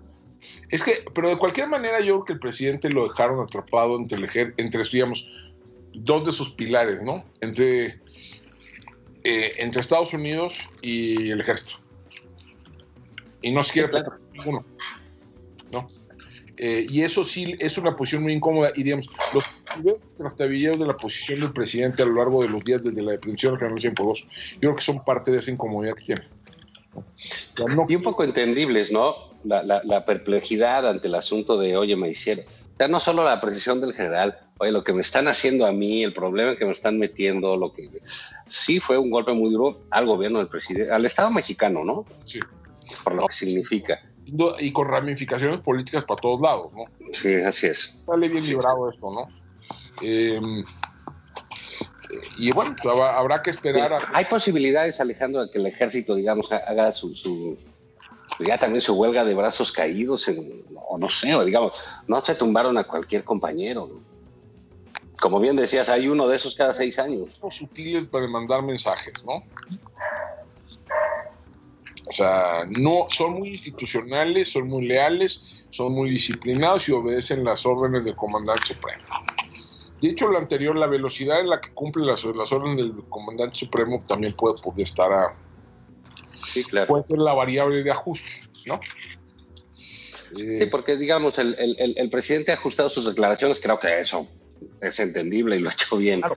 Es 0.71 0.83
que, 0.83 1.05
pero 1.15 1.29
de 1.29 1.37
cualquier 1.39 1.69
manera, 1.69 2.01
yo 2.01 2.15
creo 2.15 2.25
que 2.25 2.33
el 2.35 2.41
presidente 2.41 2.91
lo 2.91 3.07
dejaron 3.07 3.41
atrapado 3.41 3.97
entre, 3.97 4.19
entre 4.57 4.83
digamos, 4.85 5.31
dos 5.95 6.25
de 6.25 6.33
sus 6.33 6.53
pilares, 6.55 7.03
¿no? 7.03 7.25
Entre, 7.41 8.01
eh, 9.25 9.53
entre 9.59 9.81
Estados 9.81 10.13
Unidos 10.13 10.69
y 10.83 11.31
el 11.31 11.41
ejército. 11.41 11.81
Y 13.43 13.51
no 13.51 13.63
se 13.63 13.73
quiere 13.73 13.89
perder 13.89 14.13
ninguno, 14.33 14.65
¿no? 15.73 15.87
Eh, 16.59 16.87
y 16.89 17.03
eso 17.03 17.25
sí 17.25 17.55
es 17.59 17.77
una 17.79 17.91
posición 17.93 18.23
muy 18.23 18.33
incómoda. 18.35 18.71
Y 18.77 18.85
digamos, 18.85 19.09
los 19.35 19.45
trastabilleros 20.17 20.79
de 20.79 20.87
la 20.87 20.97
posición 20.97 21.41
del 21.41 21.53
presidente 21.53 22.03
a 22.03 22.07
lo 22.07 22.15
largo 22.15 22.43
de 22.43 22.51
los 22.51 22.63
días 22.63 22.83
desde 22.85 23.03
la 23.03 23.13
detención 23.13 23.53
del 23.53 23.59
general 23.61 23.81
Cienfuegos, 23.81 24.27
yo 24.53 24.61
creo 24.61 24.77
que 24.77 24.83
son 24.83 25.05
parte 25.05 25.33
de 25.33 25.39
esa 25.39 25.51
incomodidad 25.51 25.95
que 25.95 26.05
tiene. 26.05 26.29
no- 27.75 27.87
Y 27.89 27.97
un 27.97 28.03
poco 28.03 28.23
entendibles, 28.23 28.93
¿no? 28.93 29.33
La, 29.45 29.63
la- 29.65 29.83
la 29.85 30.05
perplejidad 30.05 30.87
ante 30.89 31.09
el 31.09 31.15
asunto 31.17 31.59
de, 31.59 31.77
oye, 31.77 31.97
me 31.97 32.11
hicieron. 32.11 32.45
O 32.47 32.77
sea, 32.79 32.87
no 32.89 33.01
solo 33.01 33.25
la 33.25 33.41
precisión 33.41 33.81
del 33.81 33.93
general, 33.95 34.39
oye, 34.63 34.71
lo 34.71 34.85
que 34.85 34.93
me 34.93 35.01
están 35.01 35.27
haciendo 35.27 35.67
a 35.67 35.73
mí, 35.73 36.05
el 36.05 36.13
problema 36.15 36.57
que 36.57 36.65
me 36.65 36.71
están 36.71 36.97
metiendo, 36.97 37.57
lo 37.57 37.73
que 37.73 37.89
sí 38.47 38.79
fue 38.79 38.97
un 38.97 39.11
golpe 39.11 39.33
muy 39.33 39.51
duro 39.51 39.81
al 39.91 40.07
gobierno 40.07 40.39
del 40.39 40.47
presidente, 40.49 40.93
al 40.93 41.05
Estado 41.05 41.31
mexicano, 41.33 41.85
¿no? 41.85 42.07
sí. 42.25 42.39
Por 43.03 43.15
lo 43.15 43.27
que 43.27 43.35
significa. 43.35 43.99
y 44.25 44.73
con 44.73 44.87
ramificaciones 44.87 45.61
políticas 45.61 46.05
para 46.05 46.21
todos 46.21 46.41
lados, 46.41 46.73
¿no? 46.75 46.85
Sí, 47.13 47.35
así 47.35 47.67
es. 47.67 48.03
Sale 48.07 48.29
bien 48.29 48.45
librado 48.47 48.89
esto, 48.91 49.11
¿no? 49.11 49.27
Eh, 50.01 50.39
y 52.37 52.53
bueno, 52.53 52.77
pues 52.81 52.95
habrá, 52.95 53.43
que 53.43 53.51
esperar 53.51 53.93
a... 53.95 53.99
Hay 54.13 54.27
posibilidades, 54.27 55.01
Alejandro, 55.01 55.45
de 55.45 55.51
que 55.51 55.59
el 55.59 55.67
ejército, 55.67 56.15
digamos, 56.15 56.53
ha- 56.53 56.59
haga 56.59 56.93
su, 56.93 57.15
su- 57.17 57.59
ya 58.39 58.59
también 58.59 58.81
su 58.81 58.95
huelga 58.95 59.25
de 59.25 59.35
brazos 59.35 59.73
caídos, 59.73 60.29
en- 60.29 60.65
o 60.89 60.99
no 60.99 61.09
sé, 61.09 61.35
o 61.35 61.45
digamos, 61.45 61.73
no 62.07 62.21
se 62.23 62.35
tumbaron 62.35 62.77
a 62.79 62.85
cualquier 62.85 63.25
compañero. 63.25 64.03
Como 65.23 65.39
bien 65.39 65.55
decías, 65.55 65.89
hay 65.89 66.09
uno 66.09 66.27
de 66.27 66.35
esos 66.35 66.57
cada 66.57 66.75
seis 66.75 66.99
años. 66.99 67.39
sutiles 67.53 68.09
para 68.09 68.27
mandar 68.27 68.61
mensajes, 68.61 69.25
¿no? 69.25 69.35
O 72.07 72.13
sea, 72.13 72.65
no, 72.69 73.07
son 73.09 73.35
muy 73.35 73.51
institucionales, 73.51 74.51
son 74.51 74.67
muy 74.67 74.85
leales, 74.85 75.41
son 75.71 75.93
muy 75.95 76.11
disciplinados 76.11 76.89
y 76.89 76.93
obedecen 76.93 77.45
las 77.45 77.65
órdenes 77.65 78.05
del 78.05 78.17
comandante 78.17 78.65
supremo. 78.75 79.01
De 80.01 80.09
hecho, 80.09 80.27
lo 80.27 80.39
anterior, 80.39 80.75
la 80.75 80.89
velocidad 80.89 81.39
en 81.39 81.51
la 81.51 81.61
que 81.61 81.71
cumple 81.73 82.05
las, 82.05 82.25
las 82.25 82.51
órdenes 82.51 82.79
del 82.79 83.05
comandante 83.09 83.55
supremo 83.55 84.05
también 84.05 84.33
puede, 84.33 84.57
puede 84.61 84.83
estar 84.83 85.13
a, 85.13 85.39
Sí, 86.53 86.65
claro. 86.65 86.89
puede 86.89 87.05
ser 87.07 87.19
la 87.19 87.33
variable 87.35 87.85
de 87.85 87.93
ajuste, 87.93 88.29
¿no? 88.67 88.81
Sí, 90.35 90.67
porque 90.69 90.97
digamos, 90.97 91.39
el- 91.39 91.55
el- 91.61 91.95
el 91.97 92.11
presidente 92.11 92.51
ha 92.51 92.55
ajustado 92.55 92.89
sus 92.91 93.07
declaraciones, 93.07 93.61
creo 93.61 93.79
que 93.79 94.01
eso 94.01 94.29
es 94.81 94.99
entendible 95.01 95.57
y 95.57 95.61
lo 95.61 95.69
ha 95.69 95.73
hecho 95.73 95.97
bien, 95.97 96.21
Claro. 96.21 96.37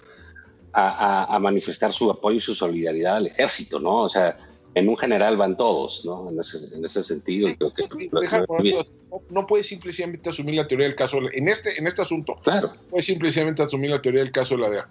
a, 0.74 0.90
a- 1.24 1.36
a 1.36 1.40
manifestar 1.40 1.94
su 1.94 2.10
apoyo 2.12 2.38
y 2.38 2.42
su 2.42 2.54
solidaridad 2.56 3.18
al 3.18 3.28
ejército, 3.28 3.80
¿no? 3.80 4.02
O 4.04 4.10
sea, 4.10 4.36
en 4.74 4.90
un 4.90 4.98
general 4.98 5.38
van 5.38 5.56
todos, 5.56 6.04
¿no? 6.04 6.30
En 6.30 6.38
ese, 6.40 6.58
en 6.76 6.84
ese 6.84 7.02
sentido, 7.02 7.48
creo 7.58 7.74
que 7.74 8.10
deja 8.20 8.40
no, 8.40 9.22
no 9.30 9.48
puede 9.48 9.64
simplemente 9.64 10.30
asumir 10.30 10.56
la 10.56 10.68
teoría 10.68 10.88
del 10.88 10.96
caso. 10.98 11.18
En 11.32 11.48
este, 11.48 11.80
en 11.80 11.88
este 11.88 12.02
asunto, 12.02 12.36
Claro, 12.44 12.74
puede 12.90 13.02
simplemente 13.04 13.64
asumir 13.64 13.92
la 13.92 14.02
teoría 14.02 14.22
del 14.22 14.34
caso 14.34 14.56
de 14.56 14.62
la 14.62 14.70
DEA. 14.70 14.90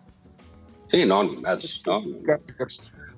sí, 0.88 1.04
no, 1.04 1.22
ni 1.24 1.36
nada, 1.36 1.58
no, 1.86 2.02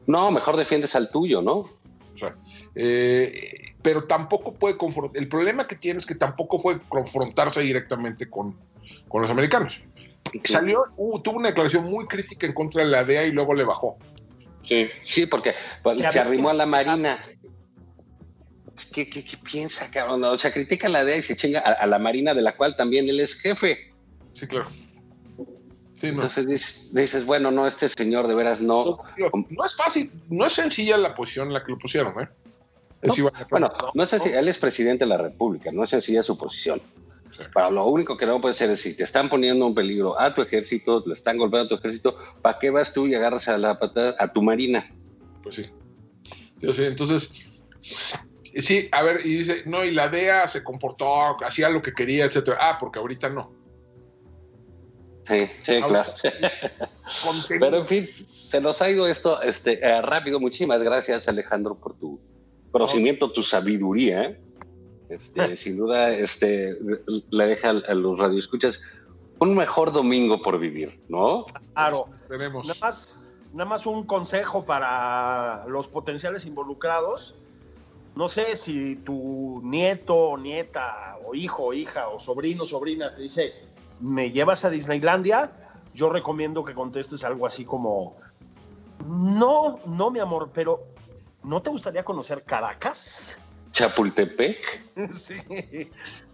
no, 0.08 0.30
mejor 0.32 0.56
defiendes 0.56 0.94
al 0.96 1.10
tuyo, 1.10 1.40
¿no? 1.42 1.52
O 1.58 2.18
sea, 2.18 2.34
eh, 2.74 3.74
pero 3.82 4.04
tampoco 4.04 4.52
puede 4.54 4.76
confrontar. 4.76 5.20
El 5.22 5.28
problema 5.28 5.66
que 5.68 5.76
tiene 5.76 6.00
es 6.00 6.06
que 6.06 6.14
tampoco 6.16 6.58
fue 6.58 6.80
confrontarse 6.88 7.60
directamente 7.60 8.28
con, 8.28 8.56
con 9.08 9.22
los 9.22 9.30
americanos. 9.30 9.80
Salió, 10.44 10.84
uh, 10.96 11.20
tuvo 11.20 11.38
una 11.38 11.48
declaración 11.48 11.84
muy 11.84 12.06
crítica 12.06 12.46
en 12.46 12.52
contra 12.52 12.84
de 12.84 12.90
la 12.90 13.04
DEA 13.04 13.24
y 13.24 13.32
luego 13.32 13.54
le 13.54 13.64
bajó. 13.64 13.98
Sí, 14.62 14.88
sí, 15.04 15.26
porque 15.26 15.54
pues, 15.82 16.00
se 16.12 16.18
arrimó 16.18 16.50
a 16.50 16.54
la 16.54 16.66
Marina. 16.66 17.18
¿Qué, 18.92 19.08
qué, 19.08 19.24
qué 19.24 19.36
piensa, 19.38 19.90
cabrón? 19.90 20.22
O 20.24 20.38
sea, 20.38 20.52
critica 20.52 20.88
a 20.88 20.90
la 20.90 21.04
DEA 21.04 21.18
y 21.18 21.22
se 21.22 21.36
chinga 21.36 21.60
a, 21.60 21.72
a 21.72 21.86
la 21.86 21.98
Marina, 21.98 22.34
de 22.34 22.42
la 22.42 22.56
cual 22.56 22.76
también 22.76 23.08
él 23.08 23.20
es 23.20 23.40
jefe. 23.40 23.78
Sí, 24.32 24.46
claro. 24.46 24.68
Sí, 26.00 26.08
no. 26.08 26.14
Entonces 26.14 26.46
dices, 26.46 26.94
dices, 26.94 27.24
bueno, 27.24 27.50
no, 27.50 27.66
este 27.66 27.88
señor 27.88 28.26
de 28.26 28.34
veras 28.34 28.60
no. 28.60 28.98
No 29.16 29.64
es 29.64 29.74
fácil, 29.74 30.10
no 30.28 30.46
es 30.46 30.52
sencilla 30.52 30.98
la 30.98 31.14
posición 31.14 31.48
en 31.48 31.54
la 31.54 31.64
que 31.64 31.72
lo 31.72 31.78
pusieron, 31.78 32.12
¿eh? 32.20 32.28
No, 33.02 33.14
Bueno, 33.50 33.72
no 33.94 34.02
es 34.02 34.10
sencilla, 34.10 34.40
él 34.40 34.48
es 34.48 34.58
presidente 34.58 35.04
de 35.04 35.08
la 35.08 35.16
República, 35.16 35.70
no 35.72 35.84
es 35.84 35.90
sencilla 35.90 36.22
su 36.22 36.36
posición. 36.36 36.82
Pero 37.36 37.70
lo 37.70 37.86
único 37.86 38.16
que 38.16 38.26
no 38.26 38.40
puede 38.40 38.54
ser 38.54 38.70
es 38.70 38.80
si 38.80 38.96
te 38.96 39.04
están 39.04 39.28
poniendo 39.28 39.66
en 39.66 39.74
peligro 39.74 40.18
a 40.18 40.34
tu 40.34 40.42
ejército, 40.42 41.02
le 41.06 41.14
están 41.14 41.38
golpeando 41.38 41.66
a 41.66 41.68
tu 41.68 41.74
ejército, 41.76 42.16
¿para 42.42 42.58
qué 42.58 42.70
vas 42.70 42.92
tú 42.92 43.06
y 43.06 43.14
agarras 43.14 43.48
a 43.48 43.58
la 43.58 43.78
patada 43.78 44.14
a 44.18 44.32
tu 44.32 44.42
marina? 44.42 44.84
Pues 45.42 45.56
sí. 45.56 45.66
Sí, 46.60 46.72
sí, 46.72 46.84
entonces, 46.84 47.32
sí, 48.56 48.88
a 48.92 49.02
ver, 49.02 49.26
y 49.26 49.38
dice, 49.38 49.62
no, 49.66 49.84
y 49.84 49.90
la 49.90 50.08
DEA 50.08 50.48
se 50.48 50.64
comportó, 50.64 51.36
hacía 51.44 51.68
lo 51.68 51.82
que 51.82 51.92
quería, 51.92 52.24
etcétera. 52.24 52.58
Ah, 52.60 52.78
porque 52.80 52.98
ahorita 52.98 53.28
no. 53.28 53.52
Sí, 55.24 55.46
sí, 55.62 55.82
claro. 55.82 56.12
Pero 57.48 57.78
en 57.78 57.88
fin, 57.88 58.06
se 58.06 58.60
nos 58.60 58.80
ha 58.80 58.90
ido 58.90 59.06
esto 59.06 59.42
este, 59.42 59.84
eh, 59.84 60.00
rápido. 60.00 60.38
Muchísimas 60.38 60.82
gracias, 60.82 61.28
Alejandro, 61.28 61.74
por 61.74 61.98
tu 61.98 62.20
conocimiento, 62.70 63.30
tu 63.32 63.42
sabiduría. 63.42 64.38
Este, 65.08 65.56
sin 65.56 65.76
duda, 65.76 66.10
este, 66.10 66.74
le 67.30 67.46
deja 67.46 67.70
a 67.70 67.94
los 67.94 68.18
radioescuchas 68.18 69.02
un 69.38 69.54
mejor 69.54 69.92
domingo 69.92 70.42
por 70.42 70.58
vivir, 70.58 71.00
¿no? 71.08 71.46
Claro. 71.74 72.08
Tenemos. 72.28 72.66
Nada 72.66 72.80
más, 72.80 73.20
nada 73.52 73.68
más 73.68 73.86
un 73.86 74.04
consejo 74.04 74.64
para 74.64 75.66
los 75.68 75.88
potenciales 75.88 76.46
involucrados. 76.46 77.36
No 78.14 78.28
sé 78.28 78.56
si 78.56 78.96
tu 78.96 79.60
nieto 79.62 80.16
o 80.16 80.38
nieta 80.38 81.18
o 81.24 81.34
hijo 81.34 81.64
o 81.64 81.72
hija 81.74 82.08
o 82.08 82.18
sobrino 82.18 82.64
o 82.64 82.66
sobrina 82.66 83.14
te 83.14 83.22
dice, 83.22 83.52
¿me 84.00 84.30
llevas 84.30 84.64
a 84.64 84.70
Disneylandia? 84.70 85.52
Yo 85.94 86.08
recomiendo 86.08 86.64
que 86.64 86.74
contestes 86.74 87.24
algo 87.24 87.46
así 87.46 87.66
como, 87.66 88.16
no, 89.06 89.80
no, 89.84 90.10
mi 90.10 90.18
amor, 90.18 90.50
pero 90.52 90.82
¿no 91.44 91.60
te 91.60 91.70
gustaría 91.70 92.04
conocer 92.04 92.42
Caracas? 92.44 93.36
Chapultepec. 93.76 94.58
sí. 95.10 95.36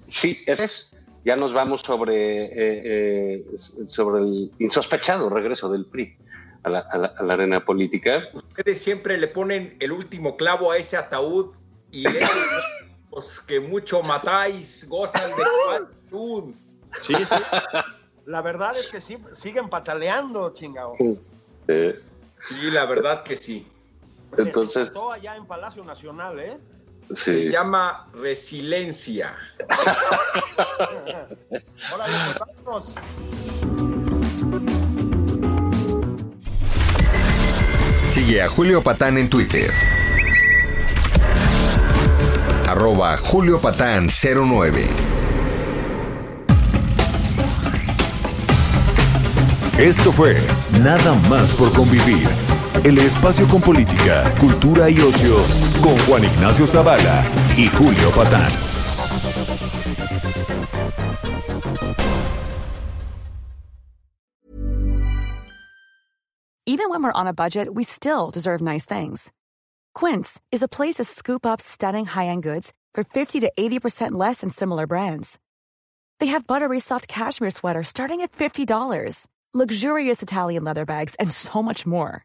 Sí, 0.08 0.42
eso 0.46 0.62
es. 0.62 0.96
Ya 1.24 1.34
nos 1.36 1.52
vamos 1.52 1.80
sobre, 1.80 2.44
eh, 2.46 3.42
eh, 3.44 3.44
sobre 3.88 4.20
el 4.22 4.52
insospechado 4.60 5.28
regreso 5.28 5.68
del 5.70 5.86
PRI 5.86 6.16
a 6.64 6.70
la, 6.70 6.78
a 6.80 6.98
la- 6.98 7.12
a 7.16 7.22
la 7.24 7.34
arena 7.34 7.64
política. 7.64 8.28
Ustedes 8.32 8.80
siempre 8.80 9.18
le 9.18 9.26
ponen 9.28 9.76
el 9.80 9.90
último 9.92 10.36
clavo 10.36 10.70
a 10.70 10.76
ese 10.78 10.96
ataúd 10.96 11.54
y 11.90 12.04
los 13.12 13.40
que 13.40 13.58
mucho 13.60 14.02
matáis 14.02 14.86
gozan 14.88 15.30
de 15.36 15.42
salud. 16.10 16.54
Sí, 17.00 17.14
sí. 17.24 17.34
La 18.26 18.40
verdad 18.42 18.76
es 18.78 18.86
que 18.88 19.00
sí, 19.00 19.18
siguen 19.32 19.68
pataleando, 19.68 20.52
chingado. 20.52 20.92
Eh, 21.68 22.00
Y 22.62 22.70
la 22.70 22.84
verdad 22.86 23.22
que 23.22 23.36
sí. 23.36 23.66
Entonces- 24.38 24.92
todo 24.92 25.10
allá 25.12 25.34
en 25.36 25.46
Palacio 25.46 25.84
Nacional, 25.84 26.38
¿eh? 26.40 26.58
Se 27.14 27.44
sí. 27.44 27.48
llama 27.50 28.08
resiliencia. 28.14 29.34
Órale, 31.94 32.16
pues. 32.64 32.94
Sigue 38.10 38.42
a 38.42 38.48
Julio 38.48 38.82
Patán 38.82 39.18
en 39.18 39.28
Twitter. 39.28 39.70
Arroba 42.66 43.12
arroba 43.12 43.16
Julio 43.18 43.60
Patán 43.60 44.06
09. 44.08 44.88
Esto 49.78 50.12
fue 50.12 50.36
Nada 50.82 51.14
más 51.28 51.54
por 51.54 51.72
convivir. 51.72 52.28
El 52.84 52.98
espacio 52.98 53.46
con 53.46 53.60
política, 53.60 54.24
cultura 54.40 54.90
y 54.90 54.98
ocio 54.98 55.36
con 55.80 55.96
Juan 55.98 56.24
Ignacio 56.24 56.66
Zavala 56.66 57.22
y 57.56 57.68
Julio 57.68 58.10
Patán. 58.10 58.50
Even 66.66 66.90
when 66.90 67.04
we're 67.04 67.12
on 67.12 67.28
a 67.28 67.32
budget, 67.32 67.72
we 67.72 67.84
still 67.84 68.32
deserve 68.32 68.60
nice 68.60 68.84
things. 68.84 69.30
Quince 69.94 70.40
is 70.50 70.64
a 70.64 70.68
place 70.68 70.96
to 70.96 71.04
scoop 71.04 71.46
up 71.46 71.60
stunning 71.60 72.06
high-end 72.06 72.42
goods 72.42 72.72
for 72.94 73.04
50 73.04 73.38
to 73.40 73.52
80% 73.56 74.12
less 74.12 74.40
than 74.40 74.50
similar 74.50 74.88
brands. 74.88 75.38
They 76.18 76.26
have 76.32 76.48
buttery 76.48 76.80
soft 76.80 77.06
cashmere 77.06 77.50
sweaters 77.50 77.86
starting 77.86 78.22
at 78.22 78.32
$50, 78.32 79.28
luxurious 79.54 80.22
Italian 80.22 80.64
leather 80.64 80.84
bags, 80.84 81.14
and 81.20 81.30
so 81.30 81.62
much 81.62 81.86
more. 81.86 82.24